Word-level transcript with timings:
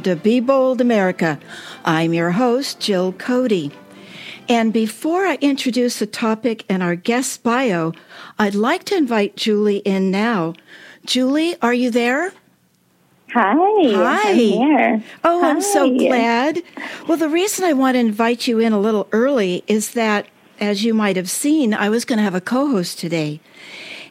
Welcome 0.00 0.16
to 0.16 0.24
Be 0.24 0.40
Bold 0.40 0.80
America. 0.80 1.38
I'm 1.84 2.14
your 2.14 2.30
host, 2.30 2.80
Jill 2.80 3.12
Cody. 3.12 3.70
And 4.48 4.72
before 4.72 5.26
I 5.26 5.36
introduce 5.42 5.98
the 5.98 6.06
topic 6.06 6.64
and 6.70 6.82
our 6.82 6.94
guest 6.94 7.42
bio, 7.42 7.92
I'd 8.38 8.54
like 8.54 8.84
to 8.84 8.96
invite 8.96 9.36
Julie 9.36 9.82
in 9.84 10.10
now. 10.10 10.54
Julie, 11.04 11.54
are 11.60 11.74
you 11.74 11.90
there? 11.90 12.32
Hi. 13.34 13.92
Hi. 13.92 14.30
I'm 14.30 14.36
here. 14.38 15.04
Oh, 15.22 15.42
Hi. 15.42 15.50
I'm 15.50 15.60
so 15.60 15.94
glad. 15.94 16.62
Well, 17.06 17.18
the 17.18 17.28
reason 17.28 17.66
I 17.66 17.74
want 17.74 17.96
to 17.96 17.98
invite 17.98 18.48
you 18.48 18.58
in 18.58 18.72
a 18.72 18.80
little 18.80 19.06
early 19.12 19.64
is 19.66 19.90
that, 19.90 20.28
as 20.60 20.82
you 20.82 20.94
might 20.94 21.16
have 21.16 21.28
seen, 21.28 21.74
I 21.74 21.90
was 21.90 22.06
going 22.06 22.16
to 22.16 22.22
have 22.22 22.34
a 22.34 22.40
co 22.40 22.70
host 22.70 22.98
today. 22.98 23.38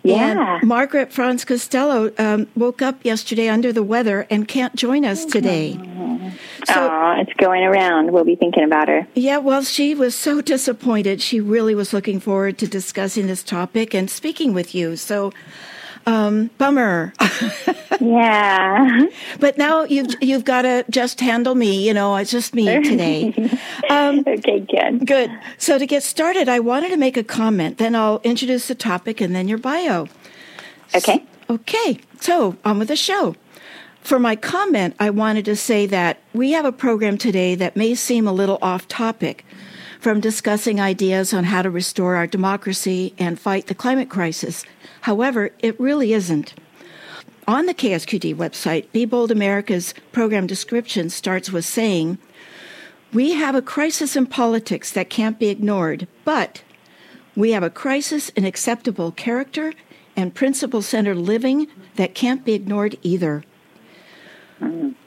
Yeah. 0.04 0.60
And 0.60 0.68
Margaret 0.68 1.12
Franz 1.12 1.44
Costello 1.44 2.12
um, 2.18 2.48
woke 2.56 2.82
up 2.82 3.04
yesterday 3.04 3.50
under 3.50 3.74
the 3.74 3.84
weather 3.84 4.26
and 4.30 4.48
can't 4.48 4.76
join 4.76 5.04
us 5.04 5.26
today. 5.26 5.78
So, 6.66 6.74
oh, 6.76 7.16
it's 7.20 7.34
going 7.34 7.64
around. 7.64 8.12
We'll 8.12 8.24
be 8.24 8.36
thinking 8.36 8.64
about 8.64 8.88
her. 8.88 9.08
yeah, 9.16 9.38
well, 9.38 9.64
she 9.64 9.96
was 9.96 10.16
so 10.16 10.42
disappointed. 10.42 11.22
She 11.22 11.40
really 11.40 11.76
was 11.76 11.92
looking 11.94 12.20
forward 12.20 12.58
to 12.60 12.68
discussing 12.68 13.28
this 13.28 13.44
topic 13.44 13.94
and 13.94 14.10
speaking 14.10 14.54
with 14.54 14.74
you. 14.76 14.96
So, 14.96 15.34
um, 16.10 16.50
bummer. 16.58 17.14
Yeah. 18.02 19.08
but 19.42 19.58
now 19.58 19.84
you've 19.84 20.16
you've 20.22 20.46
got 20.46 20.62
to 20.62 20.86
just 20.90 21.20
handle 21.20 21.54
me. 21.54 21.86
You 21.86 21.94
know, 21.94 22.16
it's 22.16 22.32
just 22.32 22.56
me 22.56 22.64
today. 22.84 23.34
Um, 23.90 24.24
okay, 24.26 24.62
good. 24.62 25.06
Good. 25.06 25.30
So 25.58 25.78
to 25.78 25.86
get 25.86 26.02
started, 26.02 26.48
I 26.48 26.62
wanted 26.62 26.92
to 26.92 26.98
make 26.98 27.18
a 27.18 27.26
comment. 27.26 27.78
Then 27.78 27.96
I'll 27.96 28.22
introduce 28.24 28.70
the 28.70 28.76
topic 28.76 29.20
and 29.20 29.36
then 29.36 29.50
your 29.50 29.58
bio. 29.58 30.08
Okay. 30.96 31.26
Okay. 31.50 32.00
So 32.22 32.56
on 32.64 32.80
with 32.80 32.88
the 32.88 32.96
show. 32.96 33.36
For 34.00 34.18
my 34.18 34.38
comment, 34.38 34.96
I 34.98 35.10
wanted 35.10 35.44
to 35.46 35.58
say 35.58 35.86
that 35.88 36.22
we 36.34 36.52
have 36.52 36.64
a 36.64 36.72
program 36.72 37.18
today 37.18 37.54
that 37.56 37.76
may 37.76 37.96
seem 37.96 38.30
a 38.30 38.34
little 38.34 38.60
off 38.62 38.88
topic 38.88 39.46
from 40.00 40.22
discussing 40.22 40.80
ideas 40.80 41.34
on 41.34 41.44
how 41.44 41.62
to 41.62 41.70
restore 41.70 42.16
our 42.16 42.28
democracy 42.28 43.14
and 43.18 43.38
fight 43.38 43.68
the 43.68 43.76
climate 43.76 44.10
crisis. 44.10 44.64
However, 45.10 45.50
it 45.58 45.80
really 45.80 46.14
isn't. 46.14 46.54
On 47.48 47.66
the 47.66 47.74
KSQD 47.74 48.36
website, 48.36 48.92
Be 48.92 49.06
Bold 49.06 49.32
America's 49.32 49.96
program 50.12 50.46
description 50.46 51.10
starts 51.10 51.52
with 51.52 51.66
saying, 51.66 52.20
We 53.12 53.32
have 53.32 53.56
a 53.56 53.62
crisis 53.64 54.16
in 54.16 54.28
politics 54.28 54.92
that 54.92 55.10
can't 55.10 55.40
be 55.40 55.48
ignored, 55.48 56.08
but 56.26 56.62
we 57.36 57.54
have 57.54 57.64
a 57.64 57.72
crisis 57.72 58.30
in 58.36 58.46
acceptable 58.46 59.12
character 59.12 59.74
and 60.16 60.36
principle 60.36 60.84
centered 60.84 61.18
living 61.18 61.66
that 61.96 62.14
can't 62.14 62.46
be 62.46 62.54
ignored 62.54 62.96
either. 63.02 63.44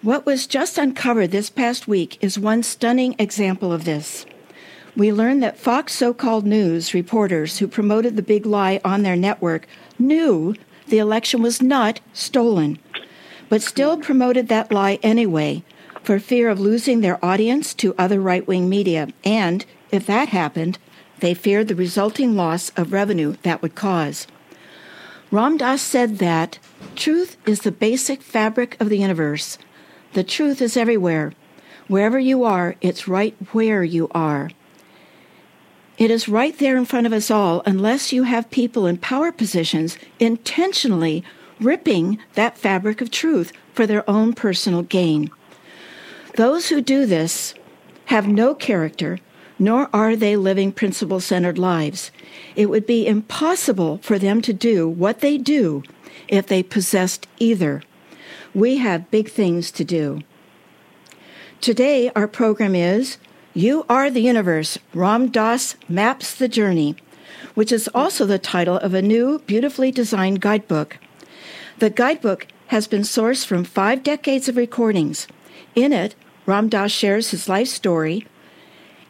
What 0.03 0.27
was 0.27 0.49
just 0.49 0.79
uncovered 0.79 1.31
this 1.31 1.49
past 1.49 1.87
week 1.87 2.19
is 2.21 2.41
one 2.41 2.65
stunning 2.65 3.15
example 3.21 3.73
of 3.73 3.85
this. 3.85 4.27
We 4.95 5.11
learned 5.11 5.43
that 5.43 5.57
Fox 5.57 5.95
so 5.95 6.13
called 6.13 6.45
news 6.45 6.93
reporters 6.93 7.59
who 7.59 7.67
promoted 7.67 8.17
the 8.17 8.23
big 8.23 8.45
lie 8.45 8.79
on 8.85 9.03
their 9.03 9.17
network 9.17 9.67
knew 9.99 10.55
the 10.89 10.99
election 10.99 11.43
was 11.43 11.63
not 11.63 12.01
stolen, 12.13 12.79
but 13.49 13.63
still 13.63 13.99
promoted 13.99 14.49
that 14.49 14.73
lie 14.73 14.99
anyway 15.03 15.63
for 16.03 16.19
fear 16.19 16.49
of 16.49 16.61
losing 16.61 17.01
their 17.01 17.25
audience 17.25 17.75
to 17.75 17.95
other 17.97 18.21
right 18.21 18.47
wing 18.47 18.69
media. 18.69 19.09
And 19.25 19.65
if 19.91 20.07
that 20.07 20.29
happened, 20.29 20.79
they 21.21 21.35
feared 21.35 21.69
the 21.69 21.77
resulting 21.77 22.35
loss 22.35 22.71
of 22.71 22.93
revenue 22.93 23.37
that 23.43 23.63
would 23.63 23.75
cause. 23.75 24.27
Ram 25.31 25.57
Dass 25.57 25.81
said 25.81 26.19
that 26.19 26.59
truth 26.97 27.37
is 27.47 27.61
the 27.61 27.73
basic 27.73 28.21
fabric 28.23 28.77
of 28.81 28.89
the 28.89 28.99
universe. 28.99 29.57
The 30.13 30.25
truth 30.25 30.61
is 30.61 30.77
everywhere. 30.77 31.33
Wherever 31.89 32.19
you 32.19 32.45
are, 32.45 32.77
it's 32.81 33.09
right 33.09 33.35
where 33.53 33.85
you 33.85 34.09
are. 34.11 34.51
It 36.03 36.11
is 36.11 36.29
right 36.29 36.59
there 36.59 36.77
in 36.77 36.85
front 36.85 37.07
of 37.07 37.13
us 37.13 37.31
all, 37.31 37.63
unless 37.65 38.13
you 38.13 38.25
have 38.25 38.51
people 38.51 38.87
in 38.87 38.97
power 38.97 39.31
positions 39.31 39.97
intentionally 40.19 41.23
ripping 41.61 42.19
that 42.35 42.59
fabric 42.59 43.01
of 43.01 43.13
truth 43.13 43.53
for 43.73 43.87
their 43.87 44.03
own 44.11 44.33
personal 44.33 44.83
gain. 44.83 45.31
Those 46.35 46.71
who 46.71 46.81
do 46.81 47.07
this 47.07 47.55
have 48.07 48.27
no 48.27 48.53
character, 48.53 49.21
nor 49.61 49.89
are 49.93 50.17
they 50.17 50.35
living 50.35 50.73
principle 50.73 51.21
centered 51.21 51.57
lives. 51.57 52.11
It 52.57 52.69
would 52.69 52.85
be 52.85 53.07
impossible 53.07 53.99
for 53.99 54.19
them 54.19 54.43
to 54.43 54.53
do 54.53 54.89
what 54.89 55.21
they 55.21 55.39
do 55.39 55.85
if 56.27 56.49
they 56.49 56.65
possessed 56.65 57.29
either. 57.39 57.81
We 58.53 58.79
have 58.79 59.13
big 59.13 59.31
things 59.31 59.71
to 59.71 59.85
do. 59.85 60.23
Today, 61.61 62.11
our 62.17 62.27
program 62.27 62.75
is 62.75 63.19
You 63.55 63.85
Are 63.87 64.09
the 64.09 64.23
Universe. 64.23 64.79
Ram 64.95 65.29
Dass 65.29 65.77
Maps 65.87 66.35
the 66.35 66.49
Journey, 66.49 66.97
which 67.53 67.71
is 67.71 67.87
also 67.95 68.25
the 68.25 68.39
title 68.39 68.79
of 68.79 68.95
a 68.95 69.03
new, 69.03 69.41
beautifully 69.41 69.91
designed 69.91 70.41
guidebook. 70.41 70.97
The 71.79 71.91
guidebook 71.91 72.47
has 72.69 72.87
been 72.87 73.03
sourced 73.03 73.45
from 73.45 73.65
five 73.65 74.03
decades 74.03 74.49
of 74.49 74.57
recordings. 74.57 75.29
In 75.75 75.93
it, 75.93 76.15
Ram 76.47 76.71
Dass 76.71 76.93
shares 76.93 77.31
his 77.31 77.47
life 77.47 77.69
story 77.69 78.27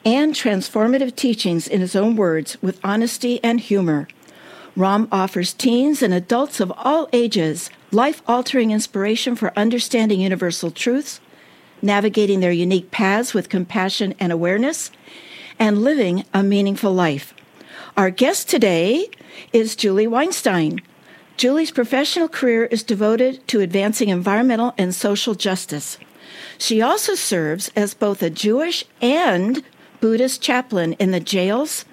and 0.04 0.34
transformative 0.34 1.14
teachings 1.14 1.68
in 1.68 1.80
his 1.80 1.94
own 1.94 2.16
words 2.16 2.60
with 2.60 2.80
honesty 2.82 3.38
and 3.44 3.60
humor. 3.60 4.08
Ram 4.74 5.06
offers 5.12 5.52
teens 5.52 6.02
and 6.02 6.12
adults 6.12 6.58
of 6.58 6.72
all 6.76 7.08
ages 7.12 7.70
life 7.92 8.22
altering 8.26 8.72
inspiration 8.72 9.36
for 9.36 9.56
understanding 9.56 10.20
universal 10.20 10.72
truths, 10.72 11.20
navigating 11.82 12.40
their 12.40 12.52
unique 12.52 12.90
paths 12.90 13.34
with 13.34 13.48
compassion 13.48 14.14
and 14.18 14.32
awareness, 14.32 14.90
and 15.58 15.82
living 15.82 16.24
a 16.32 16.42
meaningful 16.42 16.94
life. 16.94 17.34
Our 17.96 18.10
guest 18.10 18.48
today 18.48 19.10
is 19.52 19.76
Julie 19.76 20.06
Weinstein. 20.06 20.80
Julie's 21.36 21.70
professional 21.70 22.28
career 22.28 22.64
is 22.66 22.82
devoted 22.82 23.46
to 23.48 23.60
advancing 23.60 24.08
environmental 24.08 24.74
and 24.78 24.94
social 24.94 25.34
justice. 25.34 25.98
She 26.58 26.80
also 26.80 27.14
serves 27.14 27.70
as 27.74 27.94
both 27.94 28.22
a 28.22 28.30
Jewish 28.30 28.84
and 29.00 29.62
Buddhist 30.00 30.40
chaplain 30.40 30.94
in 30.94 31.10
the 31.10 31.20
jails, 31.20 31.84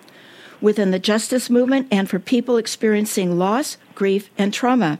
within 0.62 0.92
the 0.92 1.00
justice 1.00 1.50
movement, 1.50 1.88
and 1.92 2.10
for 2.10 2.20
people 2.20 2.58
experiencing 2.58 3.38
loss, 3.38 3.78
grief, 3.96 4.30
and 4.38 4.54
trauma. 4.54 5.00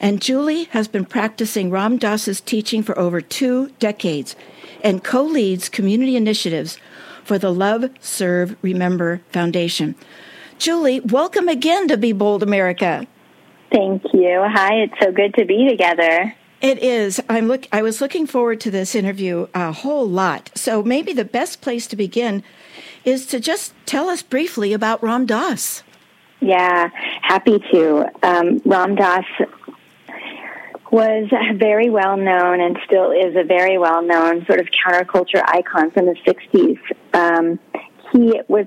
And 0.00 0.20
Julie 0.20 0.64
has 0.64 0.88
been 0.88 1.04
practicing 1.04 1.70
Ram 1.70 1.98
Dass's 1.98 2.40
teaching 2.40 2.82
for 2.82 2.98
over 2.98 3.20
two 3.20 3.68
decades 3.78 4.36
and 4.82 5.02
co 5.02 5.22
leads 5.22 5.68
community 5.68 6.16
initiatives 6.16 6.78
for 7.24 7.38
the 7.38 7.52
Love, 7.52 7.90
Serve, 8.00 8.56
Remember 8.62 9.20
Foundation. 9.30 9.94
Julie, 10.58 11.00
welcome 11.00 11.48
again 11.48 11.88
to 11.88 11.96
Be 11.96 12.12
Bold 12.12 12.42
America. 12.42 13.06
Thank 13.72 14.02
you. 14.12 14.44
Hi, 14.46 14.74
it's 14.74 14.94
so 15.02 15.10
good 15.10 15.34
to 15.34 15.44
be 15.44 15.68
together. 15.68 16.34
It 16.60 16.78
is. 16.78 17.20
I'm 17.28 17.46
look. 17.46 17.66
I 17.72 17.82
was 17.82 18.00
looking 18.00 18.26
forward 18.26 18.58
to 18.62 18.70
this 18.70 18.94
interview 18.94 19.48
a 19.54 19.70
whole 19.70 20.08
lot. 20.08 20.50
So 20.54 20.82
maybe 20.82 21.12
the 21.12 21.24
best 21.24 21.60
place 21.60 21.86
to 21.88 21.96
begin 21.96 22.42
is 23.04 23.26
to 23.26 23.38
just 23.38 23.74
tell 23.84 24.08
us 24.08 24.22
briefly 24.22 24.72
about 24.72 25.02
Ram 25.02 25.26
Dass. 25.26 25.82
Yeah, 26.44 26.90
happy 27.22 27.58
to. 27.72 28.04
Um, 28.22 28.60
Ram 28.66 28.96
Dass 28.96 29.24
was 30.92 31.30
very 31.56 31.88
well 31.88 32.18
known 32.18 32.60
and 32.60 32.78
still 32.84 33.12
is 33.12 33.34
a 33.34 33.44
very 33.44 33.78
well 33.78 34.02
known 34.02 34.44
sort 34.44 34.60
of 34.60 34.66
counterculture 34.66 35.42
icon 35.42 35.90
from 35.90 36.04
the 36.04 36.16
60s. 36.26 36.78
Um, 37.14 37.58
he 38.12 38.42
was 38.46 38.66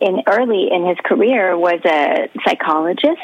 in 0.00 0.22
early 0.28 0.68
in 0.70 0.86
his 0.86 0.98
career 1.04 1.58
was 1.58 1.80
a 1.84 2.30
psychologist 2.46 3.18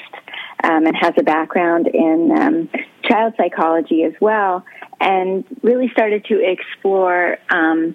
um, 0.64 0.84
and 0.84 0.96
has 0.96 1.12
a 1.16 1.22
background 1.22 1.86
in 1.86 2.32
um, 2.36 2.68
child 3.04 3.34
psychology 3.36 4.02
as 4.02 4.14
well, 4.20 4.64
and 5.00 5.44
really 5.62 5.88
started 5.90 6.24
to 6.24 6.40
explore 6.42 7.38
um, 7.50 7.94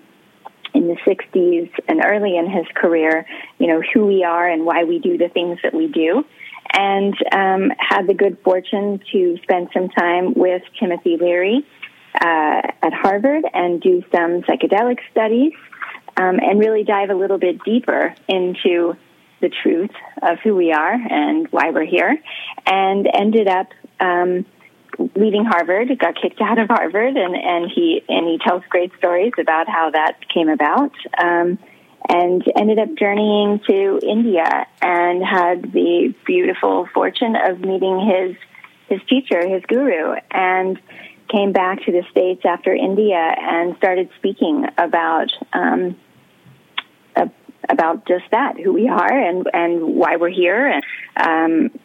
in 0.73 0.87
the 0.87 0.95
60s 1.05 1.69
and 1.87 2.01
early 2.05 2.37
in 2.37 2.49
his 2.49 2.65
career, 2.75 3.25
you 3.57 3.67
know, 3.67 3.81
who 3.93 4.05
we 4.05 4.23
are 4.23 4.47
and 4.47 4.65
why 4.65 4.83
we 4.83 4.99
do 4.99 5.17
the 5.17 5.29
things 5.29 5.59
that 5.63 5.73
we 5.73 5.87
do. 5.87 6.23
And 6.73 7.13
um, 7.33 7.71
had 7.77 8.07
the 8.07 8.13
good 8.13 8.37
fortune 8.43 9.01
to 9.11 9.37
spend 9.43 9.69
some 9.73 9.89
time 9.89 10.33
with 10.33 10.61
Timothy 10.79 11.17
Leary 11.17 11.65
uh, 12.15 12.61
at 12.81 12.93
Harvard 12.93 13.43
and 13.53 13.81
do 13.81 14.03
some 14.13 14.41
psychedelic 14.43 14.99
studies 15.11 15.53
um, 16.17 16.39
and 16.39 16.59
really 16.59 16.83
dive 16.83 17.09
a 17.09 17.15
little 17.15 17.37
bit 17.37 17.63
deeper 17.63 18.13
into 18.27 18.95
the 19.41 19.49
truth 19.49 19.91
of 20.21 20.39
who 20.39 20.55
we 20.55 20.71
are 20.71 20.93
and 20.93 21.47
why 21.51 21.71
we're 21.71 21.85
here, 21.85 22.17
and 22.65 23.07
ended 23.11 23.47
up 23.47 23.67
um, 23.99 24.45
leaving 25.15 25.45
Harvard. 25.45 25.97
Got 25.99 26.15
kicked 26.21 26.41
out 26.41 26.59
of 26.59 26.67
Harvard, 26.67 27.15
and 27.17 27.35
and 27.35 27.71
he 27.73 28.03
and 28.07 28.27
he 28.27 28.39
tells 28.45 28.63
great 28.69 28.91
stories 28.97 29.33
about 29.39 29.67
how 29.67 29.91
that 29.91 30.17
came 30.33 30.49
about. 30.49 30.91
Um, 31.21 31.59
and 32.09 32.43
ended 32.57 32.79
up 32.79 32.89
journeying 32.97 33.59
to 33.67 33.99
India 34.01 34.65
and 34.81 35.23
had 35.23 35.71
the 35.71 36.13
beautiful 36.25 36.87
fortune 36.93 37.35
of 37.35 37.59
meeting 37.59 37.99
his 37.99 38.35
his 38.89 39.07
teacher, 39.07 39.47
his 39.47 39.63
guru, 39.67 40.15
and 40.31 40.79
came 41.29 41.53
back 41.53 41.85
to 41.85 41.91
the 41.91 42.03
States 42.11 42.41
after 42.43 42.73
India 42.73 43.15
and 43.15 43.77
started 43.77 44.09
speaking 44.17 44.65
about 44.77 45.29
um, 45.53 45.95
about 47.69 48.05
just 48.07 48.25
that, 48.31 48.59
who 48.59 48.73
we 48.73 48.87
are 48.87 49.11
and, 49.11 49.47
and 49.53 49.95
why 49.95 50.17
we're 50.17 50.29
here. 50.29 50.67
And, 50.67 50.83
um, 51.71 51.79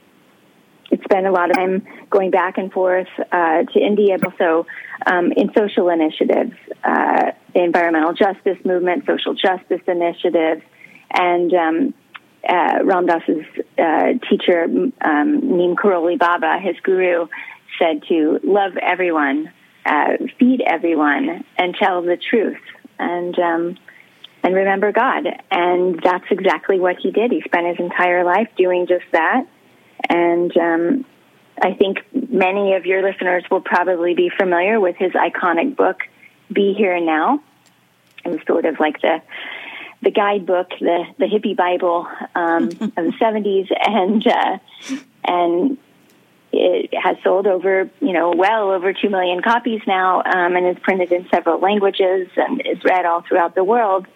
been 1.09 1.27
a 1.27 1.33
lot 1.33 1.51
of 1.51 1.57
time 1.57 1.87
going 2.11 2.31
back 2.31 2.59
and 2.59 2.73
forth 2.73 3.09
uh, 3.33 3.63
to 3.65 3.81
India, 3.81 4.17
also 4.25 4.67
um, 5.07 5.33
in 5.33 5.51
social 5.57 5.89
initiatives, 5.89 6.53
uh, 6.85 7.33
environmental 7.55 8.13
justice 8.13 8.59
movement, 8.65 9.05
social 9.07 9.35
justice 9.35 9.81
initiatives, 9.87 10.63
and 11.13 11.53
um, 11.55 11.95
uh, 12.49 12.79
Ram 12.85 13.07
Dass's 13.07 13.45
uh, 13.79 14.13
teacher, 14.29 14.65
um, 15.01 15.57
Neem 15.57 15.77
Karoli 15.77 16.19
Baba, 16.19 16.59
his 16.63 16.77
guru, 16.83 17.27
said 17.79 18.03
to 18.09 18.41
love 18.43 18.77
everyone, 18.77 19.53
uh, 19.85 20.17
feed 20.39 20.63
everyone, 20.67 21.45
and 21.59 21.75
tell 21.75 22.03
the 22.03 22.17
truth. 22.17 22.61
And 22.99 23.39
um, 23.39 23.79
and 24.43 24.55
remember 24.55 24.93
God. 24.93 25.27
And 25.51 26.01
that's 26.03 26.25
exactly 26.31 26.79
what 26.79 26.97
he 27.03 27.11
did. 27.11 27.33
He 27.33 27.43
spent 27.43 27.67
his 27.67 27.79
entire 27.81 28.25
life 28.25 28.49
doing 28.57 28.87
just 28.87 29.05
that. 29.11 29.45
And 30.09 30.57
um, 30.57 31.05
I 31.61 31.73
think 31.75 31.99
many 32.31 32.75
of 32.75 32.87
your 32.87 33.03
listeners 33.03 33.45
will 33.51 33.61
probably 33.61 34.15
be 34.15 34.31
familiar 34.37 34.79
with 34.81 34.97
his 34.97 35.13
iconic 35.13 35.77
book, 35.77 36.01
Be 36.53 36.75
Here 36.75 36.95
and 36.95 37.07
Now. 37.07 37.43
It 38.25 38.31
was 38.31 38.41
sort 38.47 38.65
of 38.67 38.79
like 38.81 39.01
the 39.01 39.23
the 40.03 40.11
guidebook, 40.11 40.71
the 40.81 41.05
the 41.19 41.27
hippie 41.27 41.57
Bible 41.57 42.07
um, 42.35 42.65
of 42.97 43.05
the 43.05 43.13
seventies, 43.19 43.69
and 43.71 44.27
uh, 44.27 44.59
and 45.25 45.79
it 46.53 46.91
has 46.95 47.17
sold 47.23 47.47
over 47.47 47.91
you 48.01 48.13
know 48.13 48.33
well 48.37 48.71
over 48.71 48.93
two 48.93 49.09
million 49.09 49.41
copies 49.43 49.81
now, 49.87 50.23
um, 50.23 50.57
and 50.57 50.67
is 50.67 50.83
printed 50.83 51.13
in 51.13 51.27
several 51.33 51.61
languages 51.61 52.29
and 52.37 52.61
is 52.67 52.83
read 52.85 53.07
all 53.07 53.23
throughout 53.23 53.55
the 53.55 53.65
world. 53.65 54.07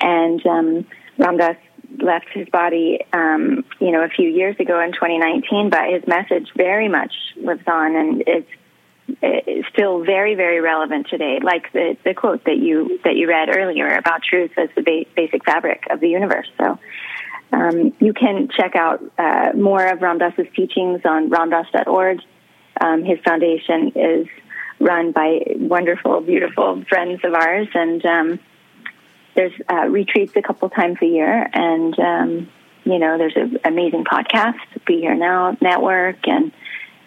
And 0.00 0.44
um, 0.46 0.86
Ram 1.18 1.36
Dass 1.36 1.56
left 1.96 2.28
his 2.32 2.48
body, 2.48 3.00
um, 3.12 3.64
you 3.80 3.90
know, 3.90 4.02
a 4.02 4.08
few 4.08 4.28
years 4.28 4.56
ago 4.58 4.80
in 4.80 4.92
2019, 4.92 5.70
but 5.70 5.88
his 5.88 6.06
message 6.06 6.48
very 6.56 6.88
much 6.88 7.12
lives 7.36 7.62
on 7.66 7.96
and 7.96 8.24
is 9.22 9.64
still 9.72 10.04
very, 10.04 10.34
very 10.34 10.60
relevant 10.60 11.06
today. 11.08 11.38
Like 11.42 11.72
the, 11.72 11.96
the 12.04 12.14
quote 12.14 12.44
that 12.44 12.58
you 12.58 13.00
that 13.04 13.16
you 13.16 13.28
read 13.28 13.48
earlier 13.48 13.96
about 13.96 14.22
truth 14.22 14.52
as 14.56 14.68
the 14.76 14.82
ba- 14.82 15.10
basic 15.16 15.44
fabric 15.44 15.84
of 15.90 16.00
the 16.00 16.08
universe. 16.08 16.48
So. 16.58 16.78
Um, 17.50 17.94
you 17.98 18.12
can 18.12 18.50
check 18.54 18.76
out 18.76 19.02
uh, 19.16 19.52
more 19.56 19.86
of 19.86 20.02
Ram 20.02 20.18
Dass's 20.18 20.46
teachings 20.54 21.00
on 21.06 21.30
ramdass.org. 21.30 22.18
Um, 22.78 23.04
his 23.04 23.18
foundation 23.24 23.92
is 23.94 24.26
run 24.78 25.12
by 25.12 25.40
wonderful, 25.56 26.20
beautiful 26.20 26.84
friends 26.88 27.20
of 27.24 27.32
ours, 27.34 27.68
and 27.74 28.04
um, 28.04 28.40
there's 29.38 29.52
uh, 29.70 29.86
retreats 29.86 30.32
a 30.34 30.42
couple 30.42 30.68
times 30.68 30.98
a 31.00 31.06
year, 31.06 31.48
and 31.52 31.96
um, 32.00 32.48
you 32.82 32.98
know 32.98 33.16
there's 33.16 33.36
an 33.36 33.56
amazing 33.64 34.04
podcast, 34.04 34.58
Be 34.84 34.98
Here 35.00 35.14
Now 35.14 35.56
Network, 35.60 36.26
and 36.26 36.50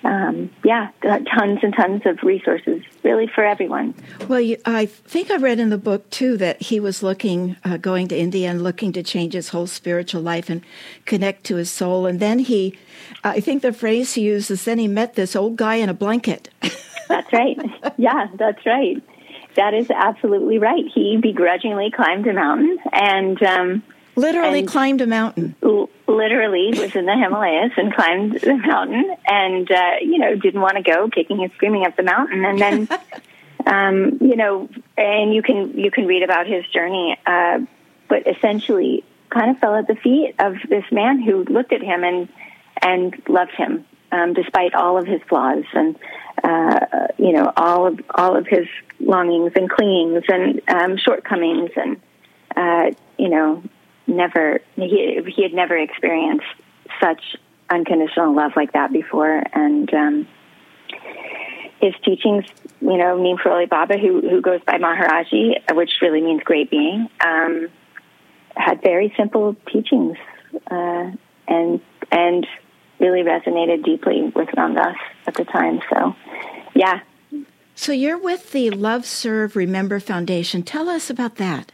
um, 0.05 0.49
yeah, 0.63 0.91
tons 1.03 1.59
and 1.61 1.75
tons 1.75 2.03
of 2.05 2.23
resources, 2.23 2.83
really 3.03 3.27
for 3.27 3.43
everyone. 3.43 3.93
Well, 4.29 4.39
you, 4.39 4.55
I 4.63 4.85
think 4.85 5.29
I 5.29 5.35
read 5.35 5.59
in 5.59 5.71
the 5.71 5.77
book 5.77 6.09
too 6.09 6.37
that 6.37 6.61
he 6.61 6.79
was 6.79 7.03
looking, 7.03 7.57
uh, 7.65 7.75
going 7.75 8.07
to 8.07 8.17
India 8.17 8.49
and 8.49 8.63
looking 8.63 8.93
to 8.93 9.03
change 9.03 9.33
his 9.33 9.49
whole 9.49 9.67
spiritual 9.67 10.21
life 10.21 10.49
and 10.49 10.63
connect 11.05 11.43
to 11.47 11.57
his 11.57 11.69
soul. 11.69 12.05
And 12.05 12.21
then 12.21 12.39
he, 12.39 12.79
I 13.25 13.41
think 13.41 13.61
the 13.61 13.73
phrase 13.73 14.13
he 14.13 14.21
used 14.21 14.49
is, 14.49 14.63
then 14.63 14.79
he 14.79 14.87
met 14.87 15.15
this 15.15 15.35
old 15.35 15.57
guy 15.57 15.75
in 15.75 15.89
a 15.89 15.93
blanket. 15.93 16.49
that's 17.09 17.31
right. 17.33 17.59
Yeah, 17.97 18.27
that's 18.37 18.65
right. 18.65 19.03
That 19.55 19.73
is 19.73 19.89
absolutely 19.89 20.57
right. 20.59 20.85
He 20.93 21.17
begrudgingly 21.17 21.91
climbed 21.91 22.27
a 22.27 22.33
mountain 22.33 22.79
and 22.91 23.41
um, 23.43 23.83
literally 24.15 24.59
and 24.59 24.67
climbed 24.67 25.01
a 25.01 25.07
mountain. 25.07 25.55
L- 25.63 25.89
literally 26.07 26.69
was 26.69 26.95
in 26.95 27.05
the 27.05 27.15
Himalayas 27.15 27.71
and 27.77 27.93
climbed 27.93 28.39
the 28.41 28.55
mountain, 28.55 29.15
and 29.27 29.69
uh, 29.71 29.95
you 30.01 30.19
know 30.19 30.35
didn't 30.35 30.61
want 30.61 30.77
to 30.77 30.83
go, 30.83 31.09
kicking 31.09 31.43
and 31.43 31.51
screaming 31.53 31.85
up 31.85 31.95
the 31.95 32.03
mountain, 32.03 32.45
and 32.45 32.59
then. 32.59 32.89
um, 33.65 34.17
you 34.21 34.35
know, 34.35 34.69
and 34.97 35.33
you 35.33 35.41
can 35.43 35.77
you 35.77 35.91
can 35.91 36.07
read 36.07 36.23
about 36.23 36.47
his 36.47 36.65
journey, 36.67 37.17
uh, 37.25 37.59
but 38.07 38.25
essentially, 38.27 39.03
kind 39.29 39.51
of 39.51 39.59
fell 39.59 39.75
at 39.75 39.87
the 39.87 39.95
feet 39.95 40.35
of 40.39 40.55
this 40.67 40.85
man 40.91 41.21
who 41.21 41.43
looked 41.43 41.71
at 41.71 41.81
him 41.81 42.03
and 42.03 42.27
and 42.81 43.21
loved 43.27 43.51
him 43.51 43.85
um, 44.11 44.33
despite 44.33 44.73
all 44.73 44.97
of 44.97 45.07
his 45.07 45.21
flaws 45.27 45.63
and 45.73 45.97
uh, 46.43 47.07
you 47.17 47.33
know 47.33 47.51
all 47.55 47.87
of 47.87 47.99
all 48.15 48.35
of 48.35 48.47
his 48.47 48.67
longings 48.99 49.51
and 49.55 49.69
clingings 49.69 50.23
and 50.27 50.61
um, 50.69 50.97
shortcomings 50.97 51.71
and 51.75 52.01
uh, 52.55 52.91
you 53.17 53.29
know 53.29 53.63
never 54.07 54.59
he 54.75 55.19
he 55.35 55.43
had 55.43 55.53
never 55.53 55.77
experienced 55.77 56.45
such 57.01 57.35
unconditional 57.71 58.35
love 58.35 58.51
like 58.55 58.73
that 58.73 58.91
before. 58.91 59.41
And 59.53 59.91
um, 59.93 60.27
his 61.79 61.93
teachings 62.03 62.45
you 62.81 62.97
know 62.97 63.17
Neem 63.21 63.37
Karoli 63.37 63.69
Baba 63.69 63.97
who 63.97 64.21
who 64.21 64.41
goes 64.41 64.61
by 64.65 64.77
Maharaji 64.77 65.73
which 65.73 65.91
really 66.01 66.21
means 66.21 66.41
great 66.43 66.69
being 66.69 67.07
um, 67.25 67.69
had 68.55 68.81
very 68.81 69.13
simple 69.17 69.55
teachings 69.71 70.17
uh, 70.69 71.11
and 71.47 71.81
and 72.11 72.47
really 73.01 73.23
resonated 73.23 73.83
deeply 73.83 74.31
with 74.35 74.47
Ram 74.55 74.75
Dass 74.75 74.95
at 75.27 75.33
the 75.33 75.45
time 75.45 75.81
so 75.91 76.15
yeah 76.73 77.01
so 77.81 77.91
you're 77.91 78.17
with 78.17 78.51
the 78.51 78.69
Love 78.69 79.07
Serve 79.07 79.55
Remember 79.55 79.99
Foundation. 79.99 80.61
Tell 80.61 80.87
us 80.87 81.09
about 81.09 81.37
that. 81.37 81.71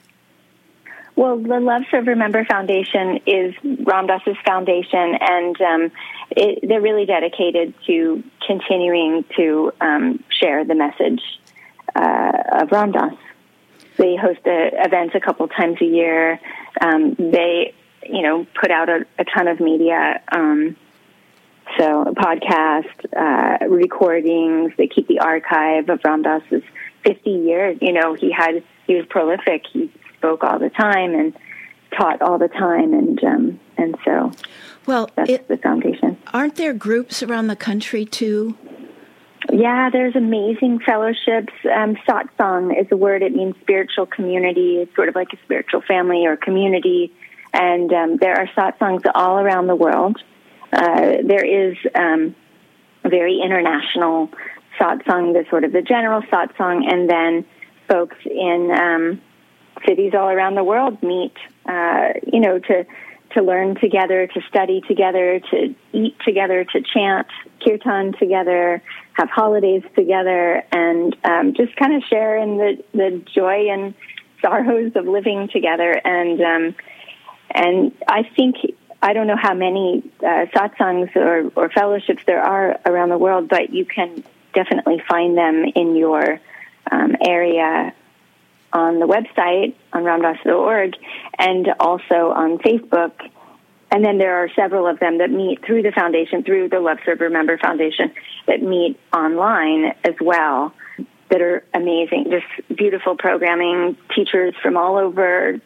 Well, 1.17 1.37
the 1.37 1.59
Love 1.59 1.81
Serve 1.89 2.07
Remember 2.07 2.45
Foundation 2.45 3.19
is 3.25 3.55
Ram 3.83 4.07
Dass's 4.07 4.37
foundation, 4.45 5.17
and 5.19 5.61
um, 5.61 5.91
it, 6.29 6.59
they're 6.67 6.79
really 6.79 7.05
dedicated 7.05 7.73
to 7.87 8.23
continuing 8.45 9.25
to 9.35 9.73
um, 9.81 10.23
share 10.29 10.63
the 10.63 10.75
message 10.75 11.21
uh, 11.95 12.31
of 12.61 12.71
Ram 12.71 12.91
Dass. 12.91 13.13
They 13.97 14.15
host 14.15 14.41
a, 14.45 14.69
events 14.85 15.15
a 15.15 15.19
couple 15.19 15.47
times 15.47 15.81
a 15.81 15.85
year. 15.85 16.39
Um, 16.79 17.15
they, 17.15 17.73
you 18.03 18.21
know, 18.21 18.45
put 18.61 18.69
out 18.69 18.87
a, 18.87 19.05
a 19.17 19.25
ton 19.25 19.47
of 19.47 19.59
media. 19.59 20.21
Um, 20.31 20.77
so 21.77 22.13
podcast, 22.15 23.05
uh, 23.15 23.67
recordings, 23.67 24.73
they 24.77 24.87
keep 24.87 25.07
the 25.07 25.19
archive 25.19 25.89
of 25.89 25.99
Ram 26.03 26.23
Dass's 26.23 26.63
50 27.05 27.29
years. 27.29 27.77
You 27.81 27.93
know, 27.93 28.13
he 28.13 28.31
had, 28.31 28.63
he 28.85 28.95
was 28.95 29.05
prolific. 29.09 29.63
He 29.71 29.91
spoke 30.17 30.43
all 30.43 30.59
the 30.59 30.69
time 30.69 31.13
and 31.13 31.35
taught 31.97 32.21
all 32.21 32.37
the 32.37 32.47
time. 32.47 32.93
And, 32.93 33.23
um, 33.23 33.59
and 33.77 33.97
so 34.03 34.31
well, 34.85 35.09
that's 35.15 35.29
it, 35.29 35.47
the 35.47 35.57
foundation. 35.57 36.17
Aren't 36.33 36.55
there 36.55 36.73
groups 36.73 37.21
around 37.21 37.47
the 37.47 37.55
country 37.55 38.05
too? 38.05 38.57
Yeah, 39.51 39.89
there's 39.89 40.15
amazing 40.15 40.79
fellowships. 40.79 41.53
Um, 41.63 41.95
satsang 42.07 42.79
is 42.79 42.87
a 42.91 42.97
word. 42.97 43.21
It 43.21 43.33
means 43.33 43.55
spiritual 43.61 44.05
community. 44.05 44.77
It's 44.77 44.93
sort 44.95 45.09
of 45.09 45.15
like 45.15 45.31
a 45.33 45.37
spiritual 45.43 45.81
family 45.81 46.25
or 46.25 46.35
community. 46.35 47.13
And 47.53 47.91
um, 47.93 48.17
there 48.17 48.35
are 48.35 48.47
satsangs 48.47 49.03
all 49.15 49.39
around 49.39 49.67
the 49.67 49.75
world. 49.75 50.17
Uh, 50.73 51.17
there 51.23 51.45
is 51.45 51.77
um, 51.95 52.35
very 53.03 53.39
international 53.43 54.29
satsang, 54.79 55.33
the 55.33 55.45
sort 55.49 55.63
of 55.63 55.71
the 55.71 55.81
general 55.81 56.21
satsang, 56.23 56.91
and 56.91 57.09
then 57.09 57.45
folks 57.87 58.17
in 58.25 58.71
um, 58.71 59.21
cities 59.87 60.13
all 60.13 60.29
around 60.29 60.55
the 60.55 60.63
world 60.63 61.01
meet, 61.01 61.33
uh, 61.67 62.09
you 62.31 62.39
know, 62.39 62.59
to 62.59 62.85
to 63.33 63.43
learn 63.43 63.75
together, 63.75 64.25
to 64.25 64.41
study 64.47 64.81
together, 64.87 65.39
to 65.51 65.75
eat 65.91 66.15
together, 66.25 66.63
to 66.63 66.81
chant 66.81 67.27
kirtan 67.63 68.13
together, 68.17 68.81
have 69.13 69.29
holidays 69.29 69.83
together, 69.95 70.63
and 70.71 71.15
um, 71.25 71.53
just 71.53 71.75
kind 71.75 71.93
of 71.95 72.03
share 72.09 72.37
in 72.37 72.57
the 72.57 72.83
the 72.93 73.21
joy 73.33 73.69
and 73.69 73.93
sorrows 74.41 74.91
of 74.95 75.05
living 75.05 75.49
together. 75.51 75.99
And 76.05 76.41
um, 76.41 76.75
and 77.53 77.91
I 78.07 78.23
think 78.35 78.55
I 79.01 79.13
don't 79.13 79.27
know 79.27 79.37
how 79.39 79.53
many 79.53 80.03
uh, 80.21 80.45
satsangs 80.53 81.15
or, 81.15 81.51
or 81.55 81.69
fellowships 81.69 82.23
there 82.25 82.41
are 82.41 82.79
around 82.85 83.09
the 83.09 83.17
world, 83.17 83.47
but 83.47 83.71
you 83.71 83.85
can 83.85 84.23
definitely 84.53 85.01
find 85.07 85.37
them 85.37 85.65
in 85.75 85.95
your 85.95 86.39
um, 86.91 87.15
area 87.21 87.93
on 88.73 88.99
the 88.99 89.07
website 89.07 89.75
on 89.93 90.03
ramdass.org 90.03 90.95
and 91.37 91.67
also 91.79 92.31
on 92.31 92.57
Facebook. 92.57 93.13
And 93.91 94.03
then 94.03 94.17
there 94.17 94.43
are 94.43 94.49
several 94.55 94.87
of 94.87 94.99
them 94.99 95.19
that 95.19 95.29
meet 95.29 95.63
through 95.65 95.83
the 95.83 95.91
foundation, 95.91 96.43
through 96.43 96.69
the 96.69 96.79
Love 96.79 96.97
Serve 97.05 97.21
Remember 97.21 97.57
Foundation, 97.57 98.11
that 98.47 98.61
meet 98.61 98.99
online 99.13 99.93
as 100.03 100.15
well, 100.19 100.73
that 101.29 101.41
are 101.41 101.63
amazing. 101.73 102.31
Just 102.31 102.77
beautiful 102.77 103.15
programming, 103.15 103.95
teachers 104.13 104.53
from 104.61 104.75
all 104.75 104.97
over 104.97 105.59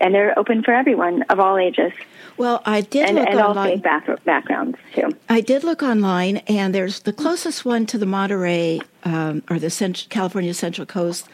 and 0.00 0.14
they're 0.14 0.38
open 0.38 0.62
for 0.62 0.72
everyone 0.72 1.22
of 1.22 1.40
all 1.40 1.56
ages. 1.56 1.92
Well, 2.36 2.62
I 2.64 2.80
did 2.80 3.08
and, 3.08 3.16
look 3.16 3.28
and 3.28 3.38
online. 3.38 3.56
all 3.56 3.64
faith 3.64 3.82
back, 3.82 4.24
backgrounds 4.24 4.78
too. 4.94 5.10
I 5.28 5.40
did 5.40 5.64
look 5.64 5.82
online, 5.82 6.38
and 6.48 6.74
there's 6.74 7.00
the 7.00 7.12
closest 7.12 7.64
one 7.64 7.86
to 7.86 7.98
the 7.98 8.06
Monterey 8.06 8.80
um, 9.04 9.42
or 9.50 9.58
the 9.58 9.70
Cent- 9.70 10.06
California 10.08 10.54
Central 10.54 10.86
Coast, 10.86 11.28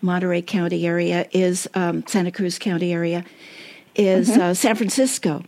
Monterey 0.00 0.42
County 0.42 0.86
area 0.86 1.26
is 1.32 1.68
um, 1.74 2.06
Santa 2.06 2.30
Cruz 2.30 2.58
County 2.58 2.92
area, 2.92 3.24
is 3.94 4.30
mm-hmm. 4.30 4.40
uh, 4.40 4.54
San 4.54 4.76
Francisco. 4.76 5.42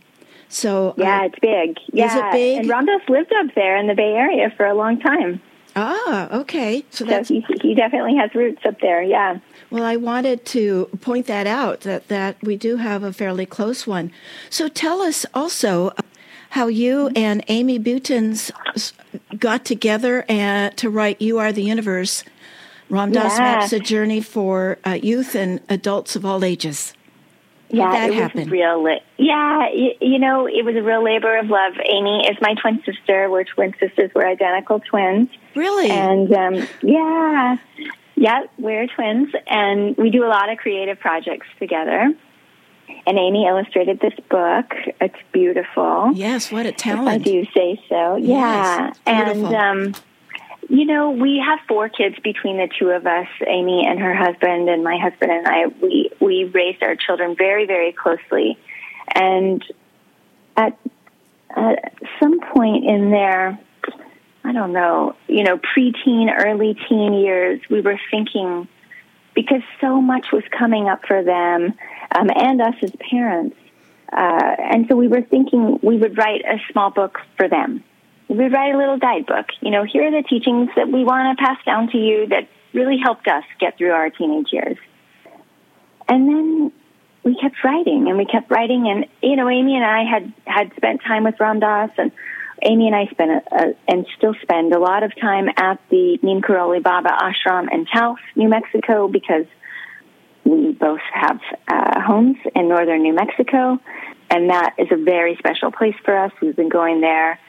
So 0.49 0.95
yeah, 0.97 1.21
uh, 1.21 1.25
it's 1.25 1.39
big. 1.39 1.77
Yeah, 1.93 2.07
is 2.07 2.15
it 2.15 2.31
big? 2.31 2.69
And 2.71 2.87
Dass 2.87 3.07
lived 3.07 3.31
up 3.33 3.53
there 3.55 3.77
in 3.77 3.87
the 3.87 3.95
Bay 3.95 4.13
Area 4.13 4.51
for 4.57 4.65
a 4.65 4.73
long 4.73 4.99
time. 4.99 5.41
Ah, 5.75 6.39
okay. 6.39 6.83
So, 6.89 7.05
so 7.05 7.23
he, 7.23 7.45
he 7.61 7.75
definitely 7.75 8.15
has 8.17 8.33
roots 8.33 8.65
up 8.65 8.81
there. 8.81 9.03
Yeah. 9.03 9.39
Well, 9.71 9.83
I 9.83 9.97
wanted 9.97 10.45
to 10.47 10.89
point 11.01 11.27
that 11.27 11.45
out 11.45 11.81
that, 11.81 12.07
that 12.07 12.41
we 12.41 12.57
do 12.57 12.77
have 12.77 13.03
a 13.03 13.13
fairly 13.13 13.45
close 13.45 13.85
one. 13.85 14.11
So 14.49 14.67
tell 14.67 15.01
us 15.01 15.25
also 15.33 15.91
how 16.51 16.67
you 16.67 17.11
and 17.15 17.43
Amy 17.47 17.79
Butens 17.79 18.51
got 19.37 19.65
together 19.65 20.25
and 20.27 20.75
to 20.77 20.89
write 20.89 21.21
"You 21.21 21.37
Are 21.37 21.51
the 21.51 21.63
Universe." 21.63 22.23
Ram 22.89 23.11
Dass 23.11 23.37
yeah. 23.37 23.57
maps 23.57 23.71
a 23.71 23.79
journey 23.79 24.19
for 24.19 24.79
uh, 24.85 24.93
youth 24.93 25.35
and 25.35 25.61
adults 25.69 26.15
of 26.15 26.25
all 26.25 26.43
ages. 26.43 26.93
Yeah, 27.69 27.91
that 27.91 28.09
it 28.09 28.15
happen? 28.15 28.39
was 28.41 28.49
real. 28.49 28.83
Li- 28.83 29.03
yeah, 29.17 29.69
you, 29.69 29.91
you 30.01 30.17
know, 30.17 30.47
it 30.47 30.65
was 30.65 30.75
a 30.75 30.81
real 30.81 31.03
labor 31.03 31.37
of 31.37 31.51
love. 31.51 31.73
Amy 31.85 32.27
is 32.27 32.35
my 32.41 32.55
twin 32.55 32.81
sister. 32.83 33.29
We're 33.29 33.43
twin 33.43 33.75
sisters. 33.79 34.09
We're 34.15 34.27
identical 34.27 34.79
twins. 34.79 35.29
Really? 35.53 35.91
And 35.91 36.33
um, 36.33 36.67
yeah, 36.81 37.57
yeah, 38.19 38.41
we're 38.57 38.85
twins, 38.87 39.29
and 39.47 39.95
we 39.95 40.09
do 40.09 40.25
a 40.25 40.27
lot 40.27 40.51
of 40.51 40.57
creative 40.57 40.99
projects 40.99 41.47
together. 41.57 42.13
And 43.07 43.17
Amy 43.17 43.47
illustrated 43.47 44.01
this 44.01 44.13
book. 44.29 44.73
It's 44.99 45.15
beautiful. 45.31 46.11
Yes, 46.13 46.51
what 46.51 46.65
a 46.65 46.73
talent! 46.73 47.07
If 47.07 47.13
I 47.13 47.17
do 47.17 47.45
say 47.55 47.81
so. 47.87 48.17
Yeah, 48.17 48.87
yes, 48.87 48.99
and 49.05 49.45
um, 49.55 49.95
you 50.67 50.85
know, 50.85 51.11
we 51.11 51.41
have 51.45 51.59
four 51.65 51.87
kids 51.87 52.17
between 52.21 52.57
the 52.57 52.67
two 52.77 52.89
of 52.89 53.07
us, 53.07 53.27
Amy 53.47 53.85
and 53.87 53.99
her 53.99 54.13
husband, 54.13 54.67
and 54.67 54.83
my 54.83 54.97
husband 54.97 55.31
and 55.31 55.47
I. 55.47 55.67
We 55.81 56.11
we 56.19 56.43
raised 56.43 56.83
our 56.83 56.97
children 56.97 57.37
very, 57.37 57.65
very 57.65 57.93
closely, 57.93 58.57
and 59.15 59.63
at, 60.57 60.77
at 61.55 61.93
some 62.19 62.41
point 62.41 62.83
in 62.83 63.11
their 63.11 63.57
I 64.43 64.51
don't 64.51 64.73
know, 64.73 65.15
you 65.27 65.43
know, 65.43 65.57
preteen, 65.57 66.27
early 66.35 66.77
teen 66.87 67.13
years, 67.13 67.61
we 67.69 67.81
were 67.81 67.99
thinking 68.09 68.67
because 69.35 69.61
so 69.79 70.01
much 70.01 70.27
was 70.31 70.43
coming 70.57 70.87
up 70.87 71.05
for 71.05 71.23
them 71.23 71.73
um, 72.15 72.29
and 72.35 72.61
us 72.61 72.75
as 72.81 72.91
parents. 73.09 73.55
Uh, 74.11 74.55
and 74.59 74.87
so 74.89 74.95
we 74.95 75.07
were 75.07 75.21
thinking 75.21 75.79
we 75.83 75.97
would 75.97 76.17
write 76.17 76.41
a 76.41 76.57
small 76.71 76.89
book 76.89 77.19
for 77.37 77.47
them. 77.47 77.83
We 78.27 78.37
would 78.37 78.51
write 78.51 78.73
a 78.73 78.77
little 78.77 78.97
guidebook. 78.97 79.47
You 79.61 79.71
know, 79.71 79.83
here 79.83 80.07
are 80.07 80.11
the 80.11 80.27
teachings 80.27 80.69
that 80.75 80.87
we 80.87 81.03
want 81.03 81.37
to 81.37 81.43
pass 81.43 81.57
down 81.65 81.89
to 81.91 81.97
you 81.97 82.27
that 82.27 82.47
really 82.73 82.97
helped 82.97 83.27
us 83.27 83.43
get 83.59 83.77
through 83.77 83.91
our 83.91 84.09
teenage 84.09 84.51
years. 84.51 84.77
And 86.07 86.27
then 86.27 86.71
we 87.23 87.35
kept 87.35 87.63
writing 87.63 88.07
and 88.07 88.17
we 88.17 88.25
kept 88.25 88.49
writing 88.49 88.87
and, 88.87 89.05
you 89.21 89.35
know, 89.35 89.49
Amy 89.49 89.75
and 89.75 89.85
I 89.85 90.03
had, 90.03 90.33
had 90.45 90.71
spent 90.75 91.01
time 91.01 91.23
with 91.23 91.39
Ram 91.39 91.59
Dass 91.59 91.91
and 91.97 92.11
Amy 92.63 92.87
and 92.87 92.95
I 92.95 93.07
spent 93.07 93.31
a, 93.31 93.75
and 93.87 94.05
still 94.17 94.35
spend 94.41 94.73
a 94.73 94.79
lot 94.79 95.03
of 95.03 95.11
time 95.19 95.49
at 95.57 95.79
the 95.89 96.19
Neem 96.21 96.41
Karoli 96.41 96.81
Baba 96.81 97.09
Ashram 97.09 97.67
in 97.71 97.85
Taos, 97.85 98.19
New 98.35 98.49
Mexico, 98.49 99.07
because 99.07 99.45
we 100.43 100.71
both 100.71 101.01
have 101.13 101.39
uh, 101.67 102.01
homes 102.01 102.37
in 102.55 102.69
northern 102.69 103.03
New 103.03 103.13
Mexico, 103.13 103.79
and 104.29 104.49
that 104.49 104.75
is 104.77 104.87
a 104.91 104.97
very 104.97 105.35
special 105.37 105.71
place 105.71 105.95
for 106.03 106.17
us. 106.17 106.31
We've 106.41 106.55
been 106.55 106.69
going 106.69 107.01
there 107.01 107.39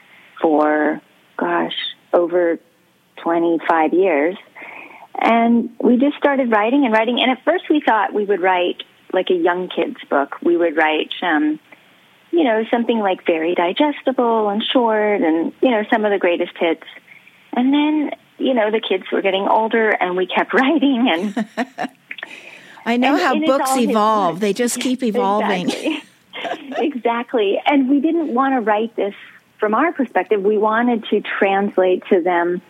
for, 0.41 1.01
gosh, 1.37 1.75
over 2.13 2.59
25 3.23 3.93
years. 3.93 4.35
And 5.19 5.69
we 5.79 5.97
just 5.97 6.17
started 6.17 6.51
writing 6.51 6.85
and 6.85 6.93
writing. 6.93 7.19
And 7.21 7.31
at 7.31 7.43
first 7.43 7.65
we 7.69 7.81
thought 7.85 8.13
we 8.13 8.25
would 8.25 8.41
write 8.41 8.83
like 9.13 9.29
a 9.29 9.35
young 9.35 9.69
kids 9.69 9.97
book. 10.09 10.41
We 10.41 10.57
would 10.57 10.75
write, 10.75 11.11
um, 11.21 11.59
you 12.31 12.43
know, 12.43 12.63
something 12.71 12.99
like 12.99 13.25
very 13.25 13.53
digestible 13.55 14.49
and 14.49 14.63
short 14.63 15.21
and, 15.21 15.53
you 15.61 15.69
know, 15.69 15.83
some 15.91 16.05
of 16.05 16.11
the 16.11 16.17
greatest 16.17 16.53
hits. 16.57 16.83
And 17.53 17.73
then, 17.73 18.11
you 18.37 18.53
know, 18.53 18.71
the 18.71 18.79
kids 18.79 19.03
were 19.11 19.21
getting 19.21 19.47
older 19.47 19.89
and 19.89 20.15
we 20.15 20.25
kept 20.25 20.53
writing 20.53 21.09
and 21.11 21.47
I 22.85 22.97
know 22.97 23.13
and, 23.13 23.21
how 23.21 23.33
and 23.33 23.45
books 23.45 23.77
evolve. 23.77 24.39
They 24.39 24.53
just 24.53 24.79
keep 24.79 25.03
evolving. 25.03 25.69
Exactly. 25.69 26.03
exactly. 26.77 27.61
And 27.65 27.89
we 27.89 27.99
didn't 27.99 28.33
want 28.33 28.55
to 28.55 28.61
write 28.61 28.95
this 28.95 29.13
from 29.59 29.75
our 29.75 29.91
perspective. 29.91 30.41
We 30.41 30.57
wanted 30.57 31.05
to 31.05 31.21
translate 31.21 32.03
to 32.09 32.21
them, 32.21 32.61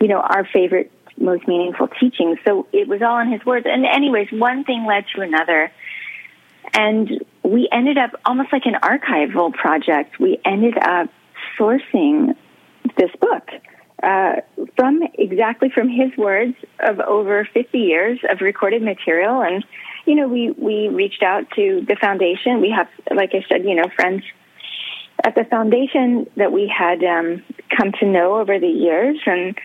you 0.00 0.08
know, 0.08 0.20
our 0.20 0.44
favorite 0.44 0.90
most 1.18 1.46
meaningful 1.46 1.88
teachings. 1.88 2.38
So 2.44 2.66
it 2.72 2.88
was 2.88 3.02
all 3.02 3.18
in 3.20 3.30
his 3.30 3.44
words. 3.44 3.66
And 3.68 3.84
anyways, 3.84 4.32
one 4.32 4.64
thing 4.64 4.86
led 4.86 5.04
to 5.14 5.20
another. 5.20 5.70
And 6.72 7.24
we 7.50 7.68
ended 7.72 7.98
up 7.98 8.12
almost 8.24 8.52
like 8.52 8.64
an 8.64 8.74
archival 8.74 9.52
project. 9.52 10.20
We 10.20 10.40
ended 10.44 10.78
up 10.78 11.10
sourcing 11.58 12.36
this 12.96 13.10
book 13.20 13.48
uh, 14.02 14.36
from 14.76 15.02
exactly 15.14 15.68
from 15.68 15.88
his 15.88 16.16
words 16.16 16.54
of 16.78 17.00
over 17.00 17.48
50 17.52 17.76
years 17.76 18.20
of 18.30 18.40
recorded 18.40 18.82
material. 18.82 19.42
And, 19.42 19.64
you 20.06 20.14
know, 20.14 20.28
we, 20.28 20.52
we 20.52 20.88
reached 20.88 21.24
out 21.24 21.50
to 21.56 21.84
the 21.86 21.96
foundation. 21.96 22.60
We 22.60 22.70
have, 22.70 22.88
like 23.14 23.34
I 23.34 23.44
said, 23.48 23.64
you 23.64 23.74
know, 23.74 23.90
friends 23.96 24.22
at 25.24 25.34
the 25.34 25.44
foundation 25.44 26.30
that 26.36 26.52
we 26.52 26.68
had 26.68 27.02
um, 27.02 27.42
come 27.76 27.92
to 27.98 28.06
know 28.06 28.38
over 28.38 28.60
the 28.60 28.68
years. 28.68 29.18
And, 29.26 29.58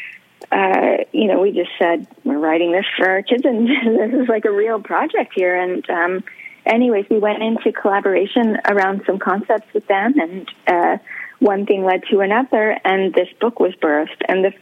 uh, 0.52 1.04
you 1.12 1.28
know, 1.28 1.40
we 1.40 1.52
just 1.52 1.72
said, 1.78 2.08
we're 2.24 2.40
writing 2.40 2.72
this 2.72 2.86
for 2.98 3.08
our 3.08 3.22
kids 3.22 3.46
and 3.46 3.68
this 4.00 4.22
is 4.24 4.28
like 4.28 4.46
a 4.46 4.52
real 4.52 4.82
project 4.82 5.34
here. 5.36 5.56
And, 5.56 5.88
um, 5.90 6.24
anyways, 6.66 7.06
we 7.10 7.20
went 7.20 7.42
into 7.42 7.72
collaboration 7.72 8.58
around 8.68 9.04
some 9.06 9.20
concepts 9.20 9.74
with 9.74 9.88
them, 9.88 10.14
and 10.20 10.50
uh, 10.68 10.98
one 11.40 11.66
thing 11.66 11.84
led 11.84 12.04
to 12.12 12.20
another, 12.20 12.78
and 12.84 13.14
this 13.14 13.28
book 13.40 13.60
was 13.60 13.74
birthed. 13.82 14.22
And 14.28 14.44
the 14.44 14.54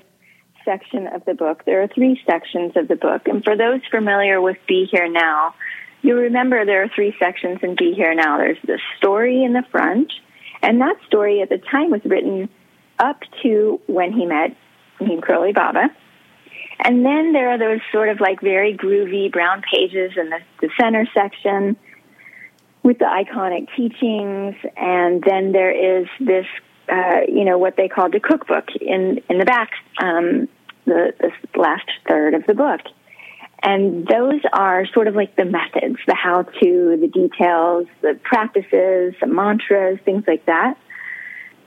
section 0.65 1.07
of 1.07 1.25
the 1.25 1.33
book, 1.33 1.63
there 1.65 1.81
are 1.81 1.87
three 1.87 2.19
sections 2.25 2.73
of 2.75 2.87
the 2.87 2.95
book, 2.95 3.27
and 3.27 3.43
for 3.43 3.55
those 3.55 3.81
familiar 3.89 4.41
with 4.41 4.57
Be 4.67 4.87
Here 4.91 5.09
Now, 5.09 5.55
you 6.01 6.15
remember 6.15 6.65
there 6.65 6.83
are 6.83 6.89
three 6.93 7.15
sections 7.17 7.59
in 7.63 7.75
Be 7.75 7.93
Here 7.93 8.13
Now. 8.13 8.37
There's 8.37 8.57
the 8.65 8.79
story 8.97 9.43
in 9.43 9.53
the 9.53 9.63
front, 9.71 10.11
and 10.61 10.81
that 10.81 10.97
story 11.07 11.41
at 11.41 11.49
the 11.49 11.57
time 11.57 11.91
was 11.91 12.01
written 12.05 12.49
up 12.99 13.21
to 13.41 13.79
when 13.87 14.13
he 14.13 14.25
met 14.25 14.55
Neem 14.99 15.21
Karoli 15.21 15.53
Baba. 15.53 15.89
And 16.79 17.05
then 17.05 17.31
there 17.33 17.49
are 17.49 17.57
those 17.57 17.79
sort 17.91 18.09
of 18.09 18.19
like 18.19 18.41
very 18.41 18.75
groovy 18.75 19.31
brown 19.31 19.61
pages 19.61 20.11
in 20.17 20.29
the, 20.29 20.39
the 20.61 20.69
center 20.79 21.07
section 21.13 21.77
with 22.83 22.99
the 22.99 23.05
iconic 23.05 23.67
teachings, 23.75 24.55
and 24.75 25.23
then 25.23 25.53
there 25.53 26.01
is 26.01 26.07
this, 26.19 26.45
uh, 26.91 27.21
you 27.27 27.45
know, 27.45 27.57
what 27.57 27.77
they 27.77 27.87
call 27.87 28.09
the 28.09 28.19
cookbook 28.19 28.65
in 28.79 29.21
in 29.29 29.37
the 29.39 29.45
back, 29.45 29.71
um, 30.01 30.49
the, 30.85 31.13
the 31.19 31.59
last 31.59 31.89
third 32.07 32.33
of 32.33 32.45
the 32.45 32.53
book, 32.53 32.81
and 33.63 34.05
those 34.05 34.41
are 34.51 34.85
sort 34.93 35.07
of 35.07 35.15
like 35.15 35.35
the 35.37 35.45
methods, 35.45 35.97
the 36.05 36.13
how 36.13 36.43
to, 36.43 36.97
the 36.99 37.07
details, 37.07 37.87
the 38.01 38.19
practices, 38.21 39.15
the 39.21 39.27
mantras, 39.27 39.99
things 40.03 40.25
like 40.27 40.45
that. 40.45 40.77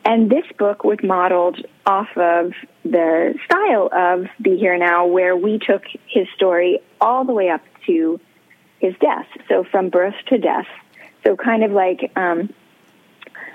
And 0.05 0.31
this 0.31 0.45
book 0.57 0.85
was 0.85 0.99
modeled 1.03 1.67
off 1.85 2.09
of 2.17 2.53
the 2.85 3.35
style 3.45 3.89
of 3.93 4.27
Be 4.41 4.57
Here 4.57 4.79
Now, 4.79 5.07
where 5.07 5.35
we 5.35 5.59
took 5.59 5.83
his 6.07 6.29
story 6.37 6.81
all 7.01 7.25
the 7.25 7.33
way 7.33 7.49
up 7.49 7.63
to 7.87 8.21
his 8.79 8.95
death. 9.01 9.27
So 9.49 9.65
from 9.65 9.89
birth 9.89 10.15
to 10.29 10.39
death 10.39 10.69
so 11.26 11.37
kind 11.37 11.64
of 11.64 11.73
like 11.73 12.12
um, 12.16 12.52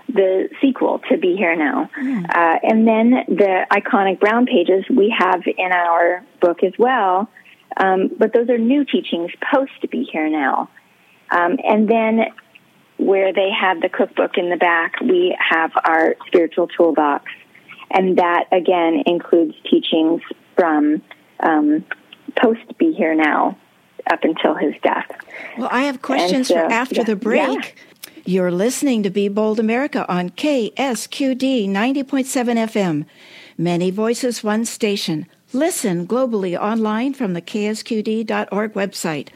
the 0.09 0.49
sequel 0.61 0.99
to 1.09 1.17
Be 1.17 1.35
Here 1.37 1.55
Now. 1.55 1.89
Mm. 1.97 2.25
Uh, 2.29 2.59
and 2.63 2.87
then 2.87 3.11
the 3.27 3.65
iconic 3.71 4.19
brown 4.19 4.45
pages 4.45 4.83
we 4.89 5.13
have 5.17 5.41
in 5.45 5.71
our 5.71 6.23
book 6.41 6.63
as 6.63 6.73
well. 6.77 7.29
Um, 7.77 8.11
but 8.17 8.33
those 8.33 8.49
are 8.49 8.57
new 8.57 8.83
teachings 8.83 9.31
post 9.53 9.89
Be 9.89 10.03
Here 10.11 10.29
Now. 10.29 10.69
Um, 11.31 11.57
and 11.63 11.87
then 11.87 12.25
where 12.97 13.31
they 13.33 13.49
have 13.57 13.79
the 13.81 13.89
cookbook 13.89 14.37
in 14.37 14.49
the 14.49 14.57
back, 14.57 14.99
we 14.99 15.35
have 15.39 15.71
our 15.85 16.15
spiritual 16.27 16.67
toolbox. 16.67 17.25
And 17.89 18.17
that 18.17 18.45
again 18.51 19.03
includes 19.05 19.55
teachings 19.69 20.21
from 20.57 21.01
um, 21.39 21.85
post 22.35 22.77
Be 22.77 22.93
Here 22.93 23.15
Now 23.15 23.57
up 24.09 24.23
until 24.23 24.55
his 24.55 24.73
death. 24.83 25.09
Well, 25.57 25.69
I 25.71 25.83
have 25.83 26.01
questions 26.01 26.47
so, 26.47 26.55
for 26.55 26.61
after 26.71 26.95
yeah, 26.95 27.03
the 27.03 27.15
break. 27.15 27.75
Yeah. 27.75 28.11
You're 28.23 28.51
listening 28.51 29.01
to 29.03 29.09
Be 29.09 29.29
Bold 29.29 29.59
America 29.59 30.05
on 30.11 30.29
KSQD 30.29 31.67
90.7 31.67 32.05
FM. 32.05 33.05
Many 33.57 33.89
voices, 33.91 34.43
one 34.43 34.65
station. 34.65 35.25
Listen 35.53 36.07
globally 36.07 36.57
online 36.57 37.13
from 37.13 37.33
the 37.33 37.41
ksqd.org 37.41 38.73
website. 38.73 39.29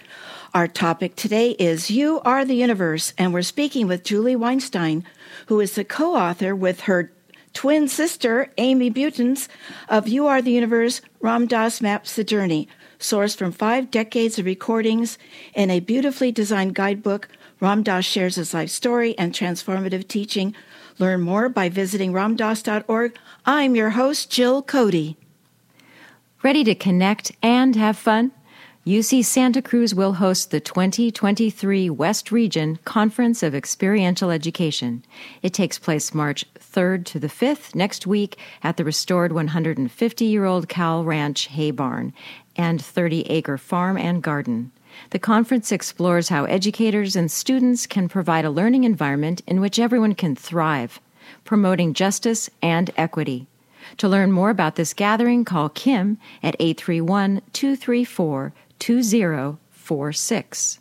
Our 0.53 0.67
topic 0.67 1.15
today 1.15 1.51
is 1.51 1.91
You 1.91 2.21
Are 2.21 2.45
the 2.45 2.55
Universe, 2.55 3.13
and 3.17 3.33
we're 3.33 3.41
speaking 3.41 3.87
with 3.87 4.05
Julie 4.05 4.37
Weinstein, 4.37 5.03
who 5.47 5.59
is 5.59 5.75
the 5.75 5.83
co 5.83 6.15
author 6.15 6.55
with 6.55 6.81
her 6.81 7.11
twin 7.53 7.87
sister, 7.87 8.51
Amy 8.57 8.89
Butens, 8.91 9.47
of 9.89 10.07
You 10.07 10.27
Are 10.27 10.41
the 10.41 10.51
Universe 10.51 11.01
Ram 11.19 11.47
Dass 11.47 11.81
Maps 11.81 12.15
the 12.15 12.23
Journey, 12.23 12.69
sourced 13.05 13.37
from 13.37 13.51
five 13.51 13.91
decades 13.91 14.39
of 14.39 14.45
recordings 14.45 15.17
in 15.53 15.69
a 15.69 15.79
beautifully 15.79 16.31
designed 16.31 16.73
guidebook. 16.73 17.29
Ram 17.59 17.83
Dass 17.83 18.03
shares 18.03 18.35
his 18.35 18.53
life 18.53 18.69
story 18.69 19.17
and 19.17 19.31
transformative 19.31 20.07
teaching. 20.07 20.55
Learn 20.97 21.21
more 21.21 21.47
by 21.47 21.69
visiting 21.69 22.13
ramdass.org. 22.13 23.17
I'm 23.45 23.75
your 23.75 23.91
host, 23.91 24.29
Jill 24.31 24.61
Cody. 24.61 25.17
Ready 26.43 26.63
to 26.63 26.75
connect 26.75 27.31
and 27.41 27.75
have 27.75 27.97
fun? 27.97 28.31
UC 28.85 29.25
Santa 29.25 29.63
Cruz 29.63 29.95
will 29.95 30.13
host 30.13 30.51
the 30.51 30.59
2023 30.59 31.89
West 31.89 32.31
Region 32.31 32.77
Conference 32.85 33.41
of 33.41 33.55
Experiential 33.55 34.29
Education. 34.29 35.03
It 35.41 35.55
takes 35.55 35.79
place 35.79 36.13
March 36.13 36.45
3rd 36.59 37.03
to 37.05 37.19
the 37.19 37.27
5th 37.27 37.73
next 37.73 38.05
week 38.05 38.37
at 38.61 38.77
the 38.77 38.83
restored 38.83 39.31
150 39.31 40.25
year 40.25 40.45
old 40.45 40.69
Cowell 40.69 41.03
Ranch 41.03 41.47
Hay 41.47 41.71
Barn 41.71 42.13
and 42.55 42.81
30 42.81 43.29
acre 43.29 43.57
farm 43.57 43.97
and 43.97 44.23
garden. 44.23 44.71
The 45.09 45.19
conference 45.19 45.71
explores 45.71 46.29
how 46.29 46.45
educators 46.45 47.15
and 47.15 47.31
students 47.31 47.85
can 47.85 48.07
provide 48.07 48.45
a 48.45 48.49
learning 48.49 48.85
environment 48.85 49.41
in 49.45 49.61
which 49.61 49.79
everyone 49.79 50.15
can 50.15 50.35
thrive, 50.35 50.99
promoting 51.43 51.93
justice 51.93 52.49
and 52.61 52.89
equity. 52.97 53.47
To 53.97 54.07
learn 54.07 54.31
more 54.31 54.49
about 54.49 54.75
this 54.75 54.93
gathering, 54.93 55.43
call 55.45 55.69
Kim 55.69 56.17
at 56.41 56.55
831 56.59 57.41
234 57.53 58.53
2046. 58.79 60.79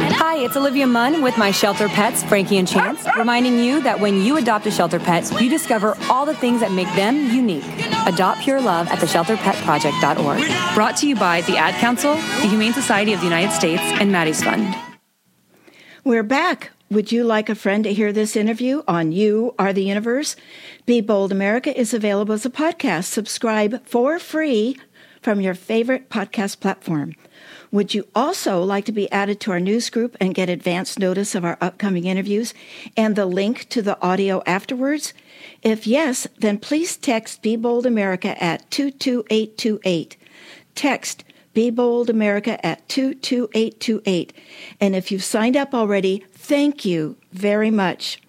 Hi, 0.00 0.38
it's 0.38 0.56
Olivia 0.56 0.86
Munn 0.86 1.22
with 1.22 1.38
my 1.38 1.50
shelter 1.50 1.88
pets, 1.88 2.24
Frankie 2.24 2.58
and 2.58 2.66
Chance, 2.66 3.06
reminding 3.16 3.58
you 3.58 3.80
that 3.82 4.00
when 4.00 4.22
you 4.22 4.36
adopt 4.36 4.66
a 4.66 4.70
shelter 4.70 4.98
pet, 4.98 5.30
you 5.40 5.48
discover 5.48 5.96
all 6.10 6.26
the 6.26 6.34
things 6.34 6.60
that 6.60 6.72
make 6.72 6.88
them 6.94 7.30
unique. 7.30 7.64
Adopt 8.06 8.40
Pure 8.40 8.62
Love 8.62 8.88
at 8.88 8.98
theshelterpetproject.org. 8.98 10.74
Brought 10.74 10.96
to 10.96 11.08
you 11.08 11.14
by 11.14 11.42
the 11.42 11.56
Ad 11.56 11.74
Council, 11.76 12.14
the 12.14 12.48
Humane 12.48 12.72
Society 12.72 13.12
of 13.12 13.20
the 13.20 13.26
United 13.26 13.52
States, 13.52 13.82
and 13.82 14.10
Maddie's 14.10 14.42
Fund. 14.42 14.74
We're 16.02 16.24
back. 16.24 16.72
Would 16.90 17.12
you 17.12 17.24
like 17.24 17.48
a 17.48 17.54
friend 17.54 17.84
to 17.84 17.92
hear 17.92 18.12
this 18.12 18.36
interview 18.36 18.82
on 18.88 19.12
You 19.12 19.54
Are 19.58 19.72
the 19.72 19.84
Universe? 19.84 20.36
Be 20.84 21.00
Bold 21.00 21.32
America 21.32 21.78
is 21.78 21.94
available 21.94 22.34
as 22.34 22.44
a 22.44 22.50
podcast. 22.50 23.04
Subscribe 23.04 23.86
for 23.86 24.18
free 24.18 24.76
from 25.24 25.40
your 25.40 25.54
favorite 25.54 26.10
podcast 26.10 26.60
platform. 26.60 27.14
Would 27.72 27.94
you 27.94 28.06
also 28.14 28.62
like 28.62 28.84
to 28.84 28.92
be 28.92 29.10
added 29.10 29.40
to 29.40 29.52
our 29.52 29.58
news 29.58 29.88
group 29.88 30.18
and 30.20 30.34
get 30.34 30.50
advance 30.50 30.98
notice 30.98 31.34
of 31.34 31.46
our 31.46 31.56
upcoming 31.62 32.04
interviews 32.04 32.52
and 32.94 33.16
the 33.16 33.24
link 33.24 33.66
to 33.70 33.80
the 33.80 33.98
audio 34.02 34.42
afterwards? 34.44 35.14
If 35.62 35.86
yes, 35.86 36.26
then 36.38 36.58
please 36.58 36.98
text 36.98 37.40
Be 37.40 37.56
Bold 37.56 37.86
America 37.86 38.40
at 38.40 38.70
22828. 38.70 40.18
Text 40.74 41.24
Be 41.54 41.70
Bold 41.70 42.10
America 42.10 42.64
at 42.64 42.86
22828. 42.90 44.34
And 44.78 44.94
if 44.94 45.10
you've 45.10 45.24
signed 45.24 45.56
up 45.56 45.72
already, 45.72 46.26
thank 46.34 46.84
you 46.84 47.16
very 47.32 47.70
much. 47.70 48.20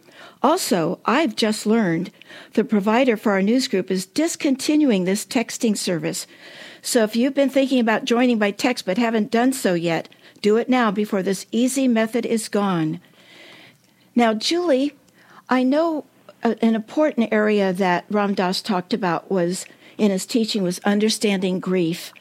Also, 0.42 1.00
I've 1.04 1.36
just 1.36 1.66
learned 1.66 2.12
the 2.54 2.64
provider 2.64 3.18
for 3.18 3.34
our 3.34 3.42
news 3.42 3.68
group 3.68 3.92
is 3.92 4.06
discontinuing 4.06 5.04
this 5.04 5.26
texting 5.26 5.76
service. 5.76 6.26
So 6.86 7.04
if 7.04 7.16
you've 7.16 7.34
been 7.34 7.50
thinking 7.50 7.80
about 7.80 8.06
joining 8.06 8.38
by 8.38 8.52
text 8.52 8.86
but 8.86 9.00
haven't 9.00 9.32
done 9.32 9.54
so 9.54 9.74
yet, 9.74 10.08
do 10.44 10.56
it 10.58 10.70
now 10.70 10.92
before 10.92 11.24
this 11.24 11.48
easy 11.52 11.88
method 11.88 12.28
is 12.28 12.48
gone. 12.48 13.02
Now, 14.16 14.36
Julie, 14.36 14.94
I 15.50 15.64
know 15.64 16.06
an 16.44 16.76
important 16.76 17.34
area 17.34 17.74
that 17.74 18.06
Ram 18.12 18.36
Dass 18.36 18.62
talked 18.62 18.94
about 18.94 19.32
was 19.32 19.66
in 19.98 20.12
his 20.12 20.28
teaching 20.28 20.62
was 20.62 20.78
understanding 20.86 21.60
grief. 21.60 22.14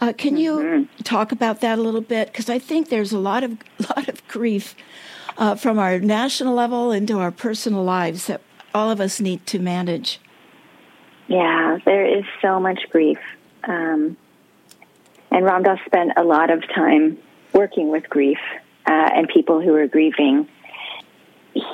Uh, 0.00 0.12
can 0.16 0.36
you 0.36 0.58
mm-hmm. 0.58 1.02
talk 1.02 1.32
about 1.32 1.60
that 1.60 1.80
a 1.80 1.82
little 1.82 2.00
bit? 2.00 2.28
Because 2.28 2.48
I 2.48 2.60
think 2.60 2.90
there's 2.90 3.12
a 3.12 3.18
lot 3.18 3.42
of 3.42 3.58
lot 3.96 4.08
of 4.08 4.26
grief 4.28 4.76
uh, 5.38 5.56
from 5.56 5.76
our 5.76 5.98
national 5.98 6.54
level 6.54 6.92
into 6.92 7.18
our 7.18 7.32
personal 7.32 7.82
lives 7.82 8.28
that 8.28 8.42
all 8.72 8.92
of 8.92 9.00
us 9.00 9.20
need 9.20 9.44
to 9.46 9.58
manage. 9.58 10.20
Yeah, 11.26 11.78
there 11.84 12.06
is 12.06 12.24
so 12.40 12.60
much 12.60 12.78
grief. 12.92 13.18
Um, 13.66 14.16
and 15.30 15.44
Ram 15.44 15.62
Dass 15.62 15.78
spent 15.86 16.12
a 16.16 16.22
lot 16.22 16.50
of 16.50 16.62
time 16.74 17.18
working 17.52 17.90
with 17.90 18.08
grief 18.08 18.38
uh, 18.86 19.10
and 19.14 19.28
people 19.28 19.60
who 19.60 19.72
were 19.72 19.86
grieving. 19.86 20.48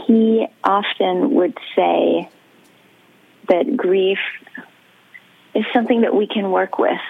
He 0.07 0.47
often 0.63 1.35
would 1.35 1.57
say 1.75 2.29
that 3.49 3.77
grief 3.77 4.19
is 5.55 5.65
something 5.75 6.03
that 6.03 6.15
we 6.15 6.27
can 6.27 6.51
work 6.51 6.79
with. 6.79 7.01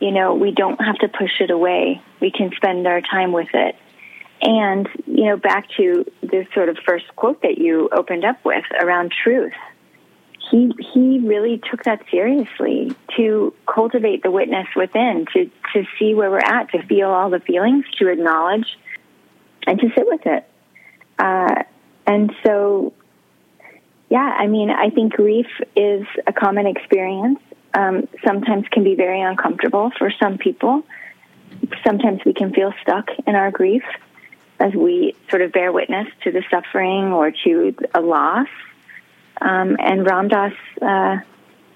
You 0.00 0.10
know, 0.10 0.34
we 0.34 0.50
don't 0.50 0.80
have 0.80 0.96
to 0.98 1.08
push 1.08 1.40
it 1.40 1.50
away. 1.50 2.00
We 2.20 2.30
can 2.30 2.52
spend 2.56 2.86
our 2.86 3.00
time 3.00 3.32
with 3.32 3.48
it. 3.54 3.76
And, 4.42 4.88
you 5.06 5.26
know, 5.26 5.36
back 5.36 5.68
to 5.76 6.04
this 6.22 6.46
sort 6.52 6.68
of 6.68 6.76
first 6.84 7.04
quote 7.14 7.42
that 7.42 7.58
you 7.58 7.88
opened 7.92 8.24
up 8.24 8.44
with 8.44 8.64
around 8.80 9.12
truth 9.12 9.52
he 10.52 10.70
he 10.92 11.18
really 11.20 11.60
took 11.70 11.84
that 11.84 12.02
seriously 12.10 12.94
to 13.16 13.54
cultivate 13.66 14.22
the 14.22 14.30
witness 14.30 14.68
within, 14.76 15.26
to 15.32 15.50
to 15.72 15.84
see 15.98 16.14
where 16.14 16.30
we're 16.30 16.38
at, 16.38 16.70
to 16.72 16.82
feel 16.82 17.08
all 17.08 17.30
the 17.30 17.40
feelings, 17.40 17.86
to 17.98 18.08
acknowledge, 18.08 18.78
and 19.66 19.80
to 19.80 19.88
sit 19.96 20.06
with 20.06 20.26
it. 20.26 20.46
Uh, 21.18 21.62
and 22.06 22.34
so, 22.44 22.92
yeah, 24.10 24.36
I 24.38 24.46
mean, 24.46 24.70
I 24.70 24.90
think 24.90 25.14
grief 25.14 25.46
is 25.74 26.06
a 26.26 26.32
common 26.34 26.66
experience. 26.66 27.40
Um, 27.72 28.06
sometimes 28.22 28.68
can 28.70 28.84
be 28.84 28.94
very 28.94 29.22
uncomfortable 29.22 29.90
for 29.98 30.10
some 30.20 30.36
people. 30.36 30.84
Sometimes 31.82 32.20
we 32.26 32.34
can 32.34 32.52
feel 32.52 32.74
stuck 32.82 33.08
in 33.26 33.34
our 33.34 33.50
grief 33.50 33.84
as 34.60 34.74
we 34.74 35.16
sort 35.30 35.40
of 35.40 35.52
bear 35.52 35.72
witness 35.72 36.08
to 36.24 36.30
the 36.30 36.44
suffering 36.50 37.12
or 37.12 37.30
to 37.44 37.74
a 37.94 38.02
loss 38.02 38.48
um, 39.40 39.76
and 39.80 40.06
Ram 40.06 40.28
Dass 40.28 40.52
uh, 40.80 41.18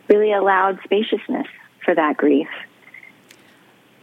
really 0.08 0.32
allowed 0.32 0.78
spaciousness 0.84 1.46
for 1.84 1.94
that 1.94 2.16
grief. 2.16 2.48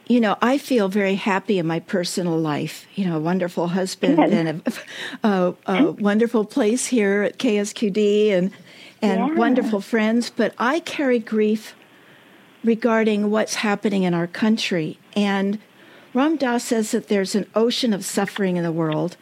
You 0.08 0.20
know, 0.20 0.38
I 0.42 0.58
feel 0.58 0.90
very 0.90 1.16
happy 1.16 1.60
in 1.60 1.66
my 1.66 1.80
personal 1.80 2.38
life. 2.38 2.86
You 2.96 3.06
know, 3.06 3.18
a 3.18 3.20
wonderful 3.20 3.70
husband 3.70 4.18
Good. 4.18 4.34
and 4.34 4.62
a, 4.66 4.74
a, 5.28 5.56
a, 5.66 5.92
wonderful 5.92 6.44
place 6.44 6.88
here 6.88 7.24
at 7.24 7.38
KSQD 7.38 8.32
and 8.32 8.52
and 9.02 9.20
yeah. 9.20 9.34
wonderful 9.36 9.82
friends. 9.82 10.30
But 10.30 10.54
I 10.58 10.82
carry 10.82 11.20
grief 11.20 11.76
regarding 12.64 13.30
what's 13.30 13.56
happening 13.56 14.04
in 14.04 14.14
our 14.14 14.28
country. 14.28 15.00
And 15.16 15.60
Ram 16.14 16.36
Dass 16.36 16.66
says 16.66 16.92
that 16.92 17.08
there's 17.08 17.36
an 17.36 17.48
ocean 17.56 17.94
of 17.94 18.04
suffering 18.04 18.58
in 18.58 18.64
the 18.64 18.72
world, 18.72 19.16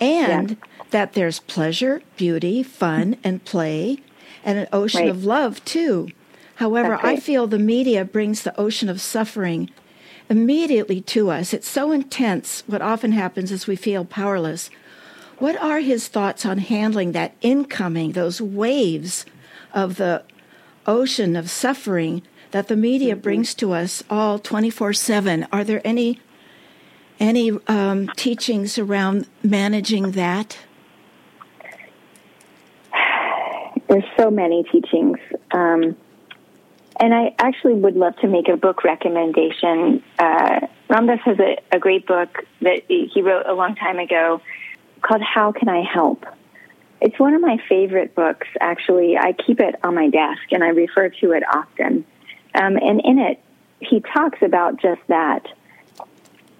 and 0.00 0.50
yeah 0.50 0.56
that 0.96 1.12
there's 1.12 1.40
pleasure, 1.40 2.00
beauty, 2.16 2.62
fun, 2.62 3.18
and 3.22 3.44
play, 3.44 3.98
and 4.42 4.58
an 4.58 4.66
ocean 4.72 5.02
right. 5.02 5.10
of 5.10 5.26
love, 5.26 5.62
too. 5.66 6.08
However, 6.54 6.92
right. 6.92 7.04
I 7.04 7.16
feel 7.18 7.46
the 7.46 7.58
media 7.58 8.02
brings 8.02 8.42
the 8.42 8.58
ocean 8.58 8.88
of 8.88 8.98
suffering 8.98 9.68
immediately 10.30 11.02
to 11.02 11.28
us. 11.28 11.52
It's 11.52 11.68
so 11.68 11.92
intense. 11.92 12.64
What 12.66 12.80
often 12.80 13.12
happens 13.12 13.52
is 13.52 13.66
we 13.66 13.76
feel 13.76 14.06
powerless. 14.06 14.70
What 15.38 15.60
are 15.62 15.80
his 15.80 16.08
thoughts 16.08 16.46
on 16.46 16.56
handling 16.56 17.12
that 17.12 17.34
incoming, 17.42 18.12
those 18.12 18.40
waves 18.40 19.26
of 19.74 19.96
the 19.96 20.24
ocean 20.86 21.36
of 21.36 21.50
suffering 21.50 22.22
that 22.52 22.68
the 22.68 22.76
media 22.76 23.12
mm-hmm. 23.12 23.20
brings 23.20 23.54
to 23.56 23.72
us 23.72 24.02
all 24.08 24.38
24 24.38 24.94
7? 24.94 25.46
Are 25.52 25.62
there 25.62 25.82
any 25.84 26.20
any 27.20 27.50
um, 27.68 28.08
teachings 28.16 28.78
around 28.78 29.26
managing 29.42 30.12
that? 30.12 30.56
There's 33.88 34.04
so 34.16 34.30
many 34.30 34.64
teachings. 34.64 35.18
Um, 35.52 35.96
and 36.98 37.14
I 37.14 37.34
actually 37.38 37.74
would 37.74 37.94
love 37.94 38.16
to 38.18 38.28
make 38.28 38.48
a 38.48 38.56
book 38.56 38.82
recommendation. 38.82 40.02
Uh, 40.18 40.66
Ram 40.88 41.06
Dass 41.06 41.20
has 41.24 41.38
a, 41.38 41.58
a 41.72 41.78
great 41.78 42.06
book 42.06 42.44
that 42.62 42.82
he 42.88 43.22
wrote 43.22 43.46
a 43.46 43.52
long 43.52 43.74
time 43.74 43.98
ago 43.98 44.40
called 45.02 45.22
How 45.22 45.52
Can 45.52 45.68
I 45.68 45.82
Help? 45.82 46.24
It's 47.00 47.18
one 47.18 47.34
of 47.34 47.42
my 47.42 47.58
favorite 47.68 48.14
books, 48.14 48.46
actually. 48.60 49.18
I 49.18 49.32
keep 49.32 49.60
it 49.60 49.74
on 49.84 49.94
my 49.94 50.08
desk 50.08 50.40
and 50.50 50.64
I 50.64 50.68
refer 50.68 51.10
to 51.10 51.32
it 51.32 51.42
often. 51.54 52.04
Um, 52.54 52.76
and 52.76 53.02
in 53.04 53.18
it, 53.18 53.40
he 53.80 54.00
talks 54.00 54.38
about 54.40 54.80
just 54.80 55.02
that. 55.08 55.46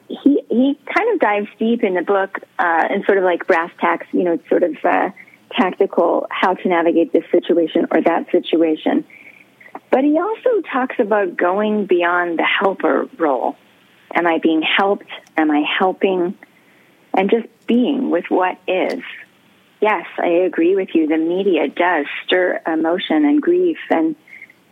He, 0.09 0.43
he 0.51 0.79
kind 0.95 1.15
of 1.15 1.21
dives 1.21 1.49
deep 1.59 1.83
in 1.83 1.95
the 1.95 2.03
book 2.03 2.39
uh, 2.59 2.85
and 2.91 3.05
sort 3.07 3.19
of 3.19 3.25
like 3.25 3.47
brass 3.47 3.71
tacks, 3.81 4.07
you 4.13 4.23
know, 4.23 4.39
sort 4.49 4.63
of 4.63 4.77
uh, 4.85 5.11
tactical 5.51 6.27
how 6.31 6.55
to 6.55 6.69
navigate 6.69 7.13
this 7.13 7.25
situation 7.31 7.87
or 7.91 8.01
that 8.03 8.31
situation. 8.31 9.05
But 9.91 10.05
he 10.05 10.19
also 10.19 10.61
talks 10.73 10.97
about 10.99 11.37
going 11.37 11.87
beyond 11.87 12.39
the 12.39 12.45
helper 12.45 13.09
role. 13.19 13.57
Am 14.15 14.27
I 14.27 14.39
being 14.39 14.63
helped? 14.63 15.09
Am 15.37 15.51
I 15.51 15.63
helping? 15.79 16.37
And 17.15 17.31
just 17.31 17.47
being 17.67 18.11
with 18.11 18.25
what 18.29 18.59
is. 18.67 19.03
Yes, 19.81 20.07
I 20.19 20.29
agree 20.29 20.75
with 20.75 20.95
you. 20.95 21.07
The 21.07 21.19
media 21.19 21.69
does 21.69 22.07
stir 22.25 22.61
emotion 22.67 23.25
and 23.25 23.41
grief 23.41 23.79
and 23.91 24.17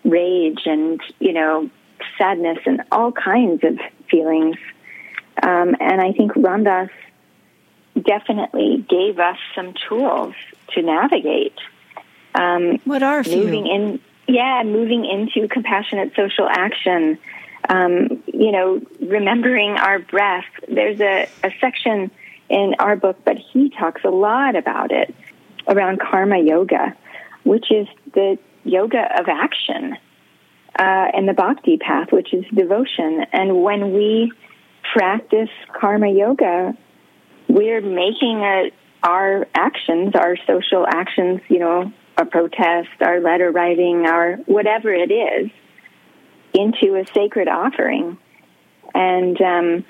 rage 0.05 0.63
and, 0.67 1.01
you 1.21 1.33
know, 1.33 1.71
sadness 2.19 2.59
and 2.67 2.83
all 2.91 3.13
kinds 3.13 3.65
of 3.65 3.79
feelings. 4.11 4.57
Um, 5.43 5.77
and 5.81 6.01
I 6.01 6.13
think 6.13 6.33
Ram 6.37 6.65
Dass 6.65 6.91
definitely 8.01 8.85
gave 8.89 9.19
us 9.19 9.37
some 9.55 9.75
tools 9.89 10.35
to 10.74 10.83
navigate. 10.83 11.57
Um, 12.35 12.79
what 12.85 13.03
are 13.03 13.22
moving 13.22 13.66
in? 13.66 14.00
Yeah, 14.27 14.62
moving 14.64 15.05
into 15.05 15.48
compassionate 15.48 16.12
social 16.16 16.48
action. 16.48 17.18
Um, 17.68 18.22
you 18.27 18.53
know, 18.53 18.81
remembering 19.00 19.72
our 19.72 19.98
breath. 19.98 20.44
There's 20.68 21.00
a, 21.00 21.29
a 21.42 21.50
section 21.61 22.11
in 22.48 22.74
our 22.79 22.96
book, 22.96 23.18
but 23.24 23.37
he 23.38 23.70
talks 23.70 24.05
a 24.05 24.11
lot 24.11 24.57
about 24.57 24.92
it 24.92 25.14
around 25.66 26.00
karma 26.00 26.38
yoga, 26.38 26.94
which 27.44 27.70
is 27.70 27.87
the 28.12 28.38
yoga 28.64 29.09
of 29.18 29.29
action, 29.29 29.96
uh, 30.79 31.07
and 31.14 31.29
the 31.29 31.33
bhakti 31.33 31.79
path, 31.79 32.12
which 32.12 32.35
is 32.35 32.44
devotion. 32.55 33.24
And 33.33 33.62
when 33.62 33.92
we 33.94 34.33
practice 34.92 35.48
karma 35.72 36.11
yoga, 36.11 36.77
we're 37.48 37.81
making 37.81 38.40
a, 38.40 38.70
our 39.05 39.47
actions, 39.55 40.14
our 40.14 40.37
social 40.47 40.87
actions, 40.88 41.40
you 41.49 41.59
know, 41.59 41.93
our 42.17 42.25
protest, 42.25 42.88
our 43.01 43.21
letter 43.21 43.51
writing, 43.51 44.07
our 44.07 44.37
whatever 44.47 44.93
it 44.93 45.12
is, 45.12 45.51
into 46.55 46.97
a 46.97 47.05
sacred 47.12 47.49
offering. 47.49 48.19
And 48.95 49.40
um, 49.40 49.85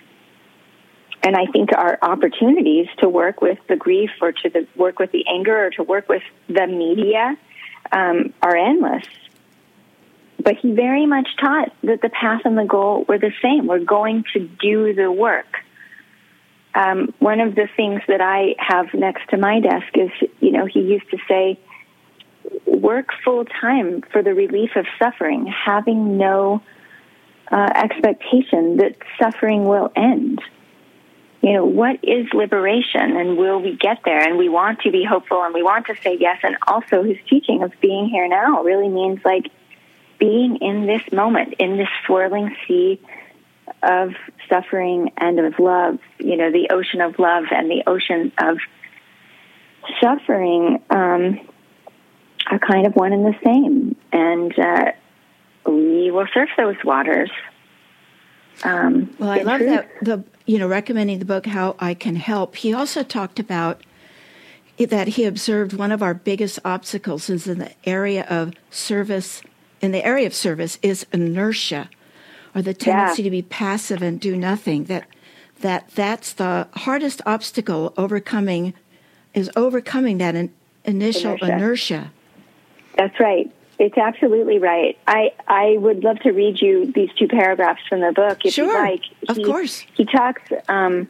and 1.23 1.37
I 1.37 1.47
think 1.47 1.71
our 1.75 1.99
opportunities 2.03 2.87
to 2.99 3.09
work 3.09 3.41
with 3.41 3.59
the 3.67 3.77
grief 3.77 4.11
or 4.21 4.33
to 4.33 4.51
the, 4.51 4.67
work 4.77 4.99
with 4.99 5.11
the 5.11 5.25
anger 5.27 5.67
or 5.67 5.71
to 5.71 5.83
work 5.83 6.07
with 6.07 6.23
the 6.49 6.67
media 6.67 7.39
um, 7.93 8.35
are 8.43 8.55
endless. 8.55 9.07
But 10.39 10.59
he 10.59 10.73
very 10.73 11.07
much 11.07 11.29
taught 11.41 11.73
that 11.83 12.03
the 12.03 12.11
path 12.11 12.43
and 12.45 12.59
the 12.59 12.65
goal 12.65 13.07
were 13.09 13.19
the 13.19 13.33
same. 13.41 13.67
We're 13.67 13.79
going 13.79 14.25
to 14.35 14.41
do 14.41 14.93
the 14.93 15.11
work. 15.11 15.64
Um, 16.75 17.15
one 17.21 17.41
of 17.41 17.55
the 17.55 17.69
things 17.77 18.03
that 18.09 18.21
I 18.21 18.57
have 18.59 18.93
next 18.95 19.29
to 19.31 19.37
my 19.37 19.61
desk 19.61 19.87
is, 19.95 20.11
you 20.41 20.51
know, 20.51 20.67
he 20.67 20.81
used 20.81 21.09
to 21.11 21.19
say, 21.29 21.59
work 22.67 23.11
full 23.25 23.45
time 23.45 24.03
for 24.13 24.23
the 24.23 24.35
relief 24.35 24.71
of 24.77 24.87
suffering, 24.99 25.47
having 25.47 26.19
no 26.19 26.63
uh, 27.51 27.71
expectation 27.75 28.79
that 28.79 28.97
suffering 29.21 29.65
will 29.67 29.93
end. 29.95 30.41
You 31.43 31.53
know, 31.53 31.65
what 31.65 32.01
is 32.03 32.27
liberation 32.33 33.17
and 33.17 33.37
will 33.37 33.61
we 33.61 33.77
get 33.77 33.99
there? 34.05 34.19
And 34.19 34.39
we 34.39 34.49
want 34.49 34.81
to 34.81 34.91
be 34.91 35.05
hopeful 35.05 35.43
and 35.43 35.55
we 35.55 35.63
want 35.63 35.87
to 35.87 35.95
say 36.03 36.17
yes. 36.19 36.41
And 36.43 36.57
also, 36.67 37.03
his 37.03 37.19
teaching 37.29 37.63
of 37.63 37.73
being 37.81 38.09
here 38.09 38.27
now 38.27 38.63
really 38.63 38.89
means 38.89 39.21
like 39.25 39.49
being 40.19 40.57
in 40.57 40.87
this 40.87 41.03
moment, 41.13 41.55
in 41.59 41.77
this 41.77 41.89
swirling 42.07 42.57
sea 42.67 42.99
of 43.85 44.11
suffering 44.49 45.13
and 45.17 45.39
of 45.41 45.59
love, 45.59 45.99
you 46.19 46.37
know, 46.37 46.51
the 46.51 46.69
ocean 46.71 47.01
of 47.01 47.19
love 47.19 47.45
and 47.51 47.71
the 47.71 47.83
ocean 47.87 48.33
of 48.39 48.59
suffering 50.03 50.83
um, 50.91 51.41
are 52.51 52.59
kind 52.59 52.87
of 52.87 52.95
one 52.95 53.13
and 53.13 53.25
the 53.25 53.35
same. 53.45 53.97
And 54.13 54.59
uh, 54.59 54.93
we 55.67 56.11
will 56.11 56.27
surf 56.33 56.51
those 56.57 56.77
waters. 56.85 57.31
Um, 58.63 59.15
well, 59.19 59.31
I 59.31 59.39
love 59.39 59.59
truth. 59.59 59.71
that 59.71 60.05
the 60.05 60.25
you 60.47 60.59
know 60.59 60.69
recommending 60.69 61.19
the 61.19 61.25
book 61.25 61.47
"How 61.47 61.75
I 61.81 61.95
Can 61.95 62.17
Help." 62.17 62.57
He 62.57 62.73
also 62.73 63.03
talked 63.03 63.41
about 63.41 63.83
that 64.79 65.09
he 65.09 65.25
observed 65.25 65.73
one 65.73 65.93
of 65.93 66.03
our 66.03 66.15
biggest 66.15 66.59
obstacles 66.65 67.31
is 67.31 67.47
in 67.47 67.59
the 67.59 67.73
area 67.85 68.25
of 68.29 68.53
service. 68.71 69.43
In 69.81 69.93
the 69.93 70.05
area 70.05 70.27
of 70.27 70.35
service 70.35 70.79
is 70.83 71.05
inertia, 71.13 71.91
or 72.55 72.63
the 72.63 72.75
tendency 72.75 73.23
yeah. 73.23 73.27
to 73.27 73.31
be 73.31 73.43
passive 73.43 74.03
and 74.03 74.21
do 74.21 74.37
nothing. 74.37 74.85
That 74.85 75.07
that 75.61 75.89
that's 75.95 76.33
the 76.33 76.69
hardest 76.75 77.23
obstacle 77.27 77.93
overcoming 77.97 78.75
is 79.33 79.51
overcoming 79.57 80.19
that 80.19 80.35
in, 80.35 80.53
initial 80.85 81.33
inertia. 81.35 81.53
inertia. 81.53 82.13
That's 82.97 83.19
right. 83.19 83.53
It's 83.79 83.99
absolutely 83.99 84.59
right. 84.59 84.97
I, 85.07 85.33
I 85.49 85.77
would 85.79 86.05
love 86.05 86.21
to 86.21 86.31
read 86.31 86.61
you 86.61 86.93
these 86.93 87.11
two 87.19 87.27
paragraphs 87.27 87.83
from 87.89 88.01
the 88.01 88.13
book 88.13 88.39
if 88.45 88.55
sure, 88.55 88.67
you 88.67 88.73
like. 88.73 89.03
Of 89.29 89.37
course. 89.45 89.85
He 89.95 90.05
talks 90.05 90.43
um, 90.69 91.09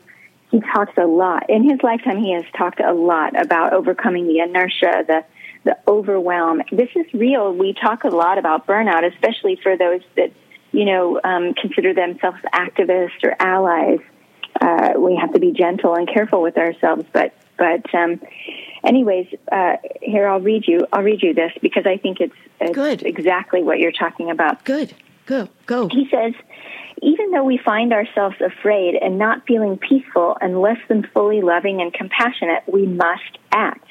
he 0.51 0.61
talks 0.61 0.97
a 0.97 1.07
lot. 1.07 1.51
In 1.51 1.69
his 1.69 1.81
lifetime 1.83 2.19
he 2.19 2.33
has 2.33 2.45
talked 2.57 2.81
a 2.81 2.93
lot 2.93 3.39
about 3.39 3.73
overcoming 3.73 4.27
the 4.27 4.39
inertia, 4.39 5.05
the 5.07 5.25
the 5.65 5.77
overwhelm. 5.89 6.63
This 6.71 6.91
is 6.95 7.07
real. 7.13 7.53
We 7.53 7.75
talk 7.75 8.05
a 8.05 8.09
lot 8.09 8.39
about 8.39 8.67
burnout, 8.67 9.11
especially 9.11 9.59
for 9.63 9.77
those 9.77 10.03
that, 10.17 10.31
you 10.75 10.85
know, 10.85 11.21
um, 11.23 11.55
consider 11.55 11.95
themselves 11.95 12.39
activists 12.53 13.23
or 13.23 13.35
allies. 13.39 14.01
Uh, 14.61 14.95
we 14.99 15.17
have 15.17 15.33
to 15.33 15.39
be 15.39 15.53
gentle 15.53 15.95
and 15.95 16.09
careful 16.09 16.43
with 16.43 16.57
ourselves, 16.59 17.05
but 17.13 17.35
but 17.57 17.95
um, 17.95 18.21
anyways, 18.85 19.29
uh, 19.51 19.77
here 20.03 20.27
I'll 20.27 20.41
read 20.41 20.67
you. 20.67 20.87
I'll 20.93 21.03
read 21.03 21.23
you 21.23 21.35
this 21.35 21.53
because 21.63 21.87
I 21.87 21.97
think 21.97 22.21
it's, 22.21 22.35
it's 22.61 22.75
Good. 22.75 23.03
exactly 23.05 23.63
what 23.63 23.79
you're 23.79 23.93
talking 23.93 24.31
about. 24.31 24.65
Good. 24.65 24.93
Go. 25.27 25.49
Go. 25.67 25.89
He 25.89 26.09
says, 26.11 26.35
even 27.01 27.31
though 27.31 27.45
we 27.45 27.59
find 27.59 27.93
ourselves 27.93 28.37
afraid 28.41 28.97
and 28.97 29.19
not 29.19 29.47
feeling 29.47 29.79
peaceful 29.79 30.37
and 30.41 30.61
less 30.61 30.79
than 30.89 31.07
fully 31.15 31.43
loving 31.43 31.81
and 31.81 31.93
compassionate, 31.93 32.65
we 32.67 32.87
must 32.87 33.39
act. 33.53 33.87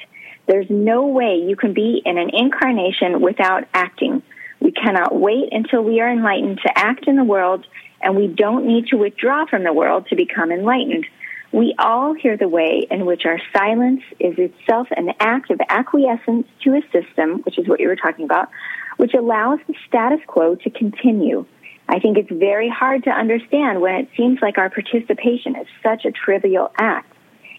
There's 0.46 0.68
no 0.68 1.06
way 1.06 1.36
you 1.36 1.56
can 1.56 1.72
be 1.72 2.02
in 2.04 2.18
an 2.18 2.30
incarnation 2.32 3.20
without 3.20 3.64
acting. 3.72 4.22
We 4.64 4.72
cannot 4.72 5.14
wait 5.14 5.52
until 5.52 5.82
we 5.82 6.00
are 6.00 6.10
enlightened 6.10 6.58
to 6.62 6.78
act 6.78 7.06
in 7.06 7.16
the 7.16 7.22
world, 7.22 7.66
and 8.00 8.16
we 8.16 8.28
don't 8.28 8.66
need 8.66 8.86
to 8.86 8.96
withdraw 8.96 9.44
from 9.44 9.62
the 9.62 9.74
world 9.74 10.06
to 10.08 10.16
become 10.16 10.50
enlightened. 10.50 11.04
We 11.52 11.74
all 11.78 12.14
hear 12.14 12.38
the 12.38 12.48
way 12.48 12.86
in 12.90 13.04
which 13.04 13.26
our 13.26 13.38
silence 13.54 14.00
is 14.18 14.38
itself 14.38 14.88
an 14.96 15.12
act 15.20 15.50
of 15.50 15.60
acquiescence 15.68 16.46
to 16.62 16.76
a 16.76 16.82
system, 16.90 17.40
which 17.42 17.58
is 17.58 17.68
what 17.68 17.78
you 17.78 17.88
were 17.88 17.94
talking 17.94 18.24
about, 18.24 18.48
which 18.96 19.12
allows 19.12 19.58
the 19.68 19.74
status 19.86 20.20
quo 20.26 20.54
to 20.54 20.70
continue. 20.70 21.44
I 21.86 22.00
think 22.00 22.16
it's 22.16 22.32
very 22.32 22.70
hard 22.70 23.04
to 23.04 23.10
understand 23.10 23.82
when 23.82 23.96
it 23.96 24.08
seems 24.16 24.38
like 24.40 24.56
our 24.56 24.70
participation 24.70 25.56
is 25.56 25.66
such 25.82 26.06
a 26.06 26.10
trivial 26.10 26.72
act, 26.78 27.12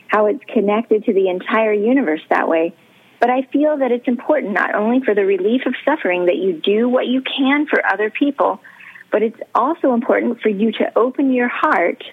how 0.07 0.25
it's 0.25 0.43
connected 0.51 1.05
to 1.05 1.13
the 1.13 1.29
entire 1.29 1.71
universe 1.71 2.21
that 2.31 2.49
way. 2.49 2.73
But 3.19 3.29
I 3.29 3.43
feel 3.43 3.77
that 3.77 3.91
it's 3.91 4.07
important 4.07 4.53
not 4.53 4.75
only 4.75 4.99
for 5.03 5.13
the 5.15 5.25
relief 5.25 5.61
of 5.65 5.73
suffering 5.83 6.25
that 6.25 6.35
you 6.35 6.53
do 6.53 6.89
what 6.89 7.07
you 7.07 7.21
can 7.21 7.65
for 7.65 7.85
other 7.85 8.09
people, 8.09 8.59
but 9.11 9.23
it's 9.23 9.39
also 9.53 9.93
important 9.93 10.41
for 10.41 10.49
you 10.49 10.71
to 10.73 10.97
open 10.97 11.31
your 11.31 11.47
heart 11.47 12.03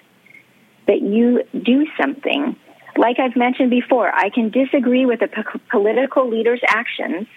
that 0.87 1.01
you 1.01 1.43
do 1.63 1.85
something. 1.99 2.55
Like 2.95 3.19
I've 3.19 3.35
mentioned 3.35 3.69
before, 3.69 4.13
I 4.13 4.29
can 4.29 4.49
disagree 4.49 5.05
with 5.05 5.21
a 5.21 5.27
p- 5.27 5.59
political 5.69 6.29
leader's 6.29 6.61
actions. 6.67 7.27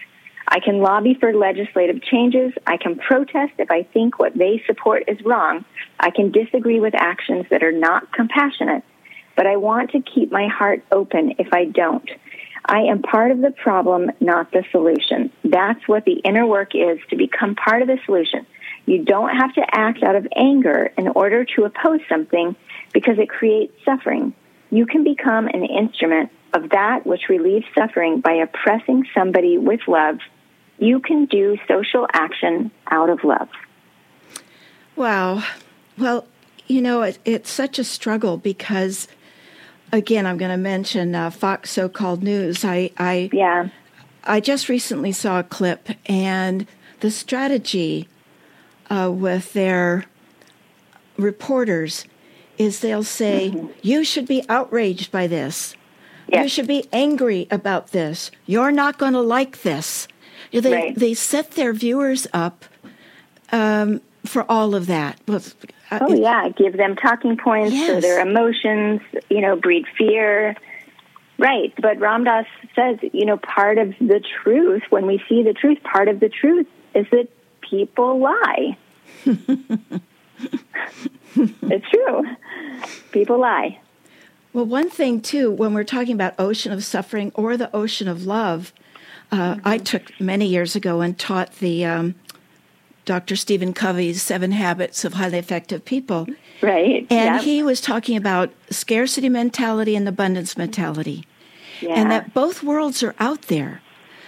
I 0.49 0.61
can 0.61 0.79
lobby 0.79 1.15
for 1.19 1.35
legislative 1.35 2.03
changes. 2.03 2.53
I 2.67 2.77
can 2.77 2.97
protest 2.97 3.55
if 3.59 3.71
I 3.71 3.83
think 3.83 4.19
what 4.19 4.35
they 4.37 4.63
support 4.67 5.05
is 5.09 5.21
wrong. 5.25 5.65
I 5.99 6.11
can 6.11 6.31
disagree 6.31 6.79
with 6.79 6.95
actions 6.95 7.47
that 7.51 7.63
are 7.63 7.73
not 7.73 8.13
compassionate. 8.13 8.85
But 9.35 9.47
I 9.47 9.57
want 9.57 9.91
to 9.91 10.01
keep 10.01 10.31
my 10.31 10.47
heart 10.47 10.85
open 10.93 11.35
if 11.39 11.53
I 11.53 11.65
don't. 11.65 12.09
I 12.67 12.81
am 12.81 13.01
part 13.01 13.31
of 13.31 13.41
the 13.41 13.53
problem, 13.53 14.11
not 14.21 14.51
the 14.51 14.65
solution. 14.73 15.31
That's 15.45 15.87
what 15.87 16.05
the 16.05 16.15
inner 16.25 16.47
work 16.47 16.75
is 16.75 16.99
to 17.11 17.17
become 17.17 17.55
part 17.55 17.81
of 17.81 17.89
the 17.89 17.99
solution. 18.05 18.45
You 18.87 19.05
don't 19.05 19.37
have 19.37 19.55
to 19.55 19.65
act 19.73 20.03
out 20.03 20.17
of 20.17 20.27
anger 20.37 20.93
in 20.99 21.09
order 21.09 21.45
to 21.45 21.65
oppose 21.65 22.01
something 22.09 22.57
because 22.93 23.19
it 23.19 23.29
creates 23.29 23.73
suffering. 23.85 24.35
You 24.71 24.87
can 24.87 25.05
become 25.05 25.47
an 25.47 25.65
instrument 25.65 26.31
of 26.53 26.71
that 26.71 27.07
which 27.07 27.29
relieves 27.29 27.67
suffering 27.75 28.21
by 28.21 28.33
oppressing 28.33 29.05
somebody 29.15 29.59
with 29.59 29.81
love. 29.87 30.19
You 30.79 31.01
can 31.01 31.27
do 31.27 31.57
social 31.69 32.07
action 32.13 32.71
out 32.91 33.11
of 33.11 33.23
love. 33.23 33.49
Wow. 34.97 35.45
Well, 35.99 36.27
you 36.67 36.83
know, 36.83 37.03
it, 37.03 37.19
it's 37.25 37.51
such 37.51 37.79
a 37.79 37.85
struggle 37.85 38.37
because, 38.37 39.09
again, 39.93 40.27
I'm 40.27 40.37
going 40.37 40.51
to 40.51 40.57
mention 40.57 41.15
uh, 41.15 41.31
Fox 41.31 41.71
so-called 41.71 42.23
news. 42.23 42.65
I, 42.65 42.91
I, 42.99 43.31
yeah, 43.33 43.69
I 44.25 44.41
just 44.41 44.69
recently 44.69 45.13
saw 45.13 45.41
a 45.41 45.45
clip, 45.45 45.89
and 46.07 46.67
the 47.01 47.11
strategy 47.11 48.09
uh, 48.91 49.11
with 49.13 49.53
their 49.53 50.05
reporters 51.17 52.05
is 52.59 52.81
they'll 52.81 53.03
say, 53.03 53.51
mm-hmm. 53.51 53.67
You 53.83 54.05
should 54.05 54.27
be 54.27 54.43
outraged 54.49 55.13
by 55.13 55.27
this. 55.27 55.75
Yes. 56.29 56.43
You 56.43 56.49
should 56.49 56.67
be 56.67 56.89
angry 56.93 57.47
about 57.51 57.89
this. 57.89 58.31
You're 58.47 58.73
not 58.73 58.99
going 58.99 59.13
to 59.13 59.21
like 59.21 59.63
this. 59.63 60.09
They, 60.53 60.73
right. 60.73 60.99
they 60.99 61.15
set 61.15 61.53
their 61.53 61.73
viewers 61.73 62.27
up 62.33 62.65
um, 63.53 64.01
for 64.27 64.45
all 64.51 64.75
of 64.75 64.87
that. 64.87 65.21
Uh, 65.29 65.41
oh 66.01 66.15
yeah, 66.15 66.49
give 66.51 66.77
them 66.77 66.97
talking 66.97 67.37
points 67.37 67.73
yes. 67.73 67.95
for 67.95 68.01
their 68.01 68.21
emotions. 68.21 69.01
You 69.31 69.41
know, 69.41 69.57
breed 69.57 69.87
fear. 69.97 70.57
Right, 71.39 71.73
but 71.81 72.01
Ram 72.01 72.25
Dass 72.25 72.47
says, 72.75 72.99
you 73.13 73.27
know, 73.27 73.37
part 73.37 73.77
of 73.77 73.91
the 73.99 74.25
truth, 74.43 74.83
when 74.89 75.07
we 75.07 75.23
see 75.29 75.43
the 75.43 75.53
truth, 75.53 75.83
part 75.83 76.09
of 76.09 76.19
the 76.19 76.31
truth 76.31 76.67
is 76.95 77.05
that 77.11 77.29
people 77.61 78.19
lie. 78.19 78.79
it's 79.27 80.01
true. 81.91 82.25
People 83.13 83.39
lie. 83.39 83.79
Well, 84.55 84.65
one 84.65 84.89
thing, 84.89 85.21
too, 85.21 85.51
when 85.51 85.75
we're 85.75 85.85
talking 85.85 86.15
about 86.15 86.33
ocean 86.39 86.73
of 86.73 86.83
suffering 86.83 87.33
or 87.35 87.59
the 87.59 87.75
ocean 87.77 88.09
of 88.09 88.25
love, 88.25 88.73
uh, 89.31 89.57
mm-hmm. 89.57 89.69
I 89.69 89.77
took 89.77 90.19
many 90.19 90.47
years 90.47 90.75
ago 90.75 91.03
and 91.03 91.19
taught 91.19 91.53
the 91.57 91.85
um, 91.85 92.15
Dr. 93.07 93.37
Stephen 93.37 93.73
Covey's 93.73 94.21
Seven 94.21 94.51
Habits 94.51 95.05
of 95.05 95.15
Highly 95.15 95.39
Effective 95.39 95.85
People. 95.85 96.27
Right. 96.61 97.07
And 97.09 97.37
yep. 97.37 97.43
he 97.43 97.63
was 97.63 97.81
talking 97.81 98.17
about 98.17 98.53
scarcity 98.69 99.29
mentality 99.29 99.95
and 99.95 100.07
abundance 100.09 100.57
mentality. 100.57 101.25
Yeah. 101.81 101.95
And 101.95 102.11
that 102.11 102.35
both 102.35 102.65
worlds 102.65 103.03
are 103.05 103.15
out 103.21 103.43
there. 103.43 103.81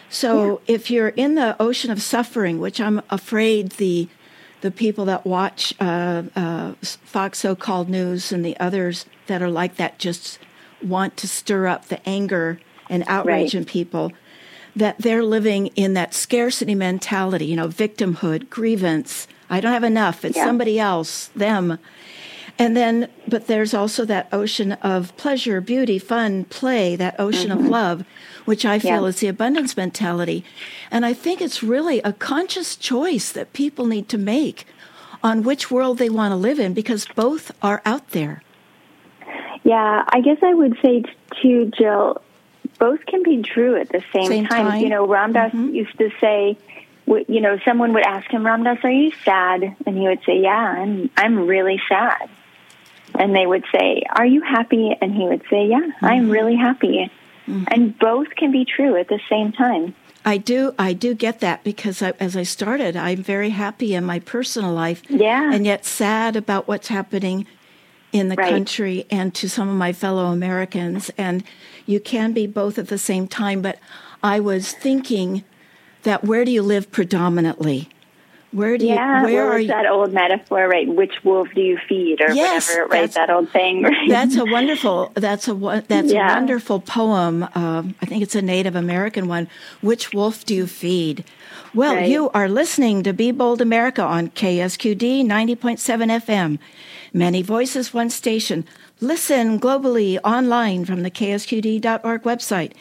So 0.09 0.63
yeah. 0.67 0.75
if 0.75 0.91
you're 0.91 1.09
in 1.09 1.35
the 1.35 1.61
ocean 1.61 1.91
of 1.91 2.01
suffering, 2.01 2.61
which 2.61 2.81
I'm 2.81 3.03
afraid 3.11 3.73
the 3.73 4.09
the 4.61 4.71
people 4.73 5.05
that 5.05 5.25
watch 5.25 5.73
uh, 5.79 6.25
uh, 6.35 6.73
Fox 6.83 7.39
so-called 7.39 7.89
news 7.89 8.33
and 8.33 8.45
the 8.45 8.59
others 8.59 9.07
that 9.29 9.41
are 9.41 9.51
like 9.51 9.77
that 9.77 10.01
just 10.01 10.41
want 10.83 11.17
to 11.17 11.29
stir 11.29 11.69
up 11.69 11.87
the 11.87 12.09
anger 12.09 12.59
and 12.91 13.05
outrage 13.07 13.55
right. 13.55 13.61
in 13.61 13.65
people 13.65 14.13
that 14.79 14.99
they're 14.99 15.25
living 15.25 15.69
in 15.69 15.95
that 15.95 16.15
scarcity 16.15 16.75
mentality, 16.75 17.47
you 17.47 17.57
know, 17.57 17.69
victimhood, 17.69 18.49
grievance. 18.49 19.27
I 19.51 19.61
don't 19.61 19.73
have 19.73 19.85
enough. 19.85 20.25
It's 20.25 20.37
yeah. 20.37 20.45
somebody 20.45 20.79
else, 20.79 21.29
them. 21.29 21.79
And 22.59 22.77
then, 22.77 23.09
but 23.27 23.47
there's 23.47 23.73
also 23.73 24.05
that 24.07 24.29
ocean 24.33 24.73
of 24.73 25.17
pleasure, 25.17 25.61
beauty, 25.61 25.99
fun, 25.99 26.45
play, 26.45 26.97
that 26.97 27.19
ocean 27.19 27.51
mm-hmm. 27.51 27.67
of 27.67 27.71
love, 27.71 28.05
which 28.47 28.65
I 28.65 28.79
feel 28.79 29.03
yeah. 29.03 29.09
is 29.09 29.21
the 29.21 29.29
abundance 29.29 29.77
mentality. 29.77 30.45
And 30.91 31.07
I 31.07 31.13
think 31.13 31.41
it's 31.41 31.63
really 31.63 32.01
a 32.01 32.13
conscious 32.13 32.75
choice 32.75 33.31
that 33.31 33.53
people 33.53 33.87
need 33.87 34.09
to 34.09 34.19
make 34.19 34.67
on 35.23 35.43
which 35.43 35.71
world 35.71 35.99
they 35.99 36.11
want 36.11 36.33
to 36.33 36.37
live 36.37 36.59
in 36.59 36.75
because 36.75 37.07
both 37.15 37.53
are 37.63 37.83
out 37.85 38.11
there. 38.11 38.43
Yeah, 39.63 40.05
I 40.09 40.21
guess 40.21 40.39
I 40.43 40.55
would 40.55 40.77
say 40.85 41.05
too, 41.43 41.71
Jill, 41.77 42.21
both 42.79 43.05
can 43.07 43.23
be 43.23 43.43
true 43.43 43.77
at 43.77 43.89
the 43.89 44.03
same, 44.13 44.27
same 44.27 44.47
time. 44.47 44.67
time. 44.67 44.81
You 44.81 44.89
know, 44.89 45.07
Ram 45.07 45.33
Dass 45.33 45.53
mm-hmm. 45.53 45.75
used 45.75 45.97
to 45.99 46.11
say, 46.21 46.57
you 47.07 47.41
know, 47.41 47.59
someone 47.65 47.93
would 47.95 48.05
ask 48.05 48.31
him, 48.31 48.45
Ram 48.45 48.65
Dass, 48.65 48.79
are 48.83 48.91
you 48.91 49.13
sad? 49.25 49.77
And 49.87 49.97
he 49.97 50.07
would 50.07 50.23
say, 50.25 50.41
Yeah, 50.41 50.57
I'm, 50.57 51.11
I'm 51.17 51.47
really 51.47 51.81
sad. 51.89 52.29
And 53.15 53.35
they 53.35 53.47
would 53.47 53.65
say, 53.73 54.03
Are 54.11 54.27
you 54.27 54.43
happy? 54.43 54.97
And 55.01 55.15
he 55.15 55.25
would 55.25 55.43
say, 55.51 55.67
Yeah, 55.67 55.81
mm-hmm. 55.81 56.05
I'm 56.05 56.31
really 56.31 56.57
happy. 56.57 57.11
Mm-hmm. 57.47 57.65
And 57.69 57.99
both 57.99 58.31
can 58.37 58.53
be 58.53 58.65
true 58.65 58.97
at 58.97 59.09
the 59.09 59.21
same 59.29 59.53
time. 59.53 59.95
I 60.25 60.37
do, 60.37 60.75
I 60.79 60.93
do 60.93 61.15
get 61.15 61.41
that 61.41 61.65
because 61.65 62.03
I, 62.03 62.13
as 62.21 62.37
I 62.37 62.43
started, 62.43 62.97
I'm 62.97 63.23
very 63.23 63.51
happy 63.51 63.95
in 63.95 64.05
my 64.05 64.19
personal 64.19 64.73
life, 64.75 65.03
yeah, 65.09 65.51
and 65.53 65.65
yet 65.65 65.87
sad 65.87 66.37
about 66.37 66.69
what's 66.69 66.89
happening 66.89 67.47
in 68.13 68.29
the 68.29 68.37
right. 68.37 68.51
country 68.51 69.07
and 69.11 69.35
to 69.35 69.49
some 69.49 69.69
of 69.69 69.77
my 69.77 69.93
fellow 69.93 70.27
Americans. 70.27 71.11
And 71.17 71.45
you 71.89 71.99
can 71.99 72.33
be 72.33 72.47
both 72.47 72.79
at 72.79 72.89
the 72.89 72.99
same 72.99 73.27
time. 73.27 73.63
But 73.63 73.79
I 74.23 74.39
was 74.39 74.73
thinking 74.73 75.43
that 76.03 76.23
where 76.23 76.45
do 76.45 76.53
you 76.53 76.63
live 76.63 76.93
predominantly? 76.93 77.89
Where 78.53 78.79
do 78.79 78.87
yeah, 78.87 79.21
you? 79.21 79.27
Where 79.27 79.45
well, 79.45 79.55
are 79.55 79.59
you? 79.59 79.69
that 79.69 79.87
old 79.87 80.13
metaphor, 80.13 80.69
right? 80.69 80.89
Which 80.89 81.23
wolf 81.23 81.49
do 81.55 81.61
you 81.61 81.79
feed, 81.87 82.23
or 82.23 82.31
yes, 82.33 82.71
whatever, 82.71 82.89
right? 82.89 83.13
That 83.13 83.31
old 83.31 83.51
thing. 83.51 83.83
Right? 83.89 84.09
That's 84.09 84.37
a 84.37 84.45
wonderful. 84.45 85.13
That's 85.15 85.49
a 85.49 85.85
that's 85.87 86.13
yeah. 86.13 86.33
a 86.33 86.35
wonderful 86.37 86.81
poem. 86.81 87.43
Um, 87.55 87.95
I 88.01 88.07
think 88.07 88.23
it's 88.23 88.35
a 88.35 88.43
Native 88.43 88.75
American 88.75 89.29
one. 89.29 89.49
Which 89.83 90.13
wolf 90.15 90.47
do 90.47 90.55
you 90.55 90.67
feed? 90.67 91.25
Well, 91.75 91.97
right. 91.97 92.09
you 92.09 92.31
are 92.31 92.49
listening 92.49 93.03
to 93.03 93.13
Be 93.13 93.33
Bold 93.33 93.61
America 93.61 94.03
on 94.03 94.29
KSQD 94.29 95.27
ninety 95.27 95.55
point 95.55 95.79
seven 95.79 96.09
FM. 96.09 96.59
Many 97.13 97.43
voices, 97.43 97.93
one 97.93 98.09
station. 98.09 98.67
Listen 99.01 99.61
globally 99.61 100.19
online 100.25 100.85
from 100.85 101.05
the 101.05 101.11
ksqd.org 101.11 102.23
website. 102.25 102.73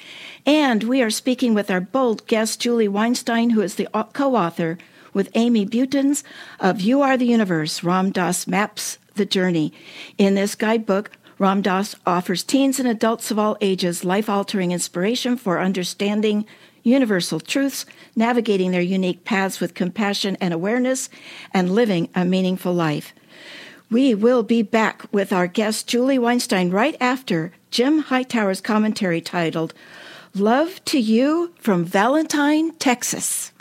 And 0.48 0.84
we 0.84 1.04
are 1.04 1.12
speaking 1.12 1.54
with 1.54 1.70
our 1.70 1.80
bold 1.80 2.26
guest, 2.26 2.60
Julie 2.60 2.88
Weinstein, 2.88 3.52
who 3.52 3.62
is 3.62 3.76
the 3.76 3.88
co 4.14 4.36
author 4.36 4.80
with 5.14 5.30
Amy 5.36 5.64
Butens 5.64 6.24
of 6.60 6.82
You 6.82 7.04
Are 7.04 7.18
the 7.18 7.28
Universe 7.28 7.84
Ram 7.84 8.12
Dass 8.12 8.48
Maps 8.48 8.98
the 9.14 9.28
Journey. 9.28 9.72
In 10.18 10.34
this 10.34 10.56
guidebook, 10.56 11.12
Ram 11.38 11.62
Dass 11.62 11.96
offers 12.08 12.42
teens 12.44 12.80
and 12.80 12.88
adults 12.88 13.30
of 13.30 13.38
all 13.38 13.56
ages 13.62 14.04
life 14.04 14.28
altering 14.28 14.72
inspiration 14.72 15.38
for 15.38 15.60
understanding 15.60 16.48
universal 16.82 17.40
truths, 17.40 17.86
navigating 18.16 18.72
their 18.72 18.82
unique 18.82 19.24
paths 19.24 19.60
with 19.60 19.76
compassion 19.76 20.36
and 20.42 20.52
awareness, 20.52 21.12
and 21.54 21.76
living 21.76 22.10
a 22.16 22.26
meaningful 22.26 22.74
life. 22.74 23.14
We 23.90 24.14
will 24.14 24.44
be 24.44 24.64
back 24.64 25.06
with 25.14 25.32
our 25.32 25.48
guest, 25.48 25.88
Julie 25.88 26.20
Weinstein, 26.20 26.72
right 26.72 26.98
after 27.00 27.54
Jim 27.72 28.04
Hightower's 28.04 28.60
commentary 28.60 29.22
titled 29.22 29.74
Love 30.36 30.84
to 30.86 31.00
You 31.00 31.54
from 31.60 31.86
Valentine, 31.86 32.76
Texas. 32.76 33.54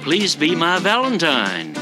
Please 0.00 0.34
be 0.34 0.56
my 0.56 0.78
Valentine. 0.78 1.74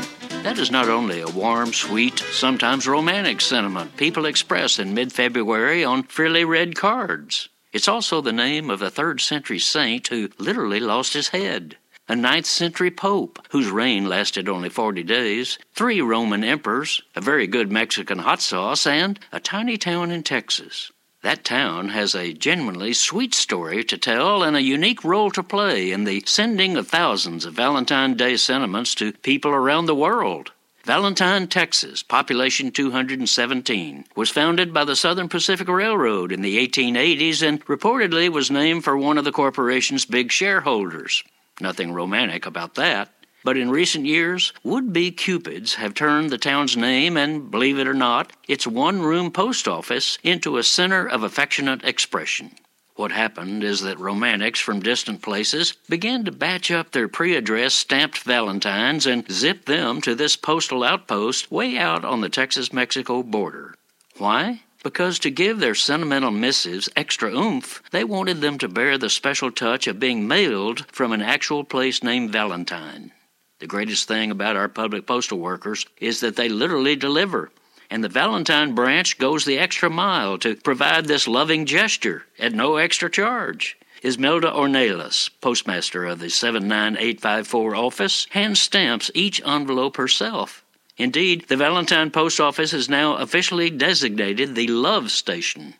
That 0.42 0.58
is 0.58 0.72
not 0.72 0.88
only 0.88 1.20
a 1.20 1.28
warm, 1.28 1.72
sweet, 1.72 2.18
sometimes 2.32 2.88
romantic 2.88 3.40
sentiment 3.40 3.96
people 3.96 4.26
express 4.26 4.80
in 4.80 4.92
mid 4.92 5.12
February 5.12 5.84
on 5.84 6.02
frilly 6.02 6.44
red 6.44 6.74
cards. 6.74 7.48
It's 7.72 7.88
also 7.88 8.20
the 8.20 8.32
name 8.32 8.70
of 8.70 8.82
a 8.82 8.90
third 8.90 9.20
century 9.20 9.60
saint 9.60 10.08
who 10.08 10.30
literally 10.38 10.80
lost 10.80 11.12
his 11.12 11.28
head 11.28 11.76
a 12.08 12.14
ninth 12.14 12.46
century 12.46 12.90
pope 12.90 13.44
whose 13.50 13.68
reign 13.68 14.08
lasted 14.08 14.48
only 14.48 14.68
40 14.68 15.02
days, 15.02 15.58
three 15.74 16.00
Roman 16.00 16.44
emperors, 16.44 17.02
a 17.16 17.20
very 17.20 17.46
good 17.46 17.72
Mexican 17.72 18.20
hot 18.20 18.40
sauce, 18.40 18.86
and 18.86 19.18
a 19.32 19.40
tiny 19.40 19.76
town 19.76 20.10
in 20.10 20.22
Texas. 20.22 20.92
That 21.22 21.44
town 21.44 21.88
has 21.88 22.14
a 22.14 22.32
genuinely 22.32 22.92
sweet 22.92 23.34
story 23.34 23.82
to 23.82 23.98
tell 23.98 24.44
and 24.44 24.56
a 24.56 24.62
unique 24.62 25.02
role 25.02 25.32
to 25.32 25.42
play 25.42 25.90
in 25.90 26.04
the 26.04 26.22
sending 26.26 26.76
of 26.76 26.86
thousands 26.86 27.44
of 27.44 27.54
Valentine 27.54 28.14
Day 28.14 28.36
sentiments 28.36 28.94
to 28.96 29.12
people 29.12 29.50
around 29.50 29.86
the 29.86 29.94
world. 29.94 30.52
Valentine, 30.84 31.48
Texas, 31.48 32.04
population 32.04 32.70
217, 32.70 34.04
was 34.14 34.30
founded 34.30 34.72
by 34.72 34.84
the 34.84 34.94
Southern 34.94 35.28
Pacific 35.28 35.66
Railroad 35.66 36.30
in 36.30 36.42
the 36.42 36.64
1880s 36.64 37.42
and 37.42 37.64
reportedly 37.66 38.28
was 38.28 38.52
named 38.52 38.84
for 38.84 38.96
one 38.96 39.18
of 39.18 39.24
the 39.24 39.32
corporation's 39.32 40.04
big 40.04 40.30
shareholders. 40.30 41.24
Nothing 41.60 41.92
romantic 41.92 42.46
about 42.46 42.74
that. 42.74 43.12
But 43.44 43.56
in 43.56 43.70
recent 43.70 44.06
years, 44.06 44.52
would 44.64 44.92
be 44.92 45.12
Cupids 45.12 45.76
have 45.76 45.94
turned 45.94 46.30
the 46.30 46.38
town's 46.38 46.76
name 46.76 47.16
and, 47.16 47.50
believe 47.50 47.78
it 47.78 47.86
or 47.86 47.94
not, 47.94 48.32
its 48.48 48.66
one 48.66 49.02
room 49.02 49.30
post 49.30 49.68
office 49.68 50.18
into 50.22 50.56
a 50.56 50.64
center 50.64 51.06
of 51.06 51.22
affectionate 51.22 51.84
expression. 51.84 52.50
What 52.96 53.12
happened 53.12 53.62
is 53.62 53.82
that 53.82 54.00
romantics 54.00 54.58
from 54.58 54.80
distant 54.80 55.22
places 55.22 55.74
began 55.88 56.24
to 56.24 56.32
batch 56.32 56.70
up 56.70 56.90
their 56.90 57.08
pre 57.08 57.36
addressed 57.36 57.78
stamped 57.78 58.18
valentines 58.18 59.06
and 59.06 59.30
zip 59.30 59.66
them 59.66 60.00
to 60.00 60.14
this 60.14 60.34
postal 60.34 60.82
outpost 60.82 61.50
way 61.52 61.78
out 61.78 62.04
on 62.04 62.22
the 62.22 62.30
Texas 62.30 62.72
Mexico 62.72 63.22
border. 63.22 63.74
Why? 64.18 64.62
Because 64.86 65.18
to 65.18 65.32
give 65.32 65.58
their 65.58 65.74
sentimental 65.74 66.30
missives 66.30 66.88
extra 66.94 67.34
oomph, 67.34 67.82
they 67.90 68.04
wanted 68.04 68.40
them 68.40 68.56
to 68.56 68.68
bear 68.68 68.96
the 68.96 69.10
special 69.10 69.50
touch 69.50 69.88
of 69.88 69.98
being 69.98 70.28
mailed 70.28 70.86
from 70.92 71.10
an 71.10 71.20
actual 71.20 71.64
place 71.64 72.04
named 72.04 72.30
Valentine. 72.30 73.10
The 73.58 73.66
greatest 73.66 74.06
thing 74.06 74.30
about 74.30 74.54
our 74.54 74.68
public 74.68 75.04
postal 75.04 75.40
workers 75.40 75.86
is 75.98 76.20
that 76.20 76.36
they 76.36 76.48
literally 76.48 76.94
deliver, 76.94 77.50
and 77.90 78.04
the 78.04 78.08
Valentine 78.08 78.76
branch 78.76 79.18
goes 79.18 79.44
the 79.44 79.58
extra 79.58 79.90
mile 79.90 80.38
to 80.38 80.54
provide 80.54 81.06
this 81.06 81.26
loving 81.26 81.66
gesture 81.66 82.26
at 82.38 82.52
no 82.52 82.76
extra 82.76 83.10
charge. 83.10 83.76
Ismelda 84.04 84.54
Ornelas, 84.54 85.30
postmaster 85.40 86.04
of 86.04 86.20
the 86.20 86.30
79854 86.30 87.74
office, 87.74 88.28
hand 88.30 88.56
stamps 88.56 89.10
each 89.14 89.42
envelope 89.44 89.96
herself 89.96 90.64
Indeed, 90.98 91.46
the 91.48 91.56
Valentine 91.56 92.10
Post 92.10 92.40
Office 92.40 92.72
is 92.72 92.88
now 92.88 93.16
officially 93.16 93.68
designated 93.68 94.54
the 94.54 94.66
Love 94.68 95.10
Station. 95.10 95.74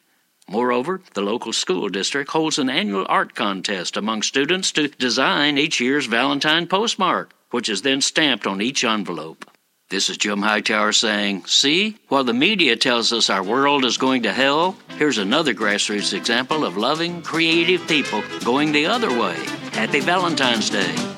Moreover, 0.49 1.01
the 1.15 1.23
local 1.23 1.53
school 1.53 1.89
district 1.89 2.31
holds 2.31 2.59
an 2.59 2.71
annual 2.71 3.07
art 3.09 3.35
contest 3.35 3.97
among 3.97 4.23
students 4.23 4.71
to 4.73 4.89
design 4.89 5.59
each 5.59 5.81
year's 5.81 6.07
Valentine 6.07 6.67
postmark, 6.67 7.33
which 7.51 7.69
is 7.69 7.83
then 7.83 8.01
stamped 8.01 8.47
on 8.47 8.61
each 8.61 8.85
envelope. 8.85 9.51
This 9.89 10.11
is 10.11 10.19
Jim 10.19 10.43
Hightower 10.43 10.93
saying, 10.93 11.47
See, 11.47 11.97
while 12.09 12.25
the 12.25 12.35
media 12.35 12.77
tells 12.77 13.13
us 13.13 13.31
our 13.31 13.43
world 13.43 13.85
is 13.85 13.99
going 13.99 14.25
to 14.25 14.33
hell, 14.33 14.77
here's 14.99 15.19
another 15.19 15.55
grassroots 15.55 16.13
example 16.13 16.65
of 16.65 16.77
loving, 16.77 17.23
creative 17.23 17.87
people 17.87 18.23
going 18.45 18.73
the 18.73 18.87
other 18.87 19.11
way. 19.11 19.37
Happy 19.73 20.01
Valentine's 20.01 20.71
Day. 20.71 21.16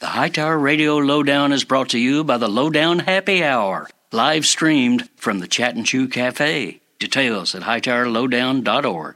The 0.00 0.06
Hightower 0.06 0.58
Radio 0.58 0.96
Lowdown 0.96 1.52
is 1.52 1.62
brought 1.62 1.90
to 1.90 2.00
you 2.00 2.24
by 2.24 2.36
the 2.36 2.48
Lowdown 2.48 2.98
Happy 2.98 3.44
Hour, 3.44 3.88
live 4.10 4.44
streamed 4.44 5.08
from 5.14 5.38
the 5.38 5.46
Chat 5.46 5.76
and 5.76 5.86
Chew 5.86 6.08
Cafe. 6.08 6.80
Details 6.98 7.54
at 7.54 7.62
hightowerlowdown.org. 7.62 9.14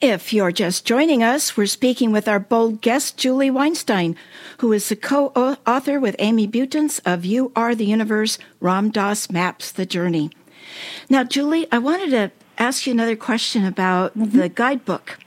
If 0.00 0.32
you're 0.32 0.50
just 0.50 0.86
joining 0.86 1.22
us, 1.22 1.58
we're 1.58 1.66
speaking 1.66 2.10
with 2.10 2.26
our 2.26 2.40
bold 2.40 2.80
guest, 2.80 3.18
Julie 3.18 3.50
Weinstein, 3.50 4.16
who 4.58 4.72
is 4.72 4.88
the 4.88 4.96
co 4.96 5.26
author 5.66 6.00
with 6.00 6.16
Amy 6.18 6.48
Butens 6.48 7.00
of 7.04 7.26
You 7.26 7.52
Are 7.54 7.74
the 7.74 7.84
Universe 7.84 8.38
Ram 8.60 8.90
Dass 8.90 9.30
Maps 9.30 9.70
the 9.70 9.84
Journey. 9.84 10.30
Now, 11.10 11.22
Julie, 11.22 11.70
I 11.70 11.78
wanted 11.78 12.10
to 12.10 12.32
ask 12.56 12.86
you 12.86 12.94
another 12.94 13.16
question 13.16 13.66
about 13.66 14.16
mm-hmm. 14.16 14.38
the 14.38 14.48
guidebook 14.48 15.18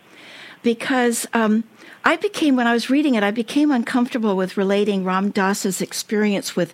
because 0.64 1.28
um, 1.34 1.64
I 2.08 2.16
became, 2.16 2.56
when 2.56 2.68
I 2.68 2.74
was 2.74 2.90
reading 2.90 3.16
it, 3.16 3.24
I 3.24 3.32
became 3.32 3.70
uncomfortable 3.70 4.38
with 4.38 4.56
relating 4.56 5.04
Ram 5.04 5.30
Dass's 5.30 5.82
experience 5.82 6.56
with 6.56 6.74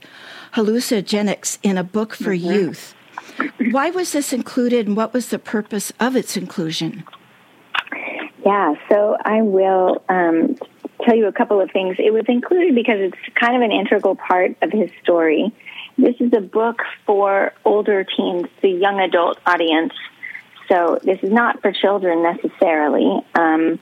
hallucinogenics 0.54 1.58
in 1.64 1.76
a 1.76 1.84
book 1.84 2.14
for 2.14 2.36
mm-hmm. 2.36 2.52
youth. 2.52 2.94
Why 3.72 3.90
was 3.90 4.12
this 4.12 4.32
included 4.32 4.86
and 4.86 4.96
what 4.96 5.12
was 5.12 5.30
the 5.30 5.40
purpose 5.40 5.92
of 6.00 6.16
its 6.16 6.38
inclusion? 6.38 7.04
Yeah, 8.46 8.76
so 8.88 9.18
I 9.26 9.42
will 9.42 10.04
um, 10.08 10.56
tell 11.02 11.16
you 11.16 11.26
a 11.26 11.34
couple 11.34 11.60
of 11.60 11.72
things. 11.72 11.96
It 11.98 12.14
was 12.14 12.26
included 12.28 12.76
because 12.76 13.00
it's 13.00 13.18
kind 13.34 13.56
of 13.56 13.64
an 13.64 13.72
integral 13.72 14.16
part 14.16 14.56
of 14.62 14.72
his 14.72 14.92
story. 15.02 15.52
This 15.98 16.16
is 16.20 16.32
a 16.34 16.42
book 16.42 16.84
for 17.08 17.54
older 17.66 18.04
teens, 18.04 18.50
the 18.62 18.70
young 18.70 19.00
adult 19.00 19.40
audience. 19.48 19.94
So 20.70 21.00
this 21.02 21.18
is 21.24 21.32
not 21.32 21.60
for 21.64 21.72
children 21.72 22.22
necessarily. 22.22 23.20
Um, 23.34 23.80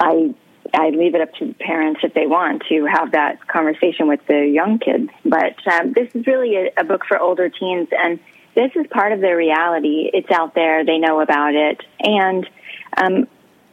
I 0.00 0.34
I 0.74 0.90
leave 0.90 1.14
it 1.14 1.20
up 1.20 1.32
to 1.34 1.46
the 1.46 1.54
parents 1.54 2.00
if 2.02 2.14
they 2.14 2.26
want 2.26 2.64
to 2.68 2.84
have 2.86 3.12
that 3.12 3.46
conversation 3.48 4.08
with 4.08 4.20
the 4.26 4.46
young 4.46 4.78
kids. 4.78 5.10
But 5.24 5.56
um, 5.66 5.92
this 5.92 6.14
is 6.14 6.26
really 6.26 6.56
a, 6.56 6.70
a 6.78 6.84
book 6.84 7.04
for 7.06 7.18
older 7.18 7.48
teens, 7.48 7.88
and 7.92 8.18
this 8.54 8.72
is 8.74 8.86
part 8.88 9.12
of 9.12 9.20
their 9.20 9.36
reality. 9.36 10.10
It's 10.12 10.30
out 10.30 10.54
there; 10.54 10.84
they 10.84 10.98
know 10.98 11.20
about 11.20 11.54
it, 11.54 11.80
and 12.00 12.48
um, 12.96 13.26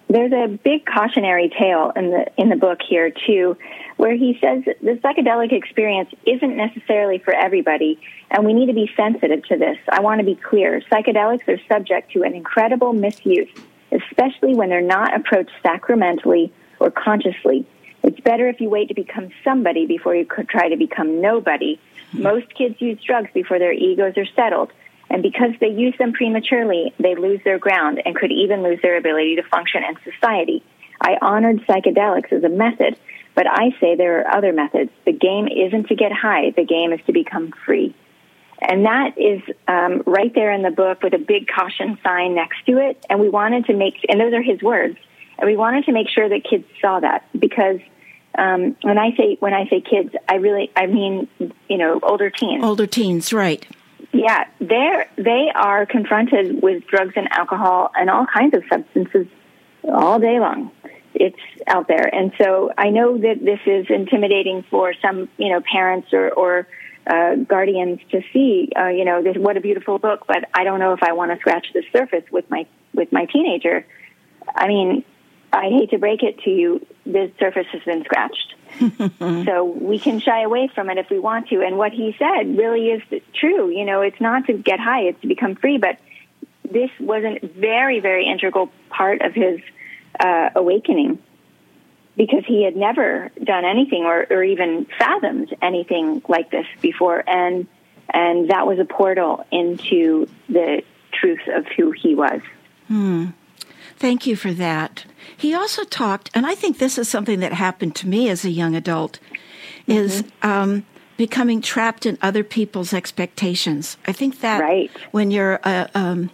there's 0.09 0.33
a 0.33 0.47
big 0.47 0.85
cautionary 0.85 1.49
tale 1.49 1.91
in 1.95 2.11
the 2.11 2.25
in 2.37 2.49
the 2.49 2.55
book 2.55 2.79
here 2.87 3.11
too, 3.11 3.57
where 3.97 4.15
he 4.15 4.37
says 4.41 4.63
the 4.81 4.99
psychedelic 5.03 5.53
experience 5.53 6.09
isn't 6.25 6.55
necessarily 6.55 7.17
for 7.17 7.33
everybody, 7.33 7.99
and 8.29 8.45
we 8.45 8.53
need 8.53 8.67
to 8.67 8.73
be 8.73 8.91
sensitive 8.95 9.45
to 9.45 9.57
this. 9.57 9.77
I 9.89 10.01
want 10.01 10.19
to 10.19 10.25
be 10.25 10.35
clear: 10.35 10.81
psychedelics 10.91 11.47
are 11.47 11.59
subject 11.67 12.11
to 12.11 12.23
an 12.23 12.35
incredible 12.35 12.93
misuse, 12.93 13.49
especially 13.91 14.53
when 14.55 14.69
they're 14.69 14.81
not 14.81 15.15
approached 15.15 15.53
sacramentally 15.63 16.51
or 16.81 16.91
consciously. 16.91 17.65
It's 18.03 18.19
better 18.19 18.49
if 18.49 18.59
you 18.59 18.69
wait 18.69 18.87
to 18.87 18.95
become 18.95 19.29
somebody 19.43 19.85
before 19.85 20.15
you 20.15 20.25
try 20.25 20.69
to 20.69 20.75
become 20.75 21.21
nobody. 21.21 21.79
Most 22.11 22.53
kids 22.55 22.81
use 22.81 22.99
drugs 23.05 23.29
before 23.33 23.59
their 23.59 23.71
egos 23.71 24.17
are 24.17 24.25
settled. 24.35 24.71
And 25.09 25.21
because 25.21 25.51
they 25.59 25.69
use 25.69 25.93
them 25.99 26.13
prematurely, 26.13 26.93
they 26.99 27.15
lose 27.15 27.41
their 27.43 27.59
ground 27.59 28.01
and 28.03 28.15
could 28.15 28.31
even 28.31 28.63
lose 28.63 28.79
their 28.81 28.97
ability 28.97 29.35
to 29.35 29.43
function 29.43 29.83
in 29.83 29.95
society. 30.11 30.63
I 30.99 31.17
honored 31.21 31.65
psychedelics 31.67 32.31
as 32.31 32.43
a 32.43 32.49
method, 32.49 32.97
but 33.35 33.45
I 33.47 33.75
say 33.79 33.95
there 33.95 34.21
are 34.21 34.35
other 34.35 34.53
methods. 34.53 34.91
The 35.05 35.11
game 35.11 35.47
isn't 35.47 35.87
to 35.87 35.95
get 35.95 36.11
high, 36.11 36.51
the 36.51 36.65
game 36.65 36.93
is 36.93 36.99
to 37.05 37.13
become 37.13 37.53
free. 37.65 37.93
And 38.61 38.85
that 38.85 39.17
is 39.17 39.41
um, 39.67 40.03
right 40.05 40.33
there 40.33 40.51
in 40.51 40.61
the 40.61 40.69
book 40.71 41.01
with 41.01 41.13
a 41.13 41.17
big 41.17 41.47
caution 41.47 41.97
sign 42.03 42.35
next 42.35 42.63
to 42.67 42.77
it. 42.77 43.03
And 43.09 43.19
we 43.19 43.27
wanted 43.27 43.65
to 43.65 43.73
make, 43.73 44.05
and 44.07 44.19
those 44.19 44.33
are 44.33 44.41
his 44.41 44.61
words. 44.61 44.97
And 45.41 45.49
we 45.49 45.57
wanted 45.57 45.85
to 45.85 45.91
make 45.91 46.07
sure 46.07 46.29
that 46.29 46.43
kids 46.47 46.65
saw 46.79 46.99
that 46.99 47.27
because 47.37 47.79
um, 48.37 48.77
when 48.83 48.99
I 48.99 49.15
say 49.17 49.37
when 49.39 49.53
I 49.53 49.67
say 49.67 49.81
kids, 49.81 50.13
I 50.29 50.35
really 50.35 50.71
I 50.75 50.85
mean 50.85 51.27
you 51.67 51.77
know 51.77 51.99
older 52.03 52.29
teens. 52.29 52.63
Older 52.63 52.85
teens, 52.85 53.33
right? 53.33 53.65
Yeah, 54.13 54.45
they're 54.59 55.09
they 55.17 55.51
are 55.53 55.85
confronted 55.87 56.61
with 56.61 56.85
drugs 56.85 57.13
and 57.15 57.27
alcohol 57.31 57.91
and 57.95 58.09
all 58.09 58.27
kinds 58.27 58.53
of 58.53 58.63
substances 58.71 59.25
all 59.83 60.19
day 60.19 60.39
long. 60.39 60.71
It's 61.15 61.39
out 61.67 61.87
there, 61.87 62.13
and 62.13 62.31
so 62.39 62.71
I 62.77 62.89
know 62.89 63.17
that 63.17 63.43
this 63.43 63.59
is 63.65 63.87
intimidating 63.89 64.63
for 64.69 64.93
some 65.01 65.27
you 65.37 65.49
know 65.49 65.61
parents 65.61 66.13
or 66.13 66.29
or 66.29 66.67
uh, 67.07 67.35
guardians 67.35 67.99
to 68.11 68.21
see. 68.31 68.69
Uh, 68.77 68.87
you 68.87 69.05
know, 69.05 69.23
this, 69.23 69.35
what 69.37 69.57
a 69.57 69.61
beautiful 69.61 69.97
book, 69.97 70.25
but 70.27 70.47
I 70.53 70.63
don't 70.63 70.79
know 70.79 70.93
if 70.93 71.01
I 71.01 71.13
want 71.13 71.31
to 71.31 71.37
scratch 71.39 71.67
the 71.73 71.83
surface 71.91 72.23
with 72.31 72.49
my 72.49 72.67
with 72.93 73.11
my 73.11 73.25
teenager. 73.25 73.85
I 74.55 74.67
mean, 74.67 75.03
I 75.53 75.69
hate 75.69 75.89
to 75.91 75.97
break 75.97 76.23
it 76.23 76.39
to 76.39 76.49
you, 76.49 76.85
the 77.05 77.31
surface 77.39 77.67
has 77.71 77.83
been 77.83 78.03
scratched. 78.03 78.55
so 79.19 79.65
we 79.65 79.99
can 79.99 80.19
shy 80.19 80.43
away 80.43 80.69
from 80.73 80.89
it 80.89 80.97
if 80.97 81.09
we 81.09 81.19
want 81.19 81.49
to. 81.49 81.61
And 81.61 81.77
what 81.77 81.91
he 81.91 82.15
said 82.17 82.57
really 82.57 82.89
is 82.89 83.01
true. 83.33 83.69
You 83.69 83.85
know, 83.85 84.01
it's 84.01 84.21
not 84.21 84.47
to 84.47 84.53
get 84.53 84.79
high, 84.79 85.01
it's 85.01 85.19
to 85.21 85.27
become 85.27 85.55
free. 85.55 85.77
But 85.77 85.97
this 86.69 86.89
was 86.99 87.23
a 87.23 87.45
very, 87.45 87.99
very 87.99 88.27
integral 88.27 88.71
part 88.89 89.21
of 89.21 89.33
his 89.33 89.59
uh, 90.19 90.49
awakening 90.55 91.19
because 92.15 92.43
he 92.45 92.63
had 92.63 92.75
never 92.75 93.29
done 93.43 93.65
anything 93.65 94.03
or, 94.03 94.25
or 94.29 94.43
even 94.43 94.85
fathomed 94.97 95.53
anything 95.61 96.21
like 96.27 96.51
this 96.51 96.65
before. 96.81 97.23
And, 97.27 97.67
and 98.13 98.49
that 98.49 98.67
was 98.67 98.79
a 98.79 98.85
portal 98.85 99.45
into 99.51 100.27
the 100.47 100.83
truth 101.11 101.41
of 101.47 101.65
who 101.67 101.91
he 101.91 102.15
was. 102.15 102.41
Hmm. 102.87 103.27
Thank 104.01 104.25
you 104.25 104.35
for 104.35 104.51
that. 104.53 105.05
He 105.37 105.53
also 105.53 105.83
talked, 105.83 106.31
and 106.33 106.47
I 106.47 106.55
think 106.55 106.79
this 106.79 106.97
is 106.97 107.07
something 107.07 107.39
that 107.41 107.53
happened 107.53 107.95
to 107.97 108.07
me 108.07 108.29
as 108.29 108.43
a 108.43 108.49
young 108.49 108.75
adult, 108.75 109.19
mm-hmm. 109.87 109.91
is 109.91 110.23
um, 110.41 110.87
becoming 111.17 111.61
trapped 111.61 112.07
in 112.07 112.17
other 112.19 112.43
people's 112.43 112.93
expectations. 112.95 113.97
I 114.07 114.11
think 114.11 114.39
that 114.39 114.59
right. 114.59 114.89
when 115.11 115.29
you're 115.29 115.59
a, 115.63 115.87
um, 115.93 116.31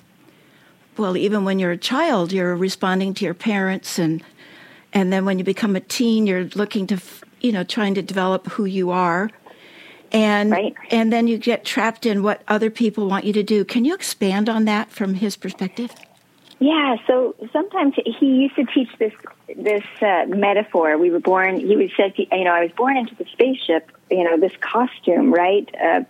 well, 0.95 1.17
even 1.17 1.43
when 1.43 1.59
you're 1.59 1.71
a 1.71 1.77
child, 1.77 2.31
you're 2.31 2.55
responding 2.55 3.13
to 3.15 3.25
your 3.25 3.33
parents, 3.33 3.99
and 3.99 4.23
and 4.93 5.11
then 5.11 5.25
when 5.25 5.37
you 5.37 5.43
become 5.43 5.75
a 5.75 5.81
teen, 5.81 6.25
you're 6.25 6.45
looking 6.55 6.87
to, 6.87 7.01
you 7.41 7.51
know, 7.51 7.65
trying 7.65 7.95
to 7.95 8.01
develop 8.01 8.47
who 8.47 8.63
you 8.63 8.91
are, 8.91 9.29
and 10.13 10.51
right. 10.51 10.73
and 10.89 11.11
then 11.11 11.27
you 11.27 11.37
get 11.37 11.65
trapped 11.65 12.05
in 12.05 12.23
what 12.23 12.43
other 12.47 12.69
people 12.69 13.09
want 13.09 13.25
you 13.25 13.33
to 13.33 13.43
do. 13.43 13.65
Can 13.65 13.83
you 13.83 13.93
expand 13.93 14.47
on 14.47 14.63
that 14.63 14.89
from 14.89 15.15
his 15.15 15.35
perspective? 15.35 15.93
Yeah, 16.59 16.95
so 17.05 17.35
sometimes 17.53 17.93
he 18.19 18.25
used 18.25 18.55
to 18.55 18.65
teach 18.65 18.89
this 18.97 19.13
this 19.55 19.83
uh, 20.01 20.25
metaphor. 20.27 20.97
We 20.97 21.11
were 21.11 21.19
born. 21.19 21.59
He 21.59 21.75
would 21.75 21.91
say, 21.95 22.13
you 22.17 22.43
know, 22.43 22.51
I 22.51 22.63
was 22.63 22.71
born 22.71 22.97
into 22.97 23.15
the 23.15 23.25
spaceship. 23.31 23.91
You 24.09 24.23
know, 24.23 24.39
this 24.39 24.53
costume, 24.59 25.31
right? 25.31 25.69
Uh, 25.79 26.01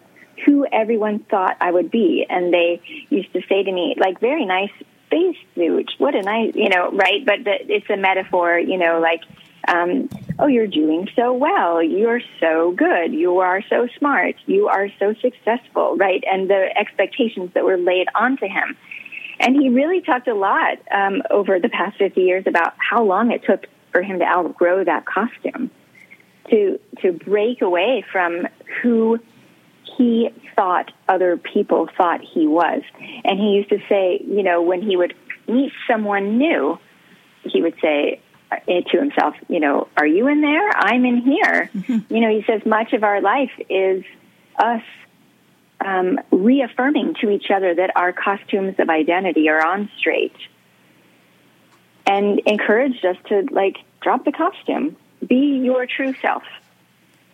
who 0.45 0.65
everyone 0.71 1.19
thought 1.19 1.57
I 1.60 1.71
would 1.71 1.91
be, 1.91 2.25
and 2.29 2.53
they 2.53 2.79
used 3.10 3.33
to 3.33 3.41
say 3.49 3.63
to 3.63 3.71
me, 3.71 3.95
like, 3.97 4.19
very 4.19 4.45
nice 4.45 4.69
space 5.07 5.36
suit. 5.55 5.91
What 5.97 6.15
a 6.15 6.21
nice, 6.21 6.53
you 6.55 6.69
know, 6.69 6.91
right? 6.91 7.25
But 7.25 7.43
the, 7.43 7.55
it's 7.67 7.89
a 7.89 7.97
metaphor. 7.97 8.57
You 8.57 8.77
know, 8.77 8.99
like, 8.99 9.23
um, 9.67 10.10
oh, 10.39 10.47
you're 10.47 10.67
doing 10.67 11.10
so 11.15 11.33
well. 11.33 11.83
You're 11.83 12.21
so 12.39 12.71
good. 12.71 13.13
You 13.13 13.39
are 13.39 13.62
so 13.69 13.88
smart. 13.97 14.36
You 14.45 14.67
are 14.69 14.89
so 14.97 15.13
successful, 15.15 15.97
right? 15.97 16.23
And 16.31 16.49
the 16.49 16.69
expectations 16.77 17.51
that 17.53 17.65
were 17.65 17.77
laid 17.77 18.07
onto 18.15 18.45
him 18.45 18.77
and 19.39 19.56
he 19.56 19.69
really 19.69 20.02
talked 20.02 20.28
a 20.28 20.36
lot 20.36 20.80
um, 20.91 21.21
over 21.30 21.60
the 21.60 21.69
past 21.69 21.97
50 21.97 22.21
years 22.21 22.43
about 22.47 22.73
how 22.78 23.04
long 23.04 23.32
it 23.32 23.43
took 23.45 23.65
for 23.91 24.02
him 24.02 24.19
to 24.19 24.26
outgrow 24.26 24.84
that 24.84 25.06
costume, 25.06 25.71
to 26.50 26.80
to 27.02 27.12
break 27.12 27.62
away 27.62 28.06
from 28.12 28.47
who 28.82 29.19
he 29.97 30.30
thought 30.56 30.91
other 31.08 31.38
people 31.38 31.88
thought 31.97 32.21
he 32.21 32.47
was. 32.47 32.82
And 33.23 33.39
he 33.39 33.54
used 33.54 33.69
to 33.69 33.80
say, 33.88 34.21
you 34.26 34.43
know, 34.43 34.62
when 34.62 34.82
he 34.82 34.95
would 34.97 35.13
meet 35.47 35.71
someone 35.89 36.38
new, 36.38 36.78
he 37.43 37.62
would 37.62 37.75
say 37.81 38.19
uh, 38.52 38.58
to 38.65 38.98
himself, 38.98 39.35
you 39.48 39.60
know, 39.60 39.88
are 39.98 40.08
you 40.08 40.27
in 40.27 40.42
there? 40.42 40.69
I'm 40.69 41.06
in 41.06 41.21
here. 41.21 41.69
Mm-hmm. 41.73 42.13
You 42.13 42.21
know, 42.21 42.29
he 42.29 42.44
says 42.46 42.65
much 42.65 42.94
of 42.94 43.04
our 43.04 43.21
life 43.21 43.52
is 43.69 44.04
us 44.58 44.83
um, 45.84 46.19
reaffirming 46.32 47.15
to 47.21 47.30
each 47.30 47.52
other 47.52 47.75
that 47.75 47.92
our 47.96 48.13
costumes 48.13 48.75
of 48.80 48.90
identity 48.90 49.50
are 49.50 49.65
on 49.65 49.90
straight 49.98 50.36
and 52.08 52.40
encouraged 52.46 53.06
us 53.06 53.17
to 53.28 53.46
like 53.52 53.78
drop 54.02 54.25
the 54.25 54.32
costume, 54.32 54.96
be 55.28 55.60
your 55.63 55.86
true 55.86 56.13
self. 56.21 56.44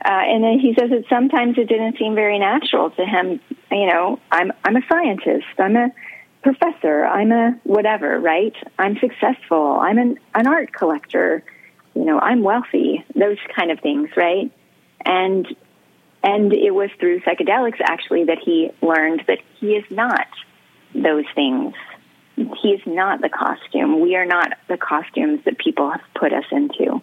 Uh, 0.03 0.09
and 0.09 0.43
then 0.43 0.59
he 0.59 0.73
says 0.77 0.89
that 0.89 1.05
sometimes 1.07 1.57
it 1.57 1.69
didn't 1.69 1.97
seem 1.97 2.15
very 2.15 2.37
natural 2.39 2.89
to 2.89 3.05
him. 3.05 3.39
You 3.71 3.87
know, 3.87 4.19
I'm 4.31 4.51
I'm 4.65 4.75
a 4.75 4.81
scientist. 4.89 5.45
I'm 5.57 5.77
a 5.77 5.91
professor. 6.41 7.05
I'm 7.05 7.31
a 7.31 7.57
whatever. 7.63 8.19
Right? 8.19 8.55
I'm 8.77 8.97
successful. 8.99 9.79
I'm 9.79 9.97
an 9.97 10.19
an 10.35 10.47
art 10.47 10.73
collector. 10.73 11.43
You 11.95 12.03
know, 12.03 12.19
I'm 12.19 12.41
wealthy. 12.41 13.05
Those 13.15 13.37
kind 13.55 13.71
of 13.71 13.79
things. 13.79 14.09
Right? 14.17 14.51
And 15.05 15.47
and 16.23 16.53
it 16.53 16.71
was 16.71 16.89
through 16.99 17.19
psychedelics 17.21 17.81
actually 17.81 18.23
that 18.25 18.39
he 18.39 18.71
learned 18.81 19.23
that 19.27 19.39
he 19.59 19.75
is 19.75 19.83
not 19.91 20.27
those 20.95 21.25
things. 21.35 21.73
He 22.35 22.69
is 22.69 22.81
not 22.85 23.21
the 23.21 23.29
costume. 23.29 23.99
We 23.99 24.15
are 24.15 24.25
not 24.25 24.53
the 24.67 24.77
costumes 24.77 25.41
that 25.45 25.57
people 25.57 25.91
have 25.91 26.01
put 26.15 26.33
us 26.33 26.45
into. 26.51 27.01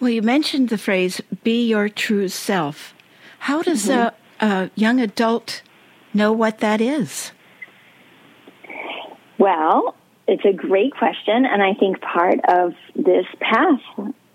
Well, 0.00 0.10
you 0.10 0.22
mentioned 0.22 0.68
the 0.68 0.78
phrase 0.78 1.20
"be 1.42 1.66
your 1.66 1.88
true 1.88 2.28
self." 2.28 2.94
How 3.40 3.62
does 3.62 3.86
mm-hmm. 3.86 4.14
a, 4.44 4.46
a 4.46 4.70
young 4.74 5.00
adult 5.00 5.62
know 6.12 6.32
what 6.32 6.58
that 6.58 6.80
is? 6.80 7.32
Well, 9.38 9.94
it's 10.28 10.44
a 10.44 10.52
great 10.52 10.94
question, 10.94 11.46
and 11.46 11.62
I 11.62 11.74
think 11.74 12.00
part 12.00 12.40
of 12.46 12.74
this 12.94 13.26
path 13.40 13.80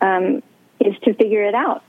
um, 0.01 0.41
is 0.79 0.95
to 1.03 1.13
figure 1.13 1.43
it 1.43 1.53
out. 1.53 1.83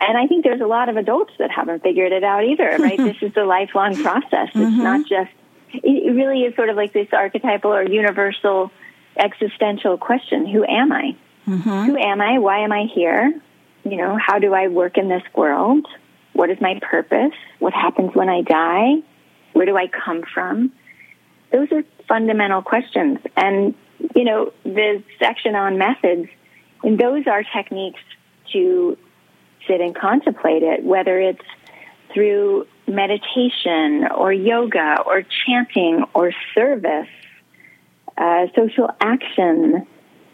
And 0.00 0.16
I 0.16 0.26
think 0.26 0.44
there's 0.44 0.60
a 0.60 0.66
lot 0.66 0.88
of 0.88 0.96
adults 0.96 1.32
that 1.38 1.50
haven't 1.50 1.82
figured 1.82 2.12
it 2.12 2.22
out 2.22 2.44
either, 2.44 2.76
right? 2.78 2.96
this 2.98 3.16
is 3.20 3.32
a 3.36 3.44
lifelong 3.44 3.96
process. 4.02 4.48
It's 4.48 4.56
mm-hmm. 4.56 4.82
not 4.82 5.00
just, 5.06 5.30
it 5.72 6.14
really 6.14 6.42
is 6.42 6.54
sort 6.54 6.68
of 6.68 6.76
like 6.76 6.92
this 6.92 7.08
archetypal 7.12 7.72
or 7.72 7.82
universal 7.82 8.70
existential 9.16 9.98
question 9.98 10.46
Who 10.46 10.64
am 10.64 10.92
I? 10.92 11.16
Mm-hmm. 11.46 11.84
Who 11.86 11.96
am 11.96 12.20
I? 12.20 12.38
Why 12.38 12.60
am 12.60 12.72
I 12.72 12.84
here? 12.94 13.40
You 13.84 13.96
know, 13.96 14.18
how 14.24 14.38
do 14.38 14.54
I 14.54 14.68
work 14.68 14.98
in 14.98 15.08
this 15.08 15.22
world? 15.34 15.86
What 16.32 16.50
is 16.50 16.60
my 16.60 16.78
purpose? 16.80 17.32
What 17.58 17.72
happens 17.72 18.14
when 18.14 18.28
I 18.28 18.42
die? 18.42 19.02
Where 19.54 19.66
do 19.66 19.76
I 19.76 19.88
come 19.88 20.22
from? 20.22 20.72
Those 21.50 21.72
are 21.72 21.82
fundamental 22.06 22.62
questions. 22.62 23.18
And, 23.36 23.74
you 24.14 24.24
know, 24.24 24.52
the 24.62 25.02
section 25.18 25.54
on 25.54 25.78
methods, 25.78 26.28
and 26.82 26.98
those 26.98 27.26
are 27.26 27.42
techniques 27.42 28.00
to 28.52 28.96
sit 29.68 29.80
and 29.80 29.94
contemplate 29.94 30.62
it, 30.62 30.82
whether 30.82 31.20
it's 31.20 31.44
through 32.12 32.66
meditation 32.86 34.08
or 34.16 34.32
yoga 34.32 35.02
or 35.06 35.22
chanting 35.46 36.04
or 36.14 36.32
service, 36.54 37.08
uh, 38.16 38.46
social 38.56 38.90
action. 39.00 39.86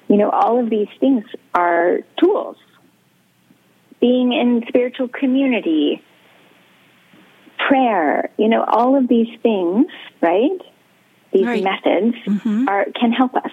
You 0.09 0.17
know, 0.17 0.31
all 0.31 0.63
of 0.63 0.71
these 0.71 0.89
things 1.01 1.25
are 1.55 1.99
tools. 2.19 2.57
Being 4.01 4.33
in 4.33 4.65
spiritual 4.69 5.09
community, 5.09 6.03
prayer, 7.69 8.31
you 8.39 8.49
know, 8.49 8.65
all 8.65 8.97
of 8.97 9.09
these 9.09 9.29
things, 9.43 9.87
right? 10.21 10.61
These 11.33 11.47
right. 11.47 11.65
methods 11.65 12.15
mm-hmm. 12.27 12.69
are 12.69 12.87
can 12.99 13.13
help 13.13 13.35
us. 13.35 13.51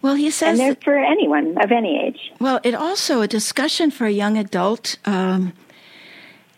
Well, 0.00 0.14
he 0.14 0.30
says, 0.30 0.58
and 0.58 0.60
they're 0.60 0.82
for 0.82 0.96
anyone 0.96 1.58
of 1.60 1.72
any 1.72 1.98
age. 1.98 2.32
Well, 2.38 2.60
it 2.62 2.74
also 2.74 3.20
a 3.20 3.28
discussion 3.28 3.90
for 3.90 4.06
a 4.06 4.12
young 4.12 4.36
adult 4.36 4.96
um, 5.04 5.52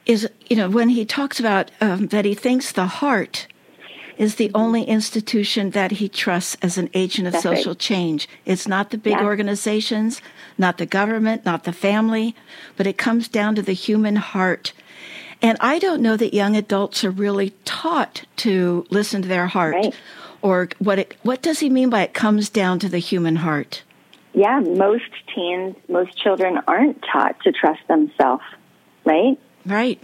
is, 0.05 0.29
you 0.49 0.57
know, 0.57 0.69
when 0.69 0.91
he 0.91 1.05
talks 1.05 1.41
about 1.41 1.71
um, 1.81 2.09
that 2.09 2.25
he 2.25 2.35
thinks 2.35 2.73
the 2.73 2.87
heart 2.87 3.47
is 4.21 4.35
the 4.35 4.51
only 4.55 4.83
institution 4.85 5.71
that 5.71 5.93
he 5.93 6.07
trusts 6.07 6.55
as 6.61 6.77
an 6.77 6.91
agent 6.93 7.27
of 7.27 7.33
That's 7.33 7.43
social 7.43 7.73
right. 7.73 7.79
change. 7.79 8.29
It's 8.45 8.69
not 8.69 8.91
the 8.91 8.99
big 8.99 9.15
yeah. 9.15 9.25
organizations, 9.25 10.21
not 10.59 10.77
the 10.77 10.85
government, 10.85 11.47
not 11.47 11.65
the 11.65 11.73
family, 11.73 12.37
but 12.77 12.87
it 12.87 12.99
comes 12.99 13.29
down 13.29 13.55
to 13.55 13.63
the 13.63 13.73
human 13.73 14.17
heart. 14.17 14.75
And 15.43 15.57
I 15.61 15.79
don't 15.79 16.03
know 16.03 16.17
that 16.17 16.35
young 16.35 16.55
adults 16.57 17.03
are 17.05 17.11
really 17.11 17.51
taught 17.65 18.25
to 18.37 18.87
listen 18.91 19.23
to 19.23 19.29
their 19.29 19.47
heart. 19.47 19.75
Right 19.75 19.95
or 20.43 20.69
what 20.79 20.99
it, 20.99 21.17
what 21.23 21.43
does 21.43 21.61
he 21.61 21.71
mean 21.71 21.91
by 21.91 22.03
it 22.03 22.15
comes 22.15 22.49
down 22.49 22.79
to 22.81 22.89
the 22.89 22.99
human 22.99 23.37
heart? 23.37 23.83
Yeah, 24.33 24.61
most 24.61 25.11
teens, 25.35 25.77
most 25.89 26.17
children 26.17 26.61
aren't 26.67 27.03
taught 27.13 27.41
to 27.41 27.53
trust 27.53 27.81
themselves, 27.89 28.45
right? 29.05 29.39
Right. 29.67 30.01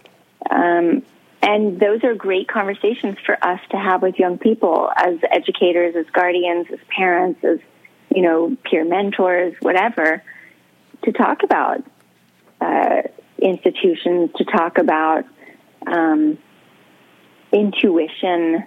Um, 0.51 1.03
and 1.43 1.79
those 1.79 2.03
are 2.03 2.15
great 2.15 2.49
conversations 2.49 3.19
for 3.25 3.43
us 3.43 3.61
to 3.71 3.77
have 3.77 4.03
with 4.03 4.19
young 4.19 4.39
people 4.39 4.91
as 4.97 5.19
educators, 5.31 5.95
as 5.95 6.07
guardians, 6.13 6.67
as 6.73 6.81
parents, 6.89 7.43
as 7.45 7.59
you 8.15 8.23
know, 8.23 8.57
peer 8.65 8.85
mentors, 8.85 9.55
whatever, 9.61 10.23
to 11.05 11.13
talk 11.13 11.43
about 11.43 11.85
uh, 12.61 13.03
institutions, 13.39 14.31
to 14.37 14.45
talk 14.45 14.79
about 14.79 15.25
um, 15.87 16.39
intuition, 17.53 18.65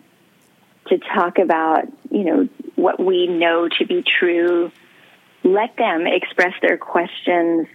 to 0.88 0.98
talk 1.14 1.40
about, 1.40 1.86
you 2.12 2.24
know, 2.24 2.50
what 2.76 3.00
we 3.00 3.28
know 3.28 3.68
to 3.78 3.86
be 3.86 4.04
true. 4.20 4.72
Let 5.44 5.76
them 5.78 6.06
express 6.08 6.54
their 6.62 6.78
questions. 6.78 7.68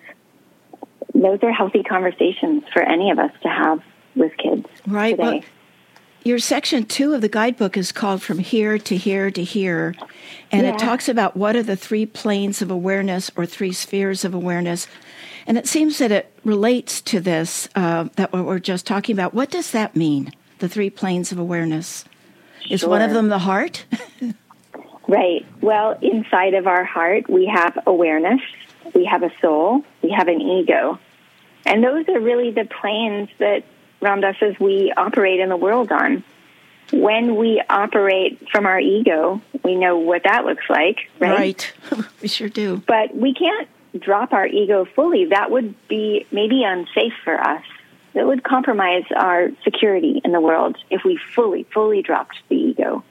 Those 1.14 1.38
are 1.42 1.52
healthy 1.52 1.82
conversations 1.82 2.64
for 2.72 2.82
any 2.82 3.10
of 3.10 3.18
us 3.18 3.32
to 3.42 3.48
have 3.48 3.82
with 4.14 4.36
kids. 4.36 4.66
Right. 4.86 5.16
Today. 5.16 5.22
Well, 5.22 5.40
your 6.24 6.38
section 6.38 6.84
two 6.84 7.12
of 7.12 7.20
the 7.20 7.28
guidebook 7.28 7.76
is 7.76 7.92
called 7.92 8.22
From 8.22 8.38
Here 8.38 8.78
to 8.78 8.96
Here 8.96 9.30
to 9.30 9.44
Here. 9.44 9.94
And 10.50 10.66
yeah. 10.66 10.72
it 10.72 10.78
talks 10.78 11.06
about 11.06 11.36
what 11.36 11.54
are 11.54 11.62
the 11.62 11.76
three 11.76 12.06
planes 12.06 12.62
of 12.62 12.70
awareness 12.70 13.30
or 13.36 13.44
three 13.44 13.72
spheres 13.72 14.24
of 14.24 14.32
awareness. 14.32 14.88
And 15.46 15.58
it 15.58 15.66
seems 15.66 15.98
that 15.98 16.10
it 16.10 16.32
relates 16.44 17.00
to 17.02 17.20
this, 17.20 17.68
uh, 17.74 18.08
that 18.16 18.32
what 18.32 18.44
we're 18.44 18.58
just 18.58 18.86
talking 18.86 19.14
about. 19.14 19.34
What 19.34 19.50
does 19.50 19.70
that 19.72 19.94
mean, 19.94 20.32
the 20.58 20.68
three 20.68 20.90
planes 20.90 21.32
of 21.32 21.38
awareness? 21.38 22.04
Is 22.70 22.80
sure. 22.80 22.88
one 22.88 23.02
of 23.02 23.12
them 23.12 23.28
the 23.28 23.40
heart? 23.40 23.84
right. 25.08 25.44
Well, 25.60 25.98
inside 26.00 26.54
of 26.54 26.66
our 26.66 26.84
heart, 26.84 27.28
we 27.28 27.46
have 27.46 27.78
awareness, 27.86 28.40
we 28.94 29.04
have 29.04 29.22
a 29.22 29.30
soul, 29.40 29.84
we 30.02 30.10
have 30.10 30.28
an 30.28 30.40
ego. 30.40 30.98
And 31.66 31.82
those 31.82 32.08
are 32.08 32.20
really 32.20 32.50
the 32.50 32.64
planes 32.64 33.28
that 33.38 33.64
Ram 34.00 34.20
Dass 34.20 34.36
says 34.38 34.54
we 34.60 34.92
operate 34.96 35.40
in 35.40 35.48
the 35.48 35.56
world 35.56 35.90
on. 35.92 36.24
When 36.92 37.36
we 37.36 37.62
operate 37.68 38.46
from 38.50 38.66
our 38.66 38.78
ego, 38.78 39.40
we 39.62 39.74
know 39.74 39.98
what 39.98 40.24
that 40.24 40.44
looks 40.44 40.64
like, 40.68 41.08
right? 41.18 41.38
Right. 41.90 42.04
we 42.22 42.28
sure 42.28 42.50
do. 42.50 42.82
But 42.86 43.16
we 43.16 43.32
can't 43.32 43.68
drop 43.98 44.32
our 44.32 44.46
ego 44.46 44.84
fully. 44.84 45.26
That 45.26 45.50
would 45.50 45.74
be 45.88 46.26
maybe 46.30 46.64
unsafe 46.64 47.14
for 47.24 47.40
us 47.40 47.62
that 48.14 48.26
would 48.26 48.44
compromise 48.44 49.04
our 49.14 49.50
security 49.64 50.20
in 50.24 50.32
the 50.32 50.40
world 50.40 50.76
if 50.88 51.02
we 51.04 51.18
fully, 51.34 51.66
fully 51.74 52.00
dropped 52.00 52.36
the 52.48 52.56
ego, 52.56 53.04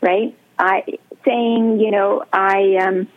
right? 0.00 0.36
I 0.58 0.84
saying, 1.24 1.80
you 1.80 1.90
know, 1.90 2.24
I 2.32 2.76
um, 2.76 3.08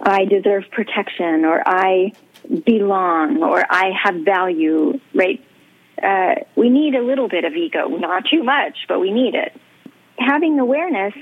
I 0.00 0.24
deserve 0.24 0.64
protection, 0.70 1.44
or 1.44 1.62
I 1.66 2.12
belong, 2.64 3.42
or 3.42 3.64
I 3.68 3.90
have 4.02 4.24
value, 4.24 4.98
right? 5.14 5.44
Uh, 6.02 6.34
we 6.56 6.70
need 6.70 6.94
a 6.94 7.02
little 7.02 7.28
bit 7.28 7.44
of 7.44 7.54
ego, 7.54 7.88
not 7.88 8.24
too 8.26 8.42
much, 8.42 8.86
but 8.88 9.00
we 9.00 9.12
need 9.12 9.34
it. 9.34 9.52
Having 10.18 10.58
awareness, 10.58 11.14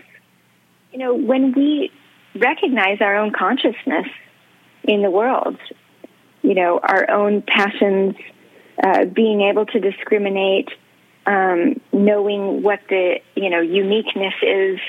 you 0.92 0.98
know, 0.98 1.14
when 1.14 1.52
we 1.52 1.90
recognize 2.34 3.00
our 3.00 3.16
own 3.16 3.32
consciousness 3.32 4.06
in 4.90 5.02
the 5.02 5.10
world, 5.10 5.56
you 6.42 6.54
know, 6.54 6.80
our 6.82 7.08
own 7.10 7.42
passions, 7.42 8.16
uh, 8.82 9.04
being 9.04 9.42
able 9.42 9.64
to 9.66 9.78
discriminate, 9.78 10.68
um, 11.26 11.80
knowing 11.92 12.62
what 12.62 12.80
the 12.88 13.20
you 13.36 13.50
know 13.50 13.60
uniqueness 13.60 14.34
is 14.42 14.80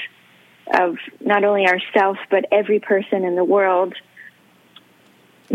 of 0.73 0.95
not 1.19 1.43
only 1.43 1.67
ourselves 1.67 2.19
but 2.31 2.45
every 2.51 2.79
person 2.79 3.23
in 3.25 3.35
the 3.35 3.43
world, 3.43 3.93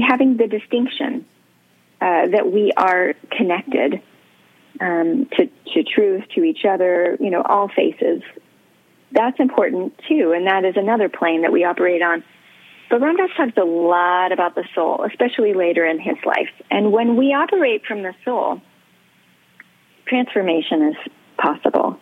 having 0.01 0.37
the 0.37 0.47
distinction 0.47 1.27
uh, 2.01 2.29
that 2.29 2.53
we 2.53 2.73
are 2.77 3.15
connected 3.31 4.01
um, 4.81 5.27
to, 5.37 5.49
to 5.73 5.83
truth, 5.83 6.25
to 6.35 6.45
each 6.45 6.65
other, 6.65 7.17
you 7.19 7.31
know, 7.31 7.43
all 7.43 7.69
faces. 7.69 8.23
That's 9.11 9.41
important 9.41 9.99
too, 10.09 10.33
and 10.37 10.47
that 10.47 10.65
is 10.65 10.77
another 10.77 11.09
plane 11.09 11.43
that 11.43 11.53
we 11.53 11.65
operate 11.65 12.03
on. 12.03 12.23
But 12.89 13.01
Ram 13.01 13.17
Dass 13.17 13.31
talks 13.37 13.57
a 13.57 13.65
lot 13.65 14.33
about 14.33 14.55
the 14.55 14.65
soul, 14.75 15.05
especially 15.05 15.55
later 15.55 15.85
in 15.85 15.99
his 15.99 16.17
life. 16.25 16.51
And 16.71 16.93
when 16.93 17.17
we 17.17 17.35
operate 17.35 17.85
from 17.85 18.03
the 18.03 18.15
soul, 18.25 18.61
transformation 20.07 20.91
is 20.91 21.13
possible. 21.37 21.99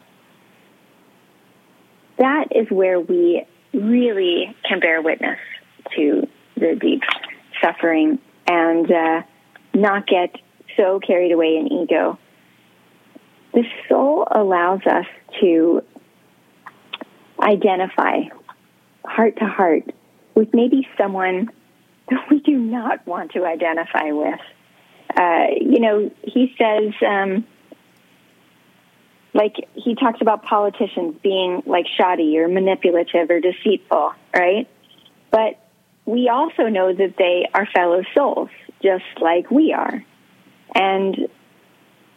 That 2.18 2.49
is 2.55 2.70
where 2.70 3.01
we 3.01 3.45
really 3.72 4.55
can 4.68 4.80
bear 4.80 5.01
witness 5.03 5.39
to 5.97 6.28
the 6.57 6.76
deep 6.80 7.03
suffering 7.62 8.18
and 8.47 8.91
uh, 8.91 9.22
not 9.72 10.07
get 10.07 10.37
so 10.76 11.01
carried 11.01 11.32
away 11.32 11.57
in 11.57 11.72
ego. 11.72 12.18
The 13.53 13.64
soul 13.89 14.26
allows 14.30 14.80
us 14.87 15.07
to 15.41 15.82
identify 17.41 18.22
heart 19.05 19.37
to 19.39 19.47
heart 19.47 19.93
with 20.35 20.53
maybe 20.53 20.87
someone 20.99 21.51
that 22.11 22.28
we 22.30 22.41
do 22.41 22.57
not 22.59 23.07
want 23.07 23.32
to 23.32 23.45
identify 23.45 24.11
with. 24.12 24.41
Uh, 25.16 25.47
you 25.61 25.80
know, 25.80 26.11
he 26.22 26.55
says, 26.59 26.93
um, 27.07 27.45
like, 29.32 29.55
he 29.74 29.95
talks 29.95 30.20
about 30.20 30.43
politicians 30.43 31.16
being 31.22 31.62
like 31.66 31.87
shoddy 31.97 32.39
or 32.39 32.49
manipulative 32.49 33.30
or 33.30 33.41
deceitful, 33.41 34.12
right? 34.35 34.68
But 35.30 35.61
we 36.05 36.28
also 36.28 36.64
know 36.64 36.93
that 36.93 37.14
they 37.16 37.49
are 37.55 37.66
fellow 37.74 38.03
souls, 38.14 38.51
just 38.82 39.05
like 39.20 39.51
we 39.51 39.72
are. 39.72 40.05
And 40.74 41.28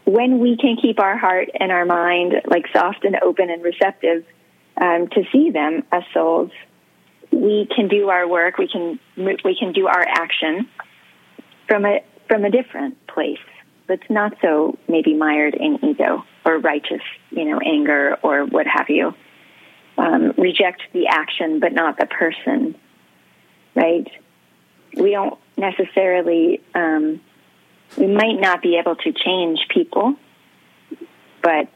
when 0.05 0.39
we 0.39 0.57
can 0.57 0.77
keep 0.81 0.99
our 0.99 1.17
heart 1.17 1.49
and 1.59 1.71
our 1.71 1.85
mind 1.85 2.33
like 2.45 2.65
soft 2.73 3.03
and 3.03 3.17
open 3.21 3.49
and 3.49 3.63
receptive 3.63 4.25
um, 4.79 5.07
to 5.09 5.23
see 5.31 5.51
them 5.51 5.83
as 5.91 6.03
souls, 6.13 6.51
we 7.41 7.67
can 7.73 7.87
do 7.87 8.09
our 8.09 8.27
work, 8.27 8.57
we 8.57 8.67
can 8.67 8.99
we 9.15 9.55
can 9.57 9.71
do 9.71 9.87
our 9.87 10.05
action, 10.07 10.67
from 11.67 11.85
a 11.85 12.03
from 12.27 12.45
a 12.45 12.49
different 12.49 13.05
place 13.07 13.37
that's 13.87 14.09
not 14.09 14.33
so 14.41 14.77
maybe 14.87 15.13
mired 15.13 15.53
in 15.53 15.83
ego 15.85 16.23
or 16.45 16.57
righteous, 16.57 17.01
you 17.29 17.45
know, 17.45 17.59
anger 17.59 18.17
or 18.21 18.45
what 18.45 18.67
have 18.67 18.89
you. 18.89 19.13
Um, 19.97 20.33
reject 20.37 20.81
the 20.93 21.07
action, 21.07 21.59
but 21.59 21.73
not 21.73 21.97
the 21.97 22.05
person, 22.05 22.75
right? 23.73 24.07
We 24.95 25.11
don't 25.11 25.39
necessarily, 25.57 26.61
um, 26.75 27.19
we 27.97 28.05
might 28.05 28.39
not 28.39 28.61
be 28.61 28.77
able 28.77 28.95
to 28.97 29.11
change 29.11 29.65
people, 29.69 30.15
but 31.41 31.69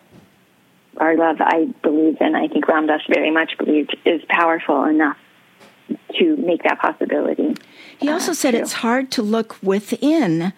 our 0.97 1.15
love, 1.15 1.37
I 1.39 1.73
believe, 1.81 2.17
and 2.19 2.37
I 2.37 2.47
think 2.47 2.67
Ram 2.67 2.85
Dass 2.85 3.01
very 3.09 3.31
much 3.31 3.57
believed, 3.57 3.97
is 4.05 4.21
powerful 4.29 4.83
enough 4.83 5.17
to 6.19 6.35
make 6.37 6.63
that 6.63 6.79
possibility. 6.79 7.55
He 7.99 8.09
also 8.09 8.31
uh, 8.31 8.35
said 8.35 8.51
true. 8.51 8.61
it's 8.61 8.73
hard 8.73 9.11
to 9.11 9.21
look 9.21 9.57
within 9.61 10.53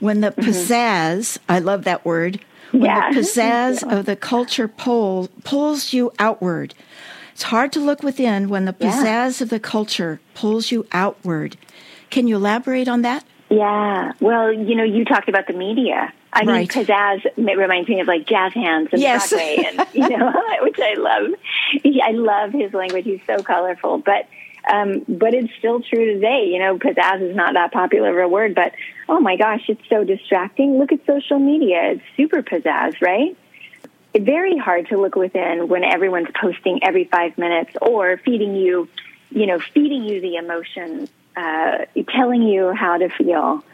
when 0.00 0.20
the 0.20 0.30
mm-hmm. 0.30 0.42
pizzazz, 0.42 1.38
I 1.48 1.58
love 1.58 1.84
that 1.84 2.04
word, 2.04 2.40
when 2.70 2.82
yeah. 2.82 3.12
the 3.12 3.20
pizzazz 3.20 3.82
of 3.90 4.06
the 4.06 4.16
culture 4.16 4.68
pull, 4.68 5.28
pulls 5.44 5.92
you 5.92 6.12
outward. 6.18 6.74
It's 7.32 7.44
hard 7.44 7.72
to 7.72 7.80
look 7.80 8.02
within 8.02 8.48
when 8.48 8.64
the 8.64 8.72
pizzazz 8.72 9.40
yeah. 9.40 9.44
of 9.44 9.50
the 9.50 9.60
culture 9.60 10.20
pulls 10.34 10.72
you 10.72 10.86
outward. 10.92 11.56
Can 12.10 12.26
you 12.26 12.36
elaborate 12.36 12.88
on 12.88 13.02
that? 13.02 13.24
Yeah. 13.50 14.12
Well, 14.20 14.52
you 14.52 14.74
know, 14.74 14.84
you 14.84 15.04
talked 15.04 15.28
about 15.28 15.46
the 15.46 15.52
media. 15.52 16.12
I 16.32 16.40
mean, 16.40 16.48
right. 16.48 16.68
pizzazz 16.68 17.24
reminds 17.36 17.88
me 17.88 18.00
of 18.00 18.06
like 18.06 18.26
jazz 18.26 18.52
hands 18.52 18.88
and 18.92 19.00
yes. 19.00 19.30
Broadway, 19.30 19.64
and 19.66 19.86
you 19.94 20.08
know, 20.08 20.32
which 20.62 20.78
I 20.78 20.94
love. 20.94 21.34
I 22.02 22.10
love 22.10 22.52
his 22.52 22.74
language. 22.74 23.04
He's 23.04 23.20
so 23.26 23.42
colorful, 23.42 23.98
but 23.98 24.28
um, 24.68 25.04
but 25.08 25.34
it's 25.34 25.52
still 25.58 25.80
true 25.80 26.14
today. 26.14 26.50
You 26.52 26.58
know, 26.58 26.78
pizzazz 26.78 27.22
is 27.22 27.34
not 27.34 27.54
that 27.54 27.72
popular 27.72 28.20
of 28.20 28.26
a 28.26 28.28
word, 28.28 28.54
but 28.54 28.72
oh 29.08 29.18
my 29.18 29.36
gosh, 29.36 29.62
it's 29.68 29.80
so 29.88 30.04
distracting. 30.04 30.78
Look 30.78 30.92
at 30.92 31.04
social 31.06 31.38
media. 31.38 31.92
It's 31.92 32.02
super 32.16 32.42
pizzazz, 32.42 33.00
right? 33.00 33.36
It's 34.12 34.24
very 34.24 34.58
hard 34.58 34.88
to 34.88 34.98
look 34.98 35.16
within 35.16 35.68
when 35.68 35.84
everyone's 35.84 36.28
posting 36.38 36.80
every 36.82 37.04
five 37.04 37.38
minutes 37.38 37.70
or 37.80 38.18
feeding 38.18 38.54
you, 38.54 38.88
you 39.30 39.46
know, 39.46 39.58
feeding 39.58 40.04
you 40.04 40.20
the 40.20 40.36
emotions, 40.36 41.10
uh, 41.36 41.86
telling 42.14 42.42
you 42.42 42.72
how 42.72 42.98
to 42.98 43.08
feel. 43.08 43.64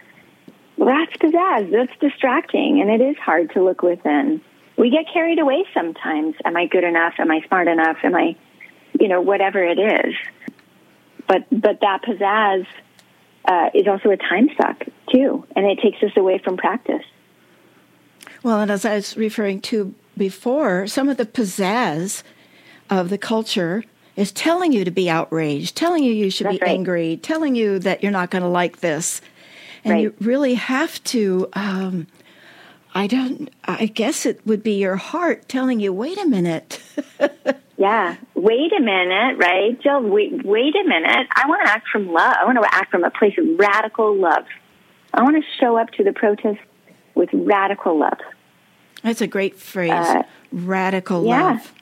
That's 0.78 1.12
pizzazz. 1.16 1.70
That's 1.70 1.98
distracting, 2.00 2.80
and 2.80 2.90
it 2.90 3.00
is 3.04 3.16
hard 3.16 3.52
to 3.52 3.64
look 3.64 3.82
within. 3.82 4.40
We 4.76 4.90
get 4.90 5.06
carried 5.12 5.38
away 5.38 5.64
sometimes. 5.72 6.34
Am 6.44 6.56
I 6.56 6.66
good 6.66 6.84
enough? 6.84 7.14
Am 7.18 7.30
I 7.30 7.40
smart 7.46 7.68
enough? 7.68 7.98
Am 8.02 8.14
I, 8.14 8.36
you 9.00 9.06
know, 9.06 9.20
whatever 9.20 9.62
it 9.62 9.78
is 9.78 10.14
but 11.34 11.60
but 11.60 11.80
that 11.80 12.02
pizzazz 12.02 12.66
uh, 13.46 13.70
is 13.74 13.86
also 13.86 14.10
a 14.10 14.16
time 14.16 14.48
suck 14.56 14.84
too, 15.12 15.44
and 15.56 15.66
it 15.66 15.78
takes 15.80 16.02
us 16.02 16.16
away 16.16 16.38
from 16.38 16.56
practice. 16.56 17.04
Well, 18.42 18.60
and 18.60 18.70
as 18.70 18.84
I 18.84 18.94
was 18.94 19.16
referring 19.16 19.60
to 19.62 19.94
before, 20.16 20.86
some 20.86 21.08
of 21.08 21.16
the 21.16 21.26
pizzazz 21.26 22.22
of 22.90 23.10
the 23.10 23.18
culture 23.18 23.84
is 24.16 24.30
telling 24.30 24.72
you 24.72 24.84
to 24.84 24.90
be 24.90 25.10
outraged, 25.10 25.76
telling 25.76 26.04
you 26.04 26.12
you 26.12 26.30
should 26.30 26.46
That's 26.46 26.58
be 26.58 26.64
right. 26.64 26.70
angry, 26.70 27.16
telling 27.16 27.56
you 27.56 27.78
that 27.80 28.02
you're 28.02 28.12
not 28.12 28.30
going 28.30 28.42
to 28.42 28.48
like 28.48 28.80
this, 28.80 29.20
and 29.82 29.94
right. 29.94 30.02
you 30.02 30.14
really 30.20 30.54
have 30.54 31.02
to. 31.04 31.48
Um, 31.54 32.06
I 32.94 33.06
don't. 33.06 33.50
I 33.64 33.86
guess 33.86 34.24
it 34.24 34.40
would 34.46 34.62
be 34.62 34.74
your 34.74 34.96
heart 34.96 35.48
telling 35.48 35.80
you, 35.80 35.92
"Wait 35.92 36.18
a 36.18 36.26
minute." 36.26 36.80
Yeah. 37.76 38.16
Wait 38.34 38.72
a 38.72 38.80
minute, 38.80 39.36
right? 39.38 39.80
Jill, 39.80 40.02
wait, 40.02 40.44
wait 40.44 40.74
a 40.76 40.84
minute. 40.88 41.26
I 41.34 41.48
want 41.48 41.66
to 41.66 41.72
act 41.72 41.88
from 41.88 42.12
love. 42.12 42.34
I 42.38 42.44
want 42.44 42.58
to 42.62 42.74
act 42.74 42.90
from 42.90 43.04
a 43.04 43.10
place 43.10 43.34
of 43.38 43.58
radical 43.58 44.14
love. 44.14 44.44
I 45.12 45.22
want 45.22 45.36
to 45.36 45.42
show 45.60 45.76
up 45.76 45.90
to 45.92 46.04
the 46.04 46.12
protest 46.12 46.60
with 47.14 47.30
radical 47.32 47.98
love. 47.98 48.18
That's 49.02 49.20
a 49.20 49.26
great 49.26 49.56
phrase. 49.56 49.90
Uh, 49.90 50.22
radical 50.52 51.26
yeah. 51.26 51.42
love. 51.42 51.72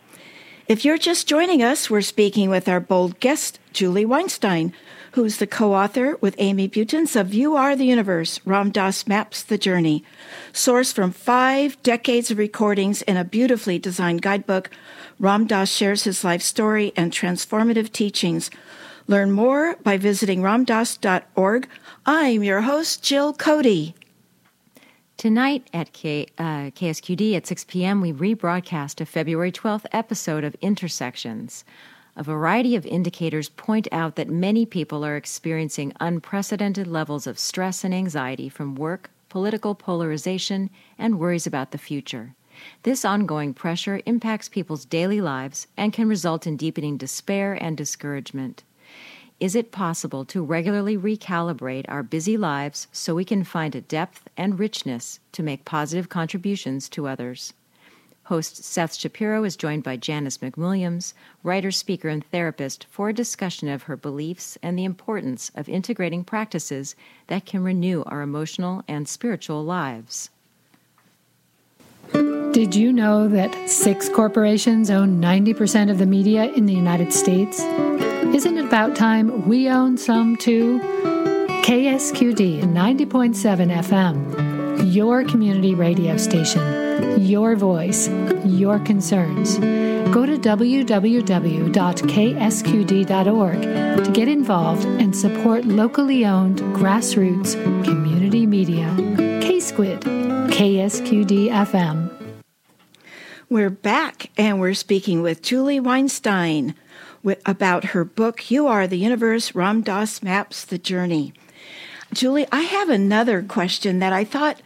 If 0.66 0.84
you're 0.84 0.98
just 0.98 1.28
joining 1.28 1.62
us, 1.62 1.90
we're 1.90 2.00
speaking 2.00 2.48
with 2.48 2.68
our 2.68 2.80
bold 2.80 3.20
guest, 3.20 3.58
Julie 3.72 4.06
Weinstein, 4.06 4.72
who's 5.12 5.36
the 5.36 5.46
co 5.46 5.74
author 5.74 6.16
with 6.20 6.34
Amy 6.38 6.68
Butens 6.68 7.18
of 7.18 7.34
You 7.34 7.54
Are 7.54 7.76
the 7.76 7.84
Universe 7.84 8.40
Ram 8.44 8.70
Dass 8.70 9.06
Maps 9.06 9.42
the 9.42 9.58
Journey. 9.58 10.04
Sourced 10.52 10.92
from 10.92 11.12
five 11.12 11.80
decades 11.82 12.30
of 12.30 12.38
recordings 12.38 13.02
in 13.02 13.16
a 13.16 13.24
beautifully 13.24 13.78
designed 13.78 14.22
guidebook, 14.22 14.70
Ram 15.18 15.46
Dass 15.46 15.70
shares 15.70 16.04
his 16.04 16.24
life 16.24 16.42
story 16.42 16.92
and 16.96 17.12
transformative 17.12 17.92
teachings. 17.92 18.50
Learn 19.06 19.32
more 19.32 19.76
by 19.82 19.98
visiting 19.98 20.40
ramdass.org. 20.40 21.68
I'm 22.06 22.42
your 22.42 22.62
host, 22.62 23.02
Jill 23.02 23.34
Cody. 23.34 23.94
Tonight 25.18 25.68
at 25.74 25.92
K, 25.92 26.26
uh, 26.38 26.70
KSQD 26.70 27.36
at 27.36 27.46
6 27.46 27.64
p.m., 27.64 28.00
we 28.00 28.12
rebroadcast 28.12 29.00
a 29.00 29.06
February 29.06 29.52
12th 29.52 29.86
episode 29.92 30.42
of 30.42 30.56
Intersections. 30.60 31.64
A 32.14 32.22
variety 32.22 32.76
of 32.76 32.84
indicators 32.84 33.48
point 33.48 33.88
out 33.90 34.16
that 34.16 34.28
many 34.28 34.66
people 34.66 35.02
are 35.02 35.16
experiencing 35.16 35.94
unprecedented 35.98 36.86
levels 36.86 37.26
of 37.26 37.38
stress 37.38 37.84
and 37.84 37.94
anxiety 37.94 38.50
from 38.50 38.74
work, 38.74 39.10
political 39.30 39.74
polarization, 39.74 40.68
and 40.98 41.18
worries 41.18 41.46
about 41.46 41.70
the 41.70 41.78
future. 41.78 42.34
This 42.82 43.06
ongoing 43.06 43.54
pressure 43.54 44.02
impacts 44.04 44.50
people's 44.50 44.84
daily 44.84 45.22
lives 45.22 45.68
and 45.74 45.90
can 45.90 46.06
result 46.06 46.46
in 46.46 46.58
deepening 46.58 46.98
despair 46.98 47.54
and 47.54 47.78
discouragement. 47.78 48.62
Is 49.40 49.56
it 49.56 49.72
possible 49.72 50.26
to 50.26 50.44
regularly 50.44 50.98
recalibrate 50.98 51.86
our 51.88 52.02
busy 52.02 52.36
lives 52.36 52.88
so 52.92 53.14
we 53.14 53.24
can 53.24 53.42
find 53.42 53.74
a 53.74 53.80
depth 53.80 54.28
and 54.36 54.58
richness 54.58 55.18
to 55.32 55.42
make 55.42 55.64
positive 55.64 56.10
contributions 56.10 56.90
to 56.90 57.08
others? 57.08 57.54
Host 58.24 58.62
Seth 58.62 58.94
Shapiro 58.94 59.42
is 59.42 59.56
joined 59.56 59.82
by 59.82 59.96
Janice 59.96 60.38
McWilliams, 60.38 61.12
writer, 61.42 61.72
speaker, 61.72 62.08
and 62.08 62.24
therapist, 62.24 62.86
for 62.88 63.08
a 63.08 63.14
discussion 63.14 63.68
of 63.68 63.84
her 63.84 63.96
beliefs 63.96 64.56
and 64.62 64.78
the 64.78 64.84
importance 64.84 65.50
of 65.56 65.68
integrating 65.68 66.22
practices 66.22 66.94
that 67.26 67.44
can 67.44 67.64
renew 67.64 68.04
our 68.06 68.22
emotional 68.22 68.84
and 68.86 69.08
spiritual 69.08 69.64
lives. 69.64 70.30
Did 72.12 72.74
you 72.74 72.92
know 72.92 73.28
that 73.28 73.68
six 73.68 74.08
corporations 74.08 74.90
own 74.90 75.20
90% 75.20 75.90
of 75.90 75.98
the 75.98 76.06
media 76.06 76.44
in 76.44 76.66
the 76.66 76.74
United 76.74 77.12
States? 77.12 77.60
Isn't 77.60 78.56
it 78.56 78.64
about 78.64 78.94
time 78.94 79.48
we 79.48 79.68
own 79.68 79.96
some 79.96 80.36
too? 80.36 80.78
KSQD 81.64 82.62
90.7 82.62 83.82
FM, 83.84 84.92
your 84.92 85.24
community 85.24 85.74
radio 85.74 86.16
station 86.16 86.91
your 87.18 87.56
voice, 87.56 88.08
your 88.44 88.78
concerns. 88.78 89.58
Go 90.12 90.26
to 90.26 90.36
www.ksqd.org 90.36 90.72
to 94.04 94.10
get 94.12 94.28
involved 94.28 94.84
and 94.84 95.16
support 95.16 95.64
locally 95.64 96.26
owned 96.26 96.58
grassroots 96.76 97.54
community 97.84 98.46
media. 98.46 98.86
KSQD, 99.42 100.02
KSQD 100.50 101.48
FM. 101.48 102.10
We're 103.48 103.70
back 103.70 104.30
and 104.36 104.60
we're 104.60 104.74
speaking 104.74 105.22
with 105.22 105.42
Julie 105.42 105.80
Weinstein 105.80 106.74
about 107.46 107.84
her 107.86 108.04
book, 108.04 108.50
You 108.50 108.66
Are 108.66 108.86
the 108.86 108.98
Universe 108.98 109.54
Ram 109.54 109.82
Dass 109.82 110.22
Maps 110.22 110.64
the 110.64 110.78
Journey. 110.78 111.32
Julie, 112.12 112.46
I 112.52 112.62
have 112.62 112.88
another 112.90 113.42
question 113.42 113.98
that 114.00 114.12
I 114.12 114.24
thought 114.24 114.60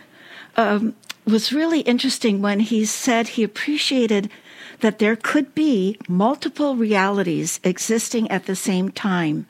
um, 0.56 0.96
was 1.26 1.52
really 1.52 1.80
interesting 1.80 2.40
when 2.40 2.60
he 2.60 2.84
said 2.84 3.28
he 3.28 3.42
appreciated 3.42 4.30
that 4.80 4.98
there 4.98 5.16
could 5.16 5.54
be 5.54 5.98
multiple 6.08 6.76
realities 6.76 7.58
existing 7.64 8.30
at 8.30 8.46
the 8.46 8.56
same 8.56 8.90
time 8.90 9.46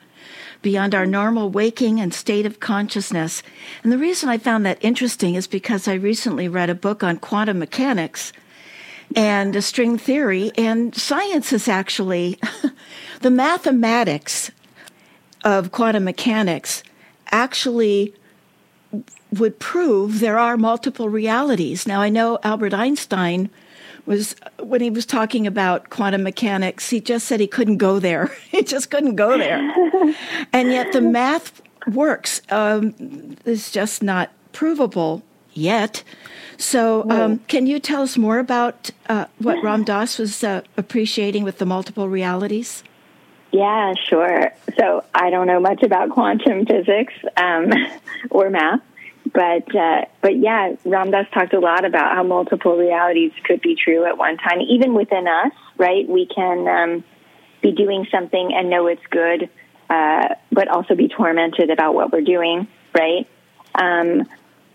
beyond 0.61 0.95
our 0.95 1.05
normal 1.05 1.49
waking 1.49 1.99
and 1.99 2.13
state 2.13 2.45
of 2.45 2.59
consciousness. 2.59 3.43
And 3.83 3.91
the 3.91 3.97
reason 3.97 4.27
I 4.27 4.37
found 4.37 4.65
that 4.65 4.79
interesting 4.81 5.35
is 5.35 5.47
because 5.47 5.87
I 5.87 5.93
recently 5.93 6.47
read 6.47 6.69
a 6.69 6.75
book 6.75 7.03
on 7.03 7.17
quantum 7.17 7.59
mechanics 7.59 8.33
and 9.15 9.63
string 9.63 9.97
theory, 9.97 10.51
and 10.57 10.93
science 10.93 11.53
is 11.53 11.67
actually 11.67 12.39
the 13.21 13.31
mathematics 13.31 14.51
of 15.45 15.71
quantum 15.71 16.03
mechanics 16.03 16.83
actually 17.31 18.13
would 19.31 19.59
prove 19.59 20.19
there 20.19 20.37
are 20.39 20.57
multiple 20.57 21.09
realities. 21.09 21.87
Now, 21.87 22.01
I 22.01 22.09
know 22.09 22.39
Albert 22.43 22.73
Einstein 22.73 23.49
was, 24.05 24.35
when 24.59 24.81
he 24.81 24.89
was 24.89 25.05
talking 25.05 25.45
about 25.45 25.89
quantum 25.89 26.23
mechanics, 26.23 26.89
he 26.89 27.01
just 27.01 27.27
said 27.27 27.39
he 27.39 27.47
couldn't 27.47 27.77
go 27.77 27.99
there. 27.99 28.27
he 28.49 28.63
just 28.63 28.89
couldn't 28.89 29.15
go 29.15 29.37
there. 29.37 29.59
and 30.53 30.71
yet 30.71 30.93
the 30.93 31.01
math 31.01 31.61
works. 31.87 32.41
Um, 32.49 33.35
it's 33.45 33.71
just 33.71 34.01
not 34.01 34.31
provable 34.53 35.23
yet. 35.53 36.03
So, 36.57 37.09
um, 37.11 37.39
can 37.47 37.67
you 37.67 37.79
tell 37.79 38.01
us 38.01 38.17
more 38.17 38.39
about 38.39 38.89
uh, 39.09 39.25
what 39.37 39.61
Ram 39.63 39.83
Dass 39.83 40.17
was 40.17 40.43
uh, 40.43 40.61
appreciating 40.75 41.43
with 41.43 41.59
the 41.59 41.65
multiple 41.65 42.09
realities? 42.09 42.83
Yeah, 43.51 43.93
sure. 43.93 44.51
So, 44.77 45.03
I 45.13 45.29
don't 45.29 45.45
know 45.45 45.59
much 45.59 45.83
about 45.83 46.09
quantum 46.09 46.65
physics 46.65 47.13
um, 47.37 47.71
or 48.31 48.49
math, 48.49 48.81
but 49.33 49.75
uh, 49.75 50.05
but 50.21 50.37
yeah, 50.37 50.75
Ram 50.85 51.11
Dass 51.11 51.27
talked 51.33 51.53
a 51.53 51.59
lot 51.59 51.85
about 51.85 52.15
how 52.15 52.23
multiple 52.23 52.77
realities 52.77 53.31
could 53.43 53.61
be 53.61 53.75
true 53.75 54.05
at 54.05 54.17
one 54.17 54.37
time, 54.37 54.61
even 54.61 54.93
within 54.93 55.27
us. 55.27 55.53
Right, 55.77 56.07
we 56.07 56.25
can 56.27 56.67
um, 56.67 57.03
be 57.61 57.71
doing 57.71 58.07
something 58.11 58.53
and 58.53 58.69
know 58.69 58.87
it's 58.87 59.05
good, 59.09 59.49
uh, 59.89 60.35
but 60.51 60.67
also 60.67 60.95
be 60.95 61.07
tormented 61.07 61.69
about 61.69 61.93
what 61.95 62.11
we're 62.11 62.21
doing. 62.21 62.67
Right. 62.93 63.27
Um, 63.75 64.27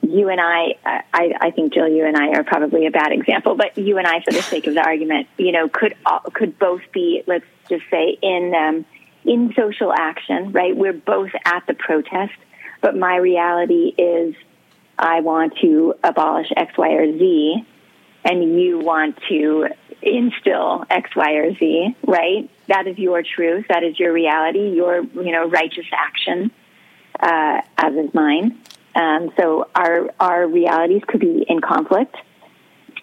you 0.02 0.28
and 0.28 0.40
I, 0.40 0.74
I, 0.84 1.32
I 1.40 1.50
think 1.52 1.72
Jill, 1.72 1.88
you 1.88 2.04
and 2.04 2.16
I 2.16 2.30
are 2.30 2.42
probably 2.42 2.86
a 2.86 2.90
bad 2.90 3.12
example, 3.12 3.54
but 3.54 3.78
you 3.78 3.98
and 3.98 4.06
I, 4.06 4.20
for 4.20 4.32
the 4.32 4.42
sake 4.42 4.66
of 4.66 4.74
the 4.74 4.82
argument, 4.82 5.28
you 5.38 5.52
know, 5.52 5.68
could 5.68 5.94
could 6.34 6.58
both 6.58 6.82
be, 6.92 7.22
let's 7.26 7.44
just 7.68 7.84
say, 7.88 8.18
in 8.20 8.52
um, 8.54 8.84
in 9.24 9.54
social 9.56 9.92
action, 9.92 10.52
right? 10.52 10.76
We're 10.76 10.92
both 10.92 11.30
at 11.44 11.66
the 11.66 11.74
protest, 11.74 12.34
but 12.82 12.96
my 12.96 13.16
reality 13.16 13.94
is 13.96 14.34
I 14.98 15.20
want 15.20 15.54
to 15.62 15.94
abolish 16.04 16.48
X, 16.54 16.76
Y, 16.76 16.90
or 16.90 17.18
Z, 17.18 17.66
and 18.24 18.60
you 18.60 18.78
want 18.78 19.18
to 19.28 19.68
instill 20.02 20.84
X, 20.90 21.14
Y, 21.16 21.32
or 21.32 21.54
Z, 21.54 21.96
right? 22.06 22.50
That 22.66 22.86
is 22.86 22.98
your 22.98 23.22
truth. 23.22 23.66
That 23.68 23.82
is 23.84 23.98
your 23.98 24.12
reality, 24.12 24.70
your, 24.70 25.02
you 25.02 25.32
know, 25.32 25.48
righteous 25.48 25.86
action, 25.92 26.50
uh, 27.18 27.62
as 27.78 27.94
is 27.94 28.12
mine. 28.12 28.58
Um, 28.94 29.32
so 29.38 29.68
our 29.74 30.10
our 30.20 30.46
realities 30.46 31.02
could 31.06 31.20
be 31.20 31.46
in 31.48 31.60
conflict, 31.60 32.14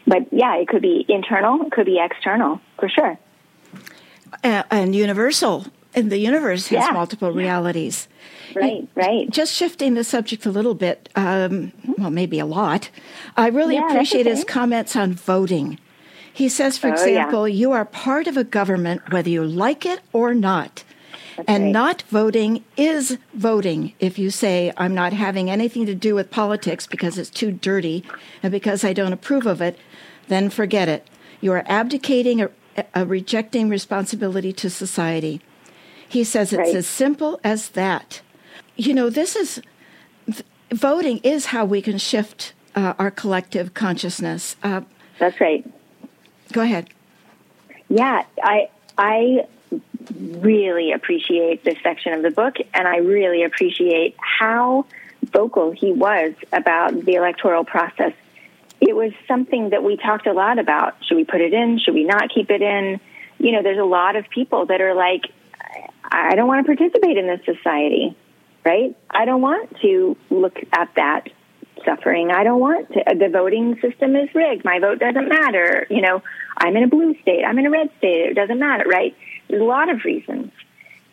but 0.05 0.31
yeah, 0.31 0.57
it 0.57 0.67
could 0.67 0.83
be 0.83 1.03
internal, 1.09 1.65
it 1.65 1.71
could 1.71 1.87
be 1.87 1.99
external, 1.99 2.61
for 2.77 2.89
sure. 2.89 3.17
And 4.43 4.95
universal, 4.95 5.65
and 5.95 6.11
the 6.11 6.17
universe 6.17 6.67
has 6.67 6.85
yeah. 6.85 6.91
multiple 6.91 7.31
realities. 7.31 8.07
Right, 8.55 8.87
right. 8.95 9.29
Just 9.29 9.53
shifting 9.53 9.93
the 9.93 10.03
subject 10.03 10.45
a 10.45 10.51
little 10.51 10.75
bit, 10.75 11.09
um, 11.15 11.71
well, 11.97 12.09
maybe 12.09 12.39
a 12.39 12.45
lot. 12.45 12.89
I 13.37 13.47
really 13.47 13.75
yeah, 13.75 13.87
appreciate 13.87 14.21
okay. 14.21 14.31
his 14.31 14.43
comments 14.43 14.95
on 14.95 15.13
voting. 15.13 15.79
He 16.31 16.49
says, 16.49 16.77
for 16.77 16.89
oh, 16.89 16.93
example, 16.93 17.47
yeah. 17.47 17.55
you 17.55 17.71
are 17.71 17.85
part 17.85 18.27
of 18.27 18.37
a 18.37 18.43
government 18.43 19.11
whether 19.11 19.29
you 19.29 19.43
like 19.43 19.85
it 19.85 20.01
or 20.13 20.33
not 20.33 20.83
and 21.47 21.71
not 21.71 22.01
voting 22.03 22.63
is 22.77 23.17
voting. 23.33 23.93
If 23.99 24.19
you 24.19 24.29
say, 24.29 24.73
I'm 24.77 24.93
not 24.93 25.13
having 25.13 25.49
anything 25.49 25.85
to 25.85 25.95
do 25.95 26.15
with 26.15 26.31
politics 26.31 26.87
because 26.87 27.17
it's 27.17 27.29
too 27.29 27.51
dirty 27.51 28.03
and 28.43 28.51
because 28.51 28.83
I 28.83 28.93
don't 28.93 29.13
approve 29.13 29.45
of 29.45 29.61
it, 29.61 29.77
then 30.27 30.49
forget 30.49 30.87
it. 30.89 31.07
You 31.41 31.53
are 31.53 31.63
abdicating 31.67 32.41
or 32.41 32.51
rejecting 32.95 33.69
responsibility 33.69 34.53
to 34.53 34.69
society. 34.69 35.41
He 36.09 36.23
says 36.23 36.51
it's 36.51 36.57
right. 36.57 36.75
as 36.75 36.87
simple 36.87 37.39
as 37.43 37.69
that. 37.69 38.21
You 38.75 38.93
know, 38.93 39.09
this 39.09 39.35
is 39.35 39.61
voting 40.71 41.19
is 41.23 41.47
how 41.47 41.65
we 41.65 41.81
can 41.81 41.97
shift 41.97 42.53
uh, 42.75 42.93
our 42.99 43.11
collective 43.11 43.73
consciousness. 43.73 44.55
Uh, 44.63 44.81
That's 45.19 45.39
right. 45.39 45.65
Go 46.51 46.61
ahead. 46.61 46.89
Yeah, 47.89 48.23
I 48.41 48.69
I 48.97 49.45
really 50.19 50.91
appreciate 50.91 51.63
this 51.63 51.77
section 51.83 52.13
of 52.13 52.21
the 52.23 52.31
book, 52.31 52.55
and 52.73 52.87
I 52.87 52.97
really 52.97 53.43
appreciate 53.43 54.15
how 54.19 54.85
vocal 55.31 55.71
he 55.71 55.91
was 55.91 56.33
about 56.51 57.05
the 57.05 57.15
electoral 57.15 57.63
process. 57.63 58.13
It 58.81 58.95
was 58.95 59.11
something 59.27 59.71
that 59.71 59.83
we 59.83 59.97
talked 59.97 60.25
a 60.25 60.33
lot 60.33 60.57
about. 60.57 60.95
Should 61.05 61.17
we 61.17 61.25
put 61.25 61.41
it 61.41 61.53
in? 61.53 61.79
Should 61.79 61.93
we 61.93 62.05
not 62.05 62.29
keep 62.33 62.49
it 62.49 62.61
in? 62.61 62.99
You 63.37 63.51
know, 63.51 63.61
there's 63.61 63.79
a 63.79 63.83
lot 63.83 64.15
of 64.15 64.29
people 64.29 64.65
that 64.67 64.81
are 64.81 64.93
like, 64.93 65.31
I 66.11 66.35
don't 66.35 66.47
want 66.47 66.65
to 66.65 66.75
participate 66.75 67.17
in 67.17 67.27
this 67.27 67.41
society, 67.45 68.15
right? 68.65 68.95
I 69.09 69.25
don't 69.25 69.41
want 69.41 69.75
to 69.81 70.17
look 70.29 70.57
at 70.73 70.89
that 70.95 71.29
suffering. 71.85 72.31
I 72.31 72.43
don't 72.43 72.59
want 72.59 72.91
to. 72.93 73.03
The 73.17 73.29
voting 73.29 73.79
system 73.81 74.15
is 74.15 74.29
rigged. 74.33 74.65
My 74.65 74.79
vote 74.79 74.99
doesn't 74.99 75.29
matter. 75.29 75.87
You 75.89 76.01
know, 76.01 76.21
I'm 76.57 76.75
in 76.75 76.83
a 76.83 76.87
blue 76.87 77.15
state. 77.21 77.43
I'm 77.43 77.57
in 77.59 77.65
a 77.65 77.71
red 77.71 77.89
state. 77.97 78.31
It 78.31 78.33
doesn't 78.35 78.59
matter, 78.59 78.85
right? 78.87 79.15
There's 79.47 79.61
a 79.61 79.65
lot 79.65 79.89
of 79.89 80.03
reasons. 80.03 80.51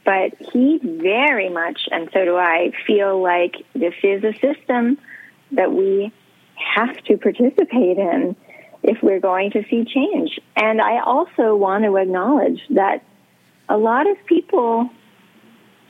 But 0.05 0.35
he 0.53 0.79
very 0.83 1.49
much, 1.49 1.89
and 1.91 2.09
so 2.13 2.25
do 2.25 2.37
I, 2.37 2.71
feel 2.87 3.21
like 3.21 3.57
this 3.75 3.95
is 4.03 4.23
a 4.23 4.33
system 4.35 4.99
that 5.53 5.73
we 5.73 6.13
have 6.55 6.97
to 7.05 7.17
participate 7.17 7.99
in 7.99 8.37
if 8.83 9.03
we're 9.03 9.21
going 9.21 9.51
to 9.51 9.65
see 9.69 9.85
change. 9.85 10.39
And 10.55 10.81
I 10.81 11.01
also 11.01 11.57
want 11.57 11.85
to 11.85 11.97
acknowledge 11.97 12.61
that 12.71 13.03
a 13.69 13.77
lot 13.77 14.09
of 14.09 14.17
people 14.27 14.91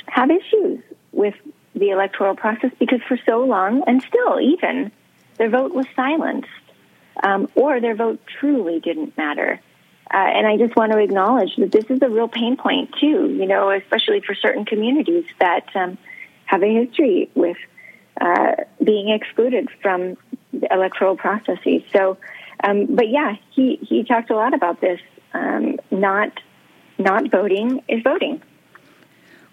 have 0.07 0.31
issues 0.31 0.83
with 1.13 1.35
the 1.75 1.91
electoral 1.91 2.35
process 2.35 2.71
because 2.79 3.01
for 3.07 3.19
so 3.27 3.45
long, 3.45 3.83
and 3.87 4.03
still 4.03 4.41
even, 4.41 4.91
their 5.37 5.51
vote 5.51 5.75
was 5.75 5.87
silenced, 5.95 6.49
um, 7.23 7.49
or 7.55 7.81
their 7.81 7.95
vote 7.95 8.21
truly 8.41 8.81
didn't 8.81 9.17
matter. 9.17 9.61
Uh, 10.13 10.17
and 10.17 10.47
I 10.47 10.57
just 10.57 10.77
want 10.77 10.93
to 10.93 10.99
acknowledge 10.99 11.57
that 11.57 11.73
this 11.73 11.87
is 11.91 12.01
a 12.01 12.09
real 12.09 12.29
pain 12.29 12.57
point 12.57 12.95
too, 13.01 13.29
you 13.31 13.47
know, 13.47 13.71
especially 13.71 14.21
for 14.21 14.35
certain 14.35 14.65
communities 14.65 15.25
that 15.41 15.67
um, 15.75 15.99
have 16.45 16.63
a 16.63 16.73
history 16.73 17.29
with 17.35 17.57
uh, 18.21 18.53
being 18.83 19.09
excluded 19.11 19.69
from 19.83 20.17
the 20.53 20.73
electoral 20.73 21.17
processes. 21.17 21.83
So, 21.93 22.17
um, 22.63 22.87
but 22.87 23.09
yeah, 23.09 23.35
he, 23.51 23.77
he 23.83 24.05
talked 24.05 24.31
a 24.31 24.37
lot 24.37 24.55
about 24.55 24.81
this. 24.81 25.01
Um, 25.35 25.79
not 25.91 26.41
not 26.99 27.31
voting 27.31 27.83
is 27.89 28.03
voting. 28.03 28.43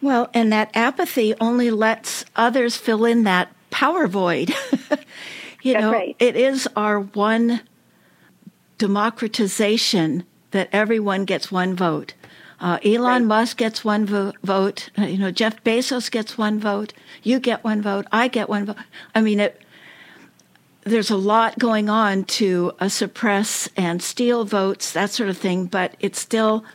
Well, 0.01 0.29
and 0.33 0.51
that 0.51 0.69
apathy 0.73 1.33
only 1.39 1.71
lets 1.71 2.25
others 2.35 2.75
fill 2.75 3.05
in 3.05 3.23
that 3.23 3.53
power 3.69 4.07
void. 4.07 4.49
you 5.61 5.73
That's 5.73 5.81
know, 5.81 5.93
right. 5.93 6.15
it 6.19 6.35
is 6.35 6.67
our 6.75 6.99
one 6.99 7.61
democratization 8.77 10.25
that 10.51 10.69
everyone 10.73 11.25
gets 11.25 11.51
one 11.51 11.75
vote. 11.75 12.13
Uh, 12.59 12.79
Elon 12.83 13.03
right. 13.03 13.23
Musk 13.23 13.57
gets 13.57 13.83
one 13.83 14.05
vo- 14.05 14.33
vote. 14.43 14.89
Uh, 14.97 15.03
you 15.03 15.17
know, 15.17 15.31
Jeff 15.31 15.61
Bezos 15.63 16.09
gets 16.09 16.37
one 16.37 16.59
vote. 16.59 16.93
You 17.21 17.39
get 17.39 17.63
one 17.63 17.81
vote. 17.81 18.05
I 18.11 18.27
get 18.27 18.49
one 18.49 18.65
vote. 18.65 18.77
I 19.13 19.21
mean, 19.21 19.39
it. 19.39 19.61
There's 20.85 21.09
a 21.09 21.17
lot 21.17 21.59
going 21.59 21.89
on 21.89 22.25
to 22.25 22.73
uh, 22.79 22.89
suppress 22.89 23.69
and 23.77 24.01
steal 24.01 24.43
votes, 24.43 24.91
that 24.91 25.11
sort 25.11 25.29
of 25.29 25.37
thing. 25.37 25.65
But 25.65 25.95
it's 25.99 26.19
still 26.19 26.65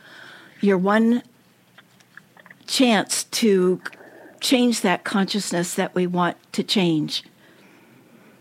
your 0.61 0.77
one 0.77 1.23
chance 2.67 3.23
to 3.25 3.81
change 4.39 4.81
that 4.81 5.03
consciousness 5.03 5.73
that 5.73 5.93
we 5.95 6.07
want 6.07 6.37
to 6.53 6.63
change. 6.63 7.23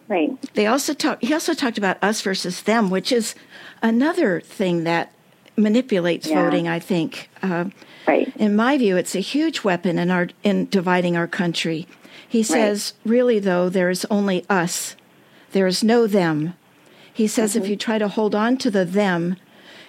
Right. 0.07 0.31
They 0.55 0.66
also 0.66 0.95
talk. 0.95 1.23
He 1.23 1.35
also 1.35 1.55
talked 1.55 1.79
about 1.79 2.03
us 2.03 2.21
versus 2.23 2.62
them, 2.62 2.89
which 2.89 3.12
is 3.12 3.35
another 3.83 4.41
thing 4.41 4.85
that 4.85 5.12
manipulates 5.57 6.29
yeah. 6.29 6.43
voting. 6.43 6.69
I 6.69 6.79
think. 6.79 7.29
Uh, 7.43 7.66
right. 8.07 8.35
In 8.37 8.57
my 8.57 8.79
view, 8.79 8.97
it's 8.97 9.14
a 9.14 9.21
huge 9.21 9.64
weapon 9.64 9.99
in 9.99 10.11
our 10.11 10.29
in 10.43 10.69
dividing 10.71 11.16
our 11.16 11.27
country. 11.27 11.87
He 12.27 12.43
says, 12.43 12.93
right. 13.05 13.11
really 13.11 13.39
though, 13.39 13.69
there 13.69 13.91
is 13.91 14.07
only 14.11 14.45
us. 14.51 14.97
There 15.53 15.66
is 15.66 15.83
no 15.83 16.07
them. 16.07 16.55
He 17.12 17.27
says, 17.27 17.55
mm-hmm. 17.55 17.64
if 17.64 17.71
you 17.71 17.77
try 17.77 17.99
to 17.99 18.09
hold 18.09 18.35
on 18.35 18.59
to 18.59 18.71
the 18.71 18.85
them, 18.85 19.37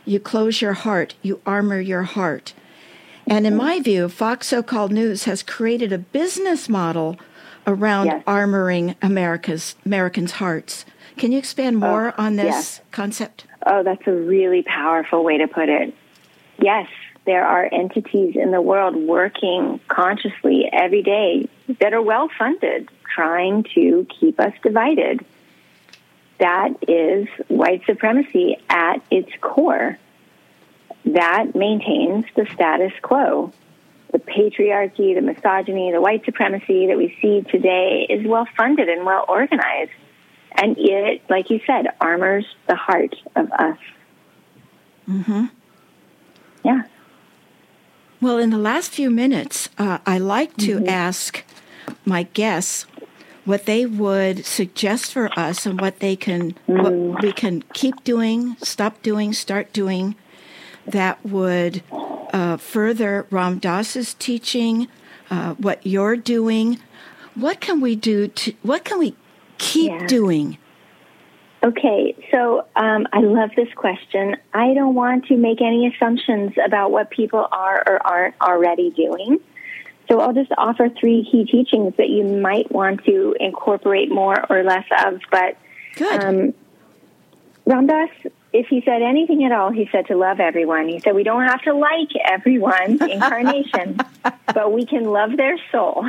you 0.10 0.20
close 0.20 0.62
your 0.62 0.74
heart, 0.74 1.16
you 1.22 1.40
armor 1.46 1.80
your 1.80 2.04
heart. 2.04 2.54
And 3.28 3.46
in 3.46 3.56
my 3.56 3.80
view, 3.80 4.10
Fox 4.10 4.48
So 4.48 4.64
Called 4.64 4.92
News 4.92 5.26
has 5.26 5.44
created 5.44 5.94
a 5.94 6.00
business 6.00 6.68
model 6.68 7.18
around 7.68 8.08
yes. 8.08 8.24
armoring 8.26 8.96
America's 9.04 9.76
Americans' 9.86 10.34
hearts. 10.34 10.84
Can 11.18 11.32
you 11.32 11.38
expand 11.38 11.76
oh, 11.76 11.80
more 11.80 12.08
oh, 12.18 12.24
on 12.24 12.38
this 12.38 12.46
yes. 12.46 12.82
concept? 12.92 13.46
Oh, 13.68 13.84
that's 13.84 14.08
a 14.08 14.12
really 14.12 14.64
powerful 14.64 15.24
way 15.24 15.38
to 15.38 15.48
put 15.48 15.70
it. 15.70 15.94
Yes, 16.60 16.88
there 17.26 17.46
are 17.46 17.70
entities 17.72 18.36
in 18.36 18.50
the 18.50 18.62
world 18.62 18.96
working 18.96 19.80
consciously 19.90 20.68
every 20.74 21.04
day 21.04 21.48
that 21.80 21.94
are 21.94 22.02
well 22.02 22.30
funded, 22.40 22.90
trying 23.14 23.64
to 23.76 24.08
keep 24.20 24.40
us 24.40 24.54
divided. 24.64 25.24
That 26.40 26.70
is 26.88 27.28
white 27.48 27.82
supremacy 27.86 28.58
at 28.70 29.04
its 29.12 29.30
core. 29.42 29.98
That 31.06 31.56
maintains 31.56 32.26
the 32.36 32.48
status 32.54 32.94
quo. 33.02 33.52
The 34.12 34.20
patriarchy, 34.20 35.14
the 35.14 35.22
misogyny, 35.22 35.92
the 35.92 36.02
white 36.02 36.26
supremacy 36.26 36.88
that 36.88 36.98
we 36.98 37.16
see 37.22 37.42
today 37.50 38.08
is 38.10 38.26
well 38.26 38.48
funded 38.58 38.90
and 38.90 39.06
well 39.06 39.26
organized. 39.28 39.92
And 40.54 40.78
it, 40.78 41.22
like 41.30 41.50
you 41.50 41.60
said, 41.68 41.88
armors 42.02 42.46
the 42.68 42.76
heart 42.76 43.16
of 43.36 43.52
us. 43.52 43.78
Mm-hmm. 45.08 45.46
Yeah. 46.64 46.84
Well, 48.22 48.38
in 48.38 48.50
the 48.50 48.58
last 48.58 48.92
few 48.92 49.10
minutes, 49.10 49.70
uh, 49.78 50.00
I 50.06 50.18
like 50.18 50.56
to 50.58 50.78
mm-hmm. 50.78 50.90
ask 50.90 51.44
my 52.06 52.24
guests 52.24 52.86
what 53.50 53.66
they 53.66 53.84
would 53.84 54.46
suggest 54.46 55.12
for 55.12 55.28
us 55.38 55.66
and 55.66 55.82
what 55.82 56.02
they 56.02 56.16
can, 56.16 56.54
mm. 56.68 56.84
what 56.84 57.24
we 57.24 57.32
can 57.32 57.64
keep 57.74 58.04
doing, 58.04 58.56
stop 58.62 59.02
doing, 59.02 59.34
start 59.34 59.74
doing, 59.74 60.14
that 60.86 61.26
would 61.26 61.82
uh, 62.32 62.58
further 62.58 63.26
Ram 63.32 63.58
Dass's 63.58 64.14
teaching, 64.14 64.88
uh, 65.32 65.56
what 65.56 65.84
you're 65.84 66.16
doing. 66.16 66.80
What 67.34 67.60
can 67.60 67.82
we 67.82 67.96
do 67.96 68.28
to? 68.28 68.54
What 68.62 68.86
can 68.86 69.00
we 69.00 69.16
keep 69.58 69.94
yeah. 69.94 70.06
doing? 70.06 70.60
Okay, 71.64 72.16
so 72.32 72.68
um, 72.76 73.08
I 73.12 73.20
love 73.20 73.50
this 73.56 73.68
question. 73.76 74.38
I 74.54 74.76
don't 74.76 74.94
want 74.94 75.26
to 75.26 75.36
make 75.36 75.60
any 75.60 75.88
assumptions 75.88 76.52
about 76.64 76.92
what 76.92 77.10
people 77.10 77.48
are 77.52 77.84
or 77.88 78.06
aren't 78.06 78.36
already 78.42 78.92
doing. 78.92 79.40
So 80.10 80.20
I'll 80.20 80.34
just 80.34 80.52
offer 80.58 80.90
three 80.90 81.28
key 81.32 81.46
teachings 81.46 81.94
that 81.98 82.10
you 82.10 82.24
might 82.24 82.72
want 82.72 83.06
to 83.06 83.36
incorporate 83.40 84.12
more 84.12 84.44
or 84.50 84.64
less 84.64 84.86
of. 85.06 85.20
But 85.30 85.58
Good. 85.96 86.24
Um, 86.24 86.54
Ram 87.66 87.86
Dass, 87.86 88.10
if 88.52 88.68
he 88.68 88.82
said 88.84 89.02
anything 89.02 89.44
at 89.44 89.52
all, 89.52 89.70
he 89.70 89.88
said 89.92 90.08
to 90.08 90.16
love 90.16 90.40
everyone. 90.40 90.88
He 90.88 91.00
said 91.00 91.14
we 91.14 91.24
don't 91.24 91.44
have 91.44 91.62
to 91.64 91.74
like 91.74 92.10
everyone, 92.26 93.04
incarnation, 93.10 94.00
but 94.54 94.72
we 94.72 94.86
can 94.86 95.06
love 95.06 95.38
their 95.38 95.58
soul. 95.72 96.06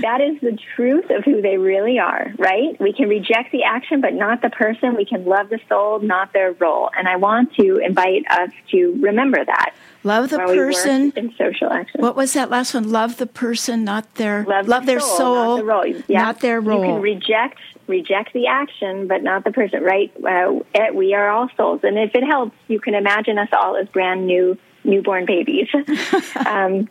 That 0.00 0.20
is 0.20 0.40
the 0.40 0.58
truth 0.74 1.10
of 1.10 1.24
who 1.24 1.42
they 1.42 1.58
really 1.58 1.98
are, 1.98 2.32
right? 2.38 2.80
We 2.80 2.92
can 2.92 3.08
reject 3.08 3.52
the 3.52 3.64
action, 3.64 4.00
but 4.00 4.14
not 4.14 4.42
the 4.42 4.50
person. 4.50 4.96
We 4.96 5.04
can 5.04 5.24
love 5.24 5.48
the 5.50 5.60
soul, 5.68 6.00
not 6.00 6.32
their 6.32 6.52
role. 6.52 6.90
And 6.96 7.08
I 7.08 7.16
want 7.16 7.54
to 7.56 7.78
invite 7.78 8.24
us 8.30 8.50
to 8.70 8.98
remember 9.00 9.44
that. 9.44 9.74
Love 10.02 10.30
the 10.30 10.38
person 10.38 11.12
in 11.16 11.34
social 11.36 11.72
action. 11.72 12.00
What 12.00 12.14
was 12.14 12.32
that 12.34 12.48
last 12.48 12.74
one? 12.74 12.90
Love 12.90 13.16
the 13.16 13.26
person, 13.26 13.84
not 13.84 14.14
their 14.14 14.44
love, 14.44 14.68
love 14.68 14.86
the 14.86 14.92
their 14.92 15.00
soul, 15.00 15.16
soul, 15.16 15.34
not, 15.34 15.56
the 15.56 15.64
role. 15.64 16.02
Yeah. 16.06 16.22
not 16.22 16.40
their 16.40 16.60
role. 16.60 16.80
You 16.80 16.92
can 16.92 17.00
reject 17.00 17.58
reject 17.88 18.32
the 18.32 18.46
action, 18.46 19.08
but 19.08 19.22
not 19.22 19.44
the 19.44 19.50
person. 19.50 19.82
Right? 19.82 20.12
Uh, 20.24 20.60
eh, 20.74 20.90
we 20.92 21.14
are 21.14 21.28
all 21.28 21.48
souls, 21.56 21.80
and 21.82 21.98
if 21.98 22.14
it 22.14 22.24
helps, 22.24 22.56
you 22.68 22.78
can 22.78 22.94
imagine 22.94 23.36
us 23.36 23.48
all 23.52 23.76
as 23.76 23.88
brand 23.88 24.26
new 24.26 24.56
newborn 24.84 25.26
babies. 25.26 25.68
um, 26.46 26.88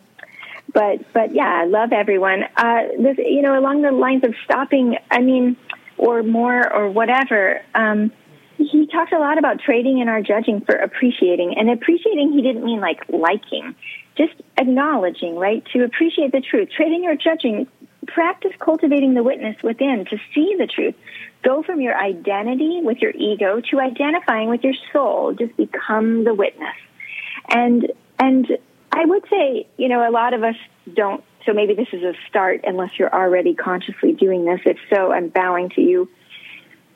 but 0.72 1.12
but 1.12 1.34
yeah, 1.34 1.62
I 1.62 1.64
love 1.64 1.92
everyone. 1.92 2.44
Uh, 2.56 2.82
this 2.98 3.18
you 3.18 3.42
know 3.42 3.58
along 3.58 3.82
the 3.82 3.92
lines 3.92 4.24
of 4.24 4.34
stopping. 4.44 4.96
I 5.10 5.20
mean, 5.20 5.56
or 5.98 6.22
more 6.22 6.72
or 6.72 6.90
whatever. 6.90 7.62
Um, 7.74 8.12
he 8.58 8.86
talked 8.86 9.12
a 9.12 9.18
lot 9.18 9.38
about 9.38 9.60
trading 9.60 9.98
in 9.98 10.08
our 10.08 10.22
judging 10.22 10.60
for 10.62 10.74
appreciating. 10.74 11.54
And 11.58 11.70
appreciating, 11.70 12.32
he 12.32 12.42
didn't 12.42 12.64
mean 12.64 12.80
like 12.80 13.00
liking, 13.08 13.74
just 14.16 14.32
acknowledging, 14.56 15.36
right? 15.36 15.64
To 15.72 15.84
appreciate 15.84 16.32
the 16.32 16.40
truth. 16.40 16.70
Trading 16.74 17.04
or 17.04 17.16
judging, 17.16 17.66
practice 18.06 18.52
cultivating 18.58 19.14
the 19.14 19.22
witness 19.22 19.56
within 19.62 20.06
to 20.10 20.16
see 20.34 20.56
the 20.58 20.66
truth. 20.66 20.94
Go 21.44 21.62
from 21.62 21.80
your 21.80 21.96
identity 21.96 22.80
with 22.82 22.98
your 22.98 23.12
ego 23.12 23.60
to 23.70 23.80
identifying 23.80 24.48
with 24.48 24.64
your 24.64 24.74
soul. 24.92 25.34
Just 25.34 25.56
become 25.56 26.24
the 26.24 26.34
witness. 26.34 26.76
And, 27.48 27.92
and 28.18 28.46
I 28.96 29.04
would 29.04 29.24
say, 29.28 29.68
you 29.76 29.88
know, 29.88 30.08
a 30.08 30.10
lot 30.10 30.32
of 30.32 30.42
us 30.42 30.56
don't, 30.94 31.22
so 31.44 31.52
maybe 31.52 31.74
this 31.74 31.88
is 31.92 32.02
a 32.02 32.14
start 32.28 32.62
unless 32.64 32.98
you're 32.98 33.14
already 33.14 33.54
consciously 33.54 34.14
doing 34.14 34.46
this. 34.46 34.60
If 34.64 34.78
so, 34.88 35.12
I'm 35.12 35.28
bowing 35.28 35.68
to 35.70 35.82
you. 35.82 36.08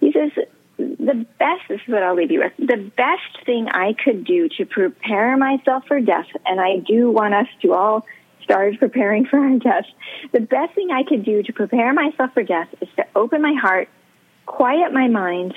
He 0.01 0.11
says, 0.11 0.31
the 0.79 1.27
best, 1.39 1.61
this 1.69 1.81
is 1.87 1.93
what 1.93 2.03
I'll 2.03 2.15
leave 2.15 2.31
you 2.31 2.41
with, 2.41 2.53
the 2.57 2.91
best 2.97 3.45
thing 3.45 3.69
I 3.69 3.93
could 4.03 4.25
do 4.25 4.49
to 4.57 4.65
prepare 4.65 5.37
myself 5.37 5.85
for 5.87 6.01
death, 6.01 6.25
and 6.47 6.59
I 6.59 6.79
do 6.79 7.11
want 7.11 7.35
us 7.35 7.49
to 7.61 7.75
all 7.75 8.07
start 8.43 8.79
preparing 8.79 9.27
for 9.27 9.39
our 9.39 9.59
death, 9.59 9.85
the 10.33 10.41
best 10.41 10.75
thing 10.75 10.91
I 10.91 11.03
could 11.07 11.23
do 11.23 11.43
to 11.43 11.53
prepare 11.53 11.93
myself 11.93 12.33
for 12.33 12.43
death 12.43 12.69
is 12.81 12.89
to 12.97 13.05
open 13.15 13.43
my 13.43 13.53
heart, 13.61 13.91
quiet 14.47 14.95
my 14.95 15.07
mind, 15.07 15.53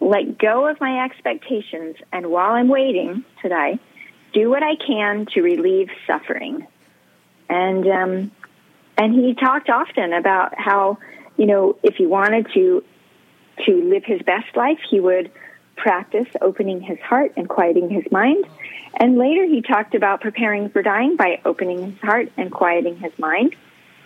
let 0.00 0.38
go 0.38 0.68
of 0.68 0.80
my 0.80 1.04
expectations, 1.04 1.96
and 2.12 2.28
while 2.28 2.52
I'm 2.52 2.68
waiting 2.68 3.24
to 3.42 3.48
die, 3.48 3.80
do 4.32 4.50
what 4.50 4.62
I 4.62 4.76
can 4.76 5.26
to 5.34 5.42
relieve 5.42 5.88
suffering. 6.06 6.66
And, 7.48 7.86
um, 7.86 8.32
and 8.96 9.14
he 9.14 9.34
talked 9.34 9.70
often 9.70 10.12
about 10.12 10.58
how, 10.58 10.98
you 11.36 11.46
know, 11.46 11.76
if 11.82 11.94
he 11.96 12.06
wanted 12.06 12.46
to 12.54 12.84
to 13.66 13.72
live 13.90 14.04
his 14.04 14.22
best 14.22 14.56
life, 14.56 14.78
he 14.88 15.00
would 15.00 15.30
practice 15.76 16.26
opening 16.40 16.80
his 16.80 16.98
heart 17.00 17.32
and 17.36 17.48
quieting 17.48 17.88
his 17.88 18.04
mind. 18.10 18.44
And 18.98 19.18
later 19.18 19.44
he 19.44 19.62
talked 19.62 19.94
about 19.94 20.20
preparing 20.20 20.70
for 20.70 20.82
dying 20.82 21.16
by 21.16 21.40
opening 21.44 21.92
his 21.92 22.00
heart 22.00 22.32
and 22.36 22.50
quieting 22.50 22.96
his 22.98 23.16
mind, 23.18 23.54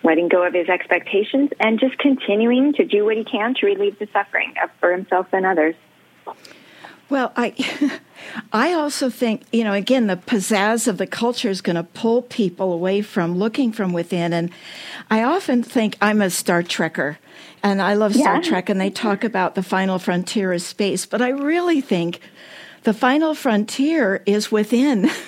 letting 0.02 0.28
go 0.28 0.44
of 0.44 0.54
his 0.54 0.68
expectations, 0.68 1.50
and 1.60 1.80
just 1.80 1.98
continuing 1.98 2.74
to 2.74 2.84
do 2.84 3.04
what 3.04 3.16
he 3.16 3.24
can 3.24 3.54
to 3.54 3.66
relieve 3.66 3.98
the 3.98 4.08
suffering 4.12 4.54
for 4.80 4.92
himself 4.92 5.26
and 5.32 5.46
others. 5.46 5.74
Well, 7.12 7.30
I, 7.36 8.00
I 8.54 8.72
also 8.72 9.10
think 9.10 9.42
you 9.52 9.64
know 9.64 9.74
again 9.74 10.06
the 10.06 10.16
pizzazz 10.16 10.88
of 10.88 10.96
the 10.96 11.06
culture 11.06 11.50
is 11.50 11.60
going 11.60 11.76
to 11.76 11.82
pull 11.82 12.22
people 12.22 12.72
away 12.72 13.02
from 13.02 13.36
looking 13.36 13.70
from 13.70 13.92
within, 13.92 14.32
and 14.32 14.50
I 15.10 15.22
often 15.22 15.62
think 15.62 15.98
I'm 16.00 16.22
a 16.22 16.30
Star 16.30 16.62
Trekker, 16.62 17.18
and 17.62 17.82
I 17.82 17.92
love 17.92 18.14
Star 18.14 18.36
yeah. 18.36 18.40
Trek, 18.40 18.70
and 18.70 18.80
they 18.80 18.88
talk 18.88 19.24
about 19.24 19.56
the 19.56 19.62
final 19.62 19.98
frontier 19.98 20.54
of 20.54 20.62
space. 20.62 21.04
But 21.04 21.20
I 21.20 21.28
really 21.28 21.82
think 21.82 22.20
the 22.84 22.94
final 22.94 23.34
frontier 23.34 24.22
is 24.24 24.50
within. 24.50 25.10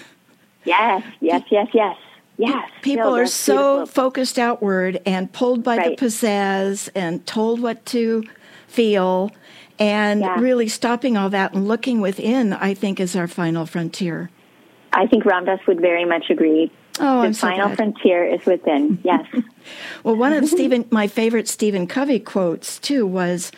Yes, 0.66 1.02
yes, 1.20 1.42
yes, 1.50 1.68
yes. 1.74 1.94
Yes. 2.38 2.70
People 2.80 3.10
no, 3.10 3.16
are 3.16 3.26
so 3.26 3.80
beautiful. 3.80 4.02
focused 4.02 4.38
outward 4.38 4.98
and 5.04 5.30
pulled 5.30 5.62
by 5.62 5.76
right. 5.76 5.98
the 5.98 6.06
pizzazz 6.06 6.88
and 6.94 7.26
told 7.26 7.60
what 7.60 7.84
to 7.84 8.24
feel. 8.66 9.30
And 9.78 10.20
yeah. 10.20 10.38
really 10.38 10.68
stopping 10.68 11.16
all 11.16 11.30
that 11.30 11.52
and 11.52 11.66
looking 11.66 12.00
within, 12.00 12.52
I 12.52 12.74
think, 12.74 13.00
is 13.00 13.16
our 13.16 13.26
final 13.26 13.66
frontier. 13.66 14.30
I 14.92 15.06
think 15.06 15.24
Ram 15.24 15.44
Dass 15.44 15.58
would 15.66 15.80
very 15.80 16.04
much 16.04 16.30
agree. 16.30 16.70
Oh, 17.00 17.22
the 17.22 17.26
I'm 17.26 17.34
final 17.34 17.70
so 17.70 17.76
frontier 17.76 18.24
is 18.24 18.44
within. 18.46 18.98
Yes. 19.04 19.26
well, 20.04 20.16
one 20.16 20.32
of 20.32 20.46
Stephen, 20.46 20.86
my 20.90 21.08
favorite 21.08 21.48
Stephen 21.48 21.86
Covey 21.86 22.20
quotes 22.20 22.78
too 22.78 23.04
was, 23.04 23.50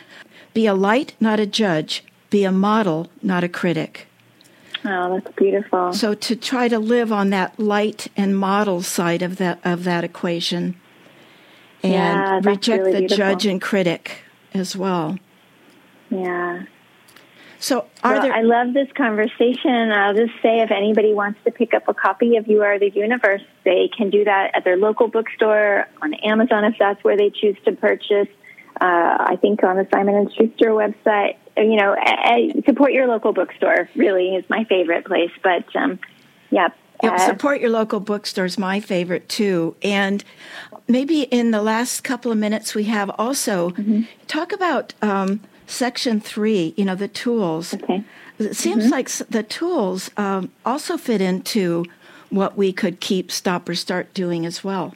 "Be 0.54 0.66
a 0.66 0.74
light, 0.74 1.14
not 1.20 1.38
a 1.38 1.46
judge. 1.46 2.02
Be 2.30 2.44
a 2.44 2.52
model, 2.52 3.08
not 3.22 3.44
a 3.44 3.48
critic." 3.48 4.06
Oh, 4.84 5.14
that's 5.14 5.34
beautiful. 5.36 5.92
So 5.92 6.14
to 6.14 6.36
try 6.36 6.68
to 6.68 6.78
live 6.78 7.12
on 7.12 7.30
that 7.30 7.58
light 7.58 8.08
and 8.16 8.38
model 8.38 8.82
side 8.82 9.20
of 9.20 9.36
that 9.36 9.58
of 9.64 9.84
that 9.84 10.04
equation, 10.04 10.76
and 11.82 11.92
yeah, 11.92 12.40
reject 12.42 12.80
really 12.80 12.92
the 12.92 12.98
beautiful. 13.00 13.16
judge 13.18 13.46
and 13.46 13.60
critic 13.60 14.18
as 14.54 14.74
well. 14.74 15.18
Yeah. 16.22 16.64
So, 17.58 17.86
are 18.04 18.12
well, 18.12 18.22
there? 18.22 18.32
I 18.34 18.42
love 18.42 18.74
this 18.74 18.88
conversation. 18.92 19.90
I'll 19.90 20.14
just 20.14 20.34
say 20.42 20.60
if 20.60 20.70
anybody 20.70 21.14
wants 21.14 21.40
to 21.44 21.50
pick 21.50 21.72
up 21.72 21.88
a 21.88 21.94
copy 21.94 22.36
of 22.36 22.46
You 22.46 22.62
Are 22.62 22.78
the 22.78 22.90
Universe, 22.90 23.42
they 23.64 23.88
can 23.96 24.10
do 24.10 24.24
that 24.24 24.50
at 24.54 24.64
their 24.64 24.76
local 24.76 25.08
bookstore, 25.08 25.86
on 26.02 26.14
Amazon 26.14 26.64
if 26.64 26.74
that's 26.78 27.02
where 27.02 27.16
they 27.16 27.30
choose 27.30 27.56
to 27.64 27.72
purchase. 27.72 28.28
Uh, 28.78 29.16
I 29.32 29.38
think 29.40 29.62
on 29.64 29.76
the 29.76 29.88
Simon 29.92 30.14
and 30.16 30.30
Schuster 30.32 30.70
website. 30.70 31.36
You 31.56 31.76
know, 31.76 31.96
I, 31.98 32.52
I 32.56 32.62
support 32.66 32.92
your 32.92 33.06
local 33.06 33.32
bookstore. 33.32 33.88
Really 33.96 34.34
is 34.34 34.44
my 34.50 34.64
favorite 34.64 35.06
place. 35.06 35.30
But 35.42 35.64
um, 35.74 35.98
yeah, 36.50 36.68
Yep, 37.02 37.12
uh, 37.12 37.18
support 37.18 37.60
your 37.60 37.70
local 37.70 38.00
bookstore 38.00 38.44
is 38.44 38.58
my 38.58 38.80
favorite 38.80 39.28
too. 39.28 39.76
And 39.82 40.24
maybe 40.88 41.22
in 41.22 41.50
the 41.50 41.62
last 41.62 42.02
couple 42.04 42.32
of 42.32 42.38
minutes 42.38 42.74
we 42.74 42.84
have 42.84 43.10
also 43.18 43.70
Mm-hmm. 43.70 44.02
talk 44.26 44.52
about 44.52 44.94
um, 45.02 45.40
section 45.66 46.20
three. 46.20 46.74
You 46.76 46.84
know, 46.84 46.94
the 46.94 47.08
tools. 47.08 47.74
Okay. 47.74 48.04
It 48.38 48.54
seems 48.54 48.84
Mm-hmm. 48.84 48.92
like 48.92 49.08
the 49.30 49.42
tools 49.42 50.10
um, 50.16 50.50
also 50.64 50.96
fit 50.96 51.20
into 51.20 51.84
what 52.28 52.56
we 52.56 52.72
could 52.72 53.00
keep, 53.00 53.32
stop, 53.32 53.68
or 53.68 53.74
start 53.74 54.12
doing 54.12 54.44
as 54.44 54.62
well. 54.62 54.94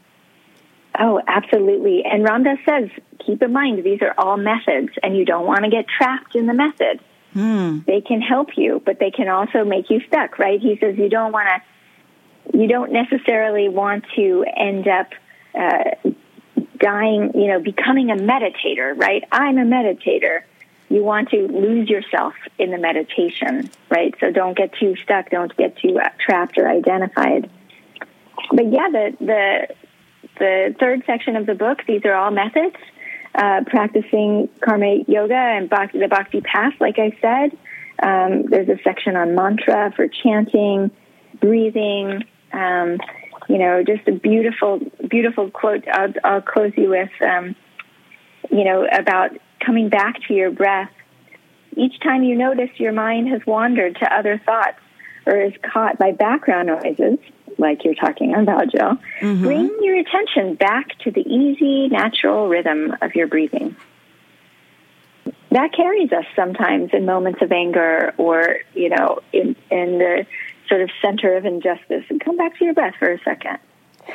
Oh, 0.99 1.23
absolutely. 1.27 2.03
And 2.05 2.25
Ram 2.25 2.43
Dass 2.43 2.59
says, 2.69 2.91
keep 3.25 3.41
in 3.43 3.53
mind, 3.53 3.83
these 3.85 4.03
are 4.03 4.15
all 4.19 4.37
methods, 4.37 4.91
and 5.03 5.17
you 5.17 5.25
don't 5.25 5.47
want 5.47 5.65
to 5.65 5.71
get 5.71 5.87
trapped 5.89 6.35
in 6.35 6.47
the 6.47 6.53
method. 6.53 7.01
Hmm. 7.33 7.79
They 7.87 8.01
can 8.01 8.21
help 8.21 8.57
you, 8.57 8.83
but 8.85 8.99
they 8.99 9.11
can 9.11 9.29
also 9.29 9.65
make 9.65 9.89
you 9.89 10.01
stuck, 10.09 10.39
right? 10.39 10.61
He 10.61 10.77
says 10.79 10.99
you 10.99 11.09
don't 11.09 11.33
want 11.33 11.49
to, 11.49 12.59
you 12.59 12.67
don't 12.67 12.93
necessarily 12.93 13.69
want 13.69 14.05
to 14.17 14.45
end 14.57 14.89
up 14.89 15.07
uh, 15.55 16.11
dying, 16.79 17.31
you 17.35 17.47
know, 17.47 17.61
becoming 17.61 18.11
a 18.11 18.17
meditator, 18.17 18.99
right? 19.01 19.23
I'm 19.31 19.57
a 19.59 19.65
meditator. 19.65 20.43
You 20.91 21.05
want 21.05 21.31
to 21.31 21.47
lose 21.47 21.89
yourself 21.89 22.35
in 22.59 22.73
the 22.73 22.79
meditation, 22.79 23.71
right? 23.91 24.13
So 24.21 24.33
don't 24.33 24.57
get 24.57 24.75
too 24.75 24.97
stuck, 24.97 25.31
don't 25.31 25.57
get 25.57 25.79
too 25.79 25.99
uh, 25.99 26.09
trapped 26.19 26.59
or 26.59 26.69
identified. 26.69 27.49
But 28.53 28.73
yeah, 28.73 28.89
the 28.91 29.17
the 29.21 29.75
the 30.39 30.75
third 30.81 31.05
section 31.07 31.37
of 31.37 31.47
the 31.47 31.55
book, 31.55 31.79
these 31.87 32.05
are 32.05 32.15
all 32.15 32.31
methods. 32.31 32.77
Uh, 33.33 33.61
practicing 33.69 34.49
karma 34.61 35.05
yoga 35.07 35.37
and 35.37 35.71
bhakti, 35.71 36.01
the 36.01 36.09
bhakti 36.09 36.41
path, 36.41 36.75
like 36.81 36.99
I 36.99 37.17
said. 37.21 37.57
Um, 38.03 38.47
there's 38.51 38.69
a 38.69 38.83
section 38.83 39.15
on 39.15 39.37
mantra 39.37 39.93
for 39.95 40.09
chanting, 40.09 40.91
breathing. 41.41 42.25
Um, 42.53 42.99
you 43.49 43.59
know, 43.59 43.85
just 43.85 44.09
a 44.09 44.13
beautiful, 44.13 44.81
beautiful 45.09 45.49
quote. 45.51 45.87
I'll, 45.87 46.13
I'll 46.25 46.43
close 46.43 46.73
you 46.77 46.91
with. 46.91 47.11
Um, 47.21 47.55
you 48.51 48.65
know, 48.65 48.87
about 48.93 49.31
coming 49.65 49.89
back 49.89 50.17
to 50.29 50.35
your 50.35 50.51
breath. 50.51 50.91
Each 51.77 51.99
time 52.01 52.23
you 52.25 52.37
notice 52.37 52.71
your 52.79 52.93
mind 52.93 53.29
has 53.29 53.41
wandered 53.47 53.97
to 53.97 54.13
other 54.15 54.39
thoughts 54.45 54.79
or 55.27 55.41
is 55.41 55.53
caught 55.63 55.99
by 55.99 56.13
background 56.13 56.67
noises, 56.69 57.19
like 57.59 57.85
you're 57.85 57.95
talking 57.95 58.35
about, 58.35 58.73
Joe, 58.73 58.99
Mm-hmm. 59.21 59.43
bring 59.45 59.79
your 59.83 59.97
attention 59.99 60.55
back 60.55 60.99
to 61.01 61.11
the 61.11 61.21
easy, 61.21 61.89
natural 61.89 62.49
rhythm 62.49 62.97
of 63.03 63.15
your 63.15 63.27
breathing. 63.27 63.77
that 65.51 65.73
carries 65.75 66.11
us 66.13 66.25
sometimes 66.37 66.91
in 66.93 67.05
moments 67.05 67.43
of 67.43 67.51
anger 67.53 68.15
or, 68.19 68.59
you 68.75 68.89
know, 68.89 69.19
in, 69.33 69.57
in 69.71 69.99
the 69.99 70.25
sort 70.69 70.81
of 70.81 70.91
center 71.03 71.37
of 71.37 71.45
injustice. 71.45 72.05
And 72.09 72.21
come 72.21 72.37
back 72.37 72.57
to 72.59 72.65
your 72.65 72.75
breath 72.75 72.95
for 72.99 73.11
a 73.13 73.19
second. 73.23 73.59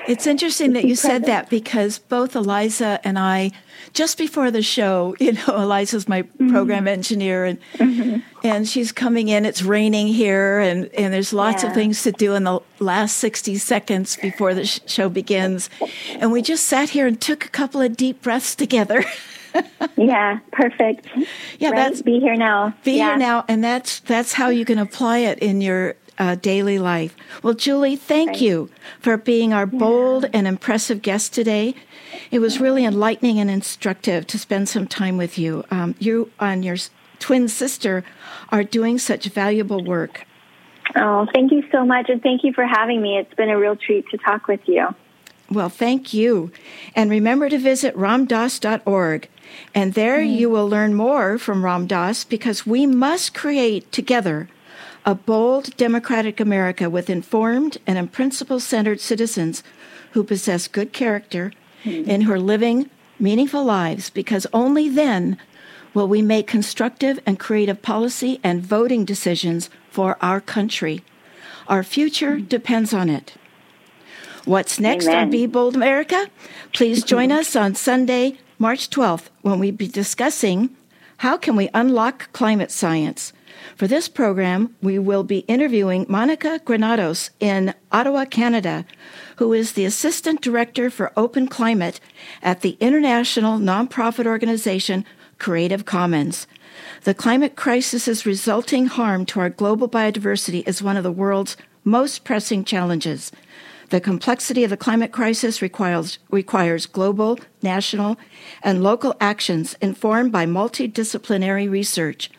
It's 0.08 0.28
interesting 0.28 0.74
that 0.74 0.86
you 0.86 0.96
said 0.96 1.26
that 1.26 1.50
because 1.50 1.98
both 1.98 2.36
Eliza 2.36 3.00
and 3.04 3.18
I, 3.18 3.52
just 3.94 4.18
before 4.18 4.52
the 4.52 4.62
show, 4.62 5.16
you 5.20 5.34
know, 5.34 5.44
Eliza's 5.48 6.08
my 6.08 6.24
mm-hmm. 6.24 6.52
program 6.52 6.88
engineer 6.88 7.46
and 7.46 7.60
mm-hmm. 7.74 8.20
and 8.44 8.68
she's 8.68 8.92
coming 8.92 9.30
in. 9.30 9.46
It's 9.46 9.64
raining 9.64 10.08
here, 10.08 10.60
and 10.60 10.88
and 10.96 11.14
there's 11.14 11.34
lots 11.34 11.64
yeah. 11.64 11.70
of 11.70 11.76
things 11.76 12.04
to 12.04 12.12
do 12.12 12.36
in 12.36 12.44
the 12.44 12.60
last 12.80 13.18
sixty 13.18 13.58
seconds 13.58 14.18
before 14.18 14.54
the 14.54 14.66
sh- 14.66 14.80
show 14.86 15.10
begins, 15.10 15.70
and 16.10 16.32
we 16.32 16.42
just 16.42 16.66
sat 16.66 16.90
here 16.90 17.08
and 17.08 17.20
took 17.20 17.46
a 17.46 17.50
couple 17.50 17.82
of 17.82 17.98
deep 17.98 18.22
breaths 18.22 18.56
together. 18.56 19.04
yeah, 19.98 20.40
perfect. 20.52 21.08
Yeah, 21.60 21.70
right? 21.70 21.76
that's 21.76 22.02
be 22.02 22.20
here 22.20 22.36
now. 22.36 22.74
Be 22.84 22.94
yeah. 22.94 23.10
here 23.10 23.18
now, 23.18 23.46
and 23.48 23.64
that's 23.64 24.02
that's 24.02 24.34
how 24.34 24.50
you 24.50 24.66
can 24.66 24.78
apply 24.78 25.20
it 25.20 25.40
in 25.40 25.62
your 25.62 25.96
uh, 26.18 26.36
daily 26.36 26.80
life. 26.80 27.16
Well, 27.44 27.54
Julie, 27.54 27.96
thank 27.96 28.42
you 28.42 28.70
for 29.00 29.18
being 29.18 29.54
our 29.54 29.70
yeah. 29.72 29.80
bold 29.80 30.26
and 30.34 30.48
impressive 30.48 31.02
guest 31.02 31.34
today. 31.34 31.76
It 32.32 32.40
was 32.40 32.60
really 32.60 32.86
enlightening 32.86 33.40
and 33.40 33.50
instructive 33.50 34.28
to 34.28 34.40
spend 34.40 34.70
some 34.70 34.88
time 34.88 35.18
with 35.18 35.38
you. 35.38 35.64
Um, 35.72 35.96
you 36.00 36.32
and 36.40 36.64
your 36.64 36.78
twin 37.20 37.48
sister 37.48 38.04
are 38.50 38.64
doing 38.64 38.98
such 38.98 39.26
valuable 39.26 39.84
work. 39.84 40.26
Oh, 40.96 41.28
thank 41.34 41.52
you 41.52 41.64
so 41.72 41.86
much, 41.86 42.10
and 42.10 42.22
thank 42.22 42.44
you 42.44 42.54
for 42.54 42.66
having 42.66 43.02
me. 43.02 43.18
It's 43.18 43.34
been 43.34 43.50
a 43.50 43.58
real 43.58 43.76
treat 43.76 44.08
to 44.10 44.18
talk 44.18 44.48
with 44.48 44.62
you. 44.66 44.88
Well, 45.50 45.70
thank 45.70 46.14
you. 46.14 46.52
And 46.96 47.10
remember 47.10 47.50
to 47.50 47.58
visit 47.58 47.96
ramdass.org. 47.96 49.30
And 49.74 49.94
there 49.94 50.20
mm. 50.20 50.38
you 50.38 50.50
will 50.50 50.68
learn 50.68 50.96
more 50.96 51.38
from 51.38 51.64
Ram 51.64 51.86
Dass 51.86 52.24
because 52.24 52.66
we 52.66 52.86
must 52.86 53.34
create 53.34 53.92
together 53.92 54.50
a 55.06 55.14
bold, 55.14 55.76
democratic 55.78 56.40
America 56.40 56.90
with 56.90 57.10
informed 57.10 57.78
and 57.86 57.98
in 57.98 58.08
principle 58.08 58.60
centered 58.60 59.00
citizens 59.00 59.64
who 60.12 60.24
possess 60.24 60.68
good 60.68 60.92
character 60.94 61.52
mm-hmm. 61.84 62.10
and 62.10 62.24
who 62.24 62.32
are 62.32 62.40
living 62.40 62.90
meaningful 63.20 63.64
lives, 63.64 64.10
because 64.10 64.48
only 64.52 64.90
then 64.90 65.38
will 65.94 66.08
we 66.08 66.22
make 66.22 66.48
constructive 66.48 67.20
and 67.26 67.40
creative 67.40 67.82
policy 67.82 68.40
and 68.44 68.64
voting 68.64 69.06
decisions 69.06 69.70
for 69.90 70.18
our 70.22 70.42
country. 70.42 71.04
Our 71.68 71.84
future 71.84 72.36
mm-hmm. 72.36 72.46
depends 72.46 72.94
on 72.94 73.10
it. 73.10 73.36
What's 74.44 74.80
next 74.80 75.08
Amen. 75.08 75.24
on 75.24 75.30
Be 75.32 75.46
Bold 75.48 75.76
America? 75.76 76.30
Please 76.74 77.04
join 77.14 77.32
us 77.32 77.56
on 77.56 77.76
Sunday, 77.76 78.38
March 78.60 78.90
12th, 78.90 79.30
when 79.42 79.60
we'll 79.60 79.72
be 79.72 79.88
discussing 79.88 80.76
how 81.18 81.38
can 81.38 81.56
we 81.56 81.70
unlock 81.74 82.32
climate 82.34 82.72
science. 82.72 83.32
For 83.76 83.88
this 83.88 84.08
program, 84.08 84.76
we 84.82 85.00
will 85.00 85.24
be 85.24 85.40
interviewing 85.40 86.06
Monica 86.08 86.62
Granados 86.64 87.32
in 87.40 87.74
Ottawa, 87.92 88.26
Canada, 88.26 88.86
who 89.38 89.52
is 89.54 89.74
the 89.74 89.86
Assistant 89.86 90.42
Director 90.42 90.90
for 90.90 91.12
Open 91.18 91.48
Climate 91.48 92.00
at 92.42 92.62
the 92.62 92.78
international 92.80 93.60
nonprofit 93.60 94.26
organization 94.26 95.06
Creative 95.40 95.86
Commons. 95.86 96.48
The 97.04 97.14
climate 97.14 97.56
crisis's 97.56 98.26
resulting 98.26 98.88
harm 98.88 99.26
to 99.28 99.40
our 99.40 99.50
global 99.50 99.90
biodiversity 99.90 100.68
is 100.68 100.82
one 100.82 100.98
of 100.98 101.04
the 101.04 101.12
world's 101.12 101.58
most 101.84 102.24
pressing 102.24 102.64
challenges. 102.64 103.32
The 103.90 104.02
complexity 104.02 104.64
of 104.64 104.72
the 104.72 104.78
climate 104.78 105.12
crisis 105.12 105.62
requires, 105.62 106.18
requires 106.32 106.86
global, 106.86 107.38
national, 107.62 108.18
and 108.64 108.82
local 108.82 109.16
actions 109.22 109.76
informed 109.82 110.32
by 110.32 110.46
multidisciplinary 110.46 111.70
research. 111.70 112.32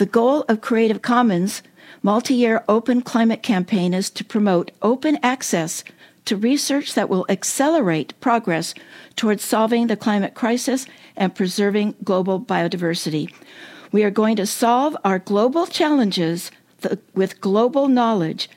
The 0.00 0.06
goal 0.06 0.46
of 0.48 0.62
Creative 0.62 1.02
Commons 1.02 1.62
multi-year 2.02 2.64
open 2.70 3.02
climate 3.02 3.42
campaign 3.42 3.92
is 3.92 4.08
to 4.08 4.24
promote 4.24 4.70
open 4.80 5.18
access 5.22 5.84
to 6.24 6.38
research 6.38 6.94
that 6.94 7.10
will 7.10 7.26
accelerate 7.28 8.18
progress 8.18 8.72
towards 9.14 9.44
solving 9.44 9.88
the 9.88 9.98
climate 9.98 10.32
crisis 10.32 10.86
and 11.16 11.34
preserving 11.34 11.96
global 12.02 12.40
biodiversity. 12.40 13.30
We 13.92 14.02
are 14.02 14.10
going 14.10 14.36
to 14.36 14.46
solve 14.46 14.96
our 15.04 15.18
global 15.18 15.66
challenges 15.66 16.50
with 17.14 17.42
global 17.42 17.86
knowledge, 17.86 18.48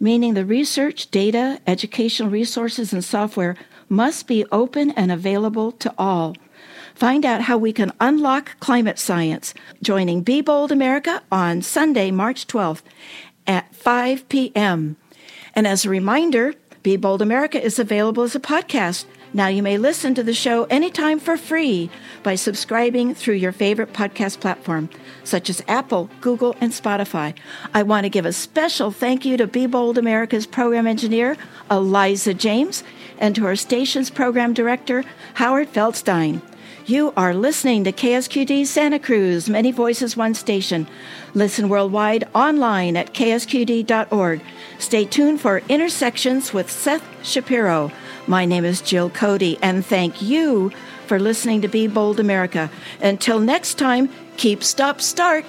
meaning 0.00 0.34
the 0.34 0.44
research, 0.44 1.10
data, 1.10 1.60
educational 1.66 2.28
resources, 2.28 2.92
and 2.92 3.02
software 3.02 3.56
must 3.88 4.26
be 4.26 4.44
open 4.52 4.90
and 4.90 5.10
available 5.10 5.72
to 5.72 5.94
all. 5.96 6.36
Find 6.94 7.24
out 7.24 7.42
how 7.42 7.56
we 7.56 7.72
can 7.72 7.92
unlock 8.00 8.58
climate 8.60 8.98
science. 8.98 9.54
Joining 9.82 10.22
Be 10.22 10.40
Bold 10.40 10.72
America 10.72 11.22
on 11.30 11.62
Sunday, 11.62 12.10
March 12.10 12.46
12th 12.46 12.82
at 13.46 13.74
5 13.74 14.28
p.m. 14.28 14.96
And 15.54 15.66
as 15.66 15.84
a 15.84 15.90
reminder, 15.90 16.54
Be 16.82 16.96
Bold 16.96 17.22
America 17.22 17.62
is 17.62 17.78
available 17.78 18.22
as 18.22 18.34
a 18.34 18.40
podcast. 18.40 19.06
Now 19.32 19.46
you 19.46 19.62
may 19.62 19.78
listen 19.78 20.14
to 20.16 20.24
the 20.24 20.34
show 20.34 20.64
anytime 20.64 21.20
for 21.20 21.36
free 21.36 21.88
by 22.24 22.34
subscribing 22.34 23.14
through 23.14 23.34
your 23.34 23.52
favorite 23.52 23.92
podcast 23.92 24.40
platform, 24.40 24.90
such 25.22 25.48
as 25.48 25.62
Apple, 25.68 26.10
Google, 26.20 26.56
and 26.60 26.72
Spotify. 26.72 27.34
I 27.72 27.84
want 27.84 28.04
to 28.04 28.10
give 28.10 28.26
a 28.26 28.32
special 28.32 28.90
thank 28.90 29.24
you 29.24 29.36
to 29.36 29.46
Be 29.46 29.66
Bold 29.66 29.98
America's 29.98 30.46
program 30.46 30.88
engineer, 30.88 31.36
Eliza 31.70 32.34
James, 32.34 32.82
and 33.18 33.36
to 33.36 33.46
our 33.46 33.54
station's 33.54 34.10
program 34.10 34.52
director, 34.52 35.04
Howard 35.34 35.72
Feldstein. 35.72 36.42
You 36.90 37.12
are 37.16 37.34
listening 37.34 37.84
to 37.84 37.92
KSQD 37.92 38.66
Santa 38.66 38.98
Cruz, 38.98 39.48
Many 39.48 39.70
Voices, 39.70 40.16
One 40.16 40.34
Station. 40.34 40.88
Listen 41.34 41.68
worldwide 41.68 42.26
online 42.34 42.96
at 42.96 43.14
ksqd.org. 43.14 44.40
Stay 44.80 45.04
tuned 45.04 45.40
for 45.40 45.62
Intersections 45.68 46.52
with 46.52 46.68
Seth 46.68 47.04
Shapiro. 47.24 47.92
My 48.26 48.44
name 48.44 48.64
is 48.64 48.80
Jill 48.80 49.08
Cody, 49.08 49.56
and 49.62 49.86
thank 49.86 50.20
you 50.20 50.72
for 51.06 51.20
listening 51.20 51.60
to 51.60 51.68
Be 51.68 51.86
Bold 51.86 52.18
America. 52.18 52.68
Until 53.00 53.38
next 53.38 53.78
time, 53.78 54.08
keep, 54.36 54.64
stop, 54.64 55.00
start. 55.00 55.44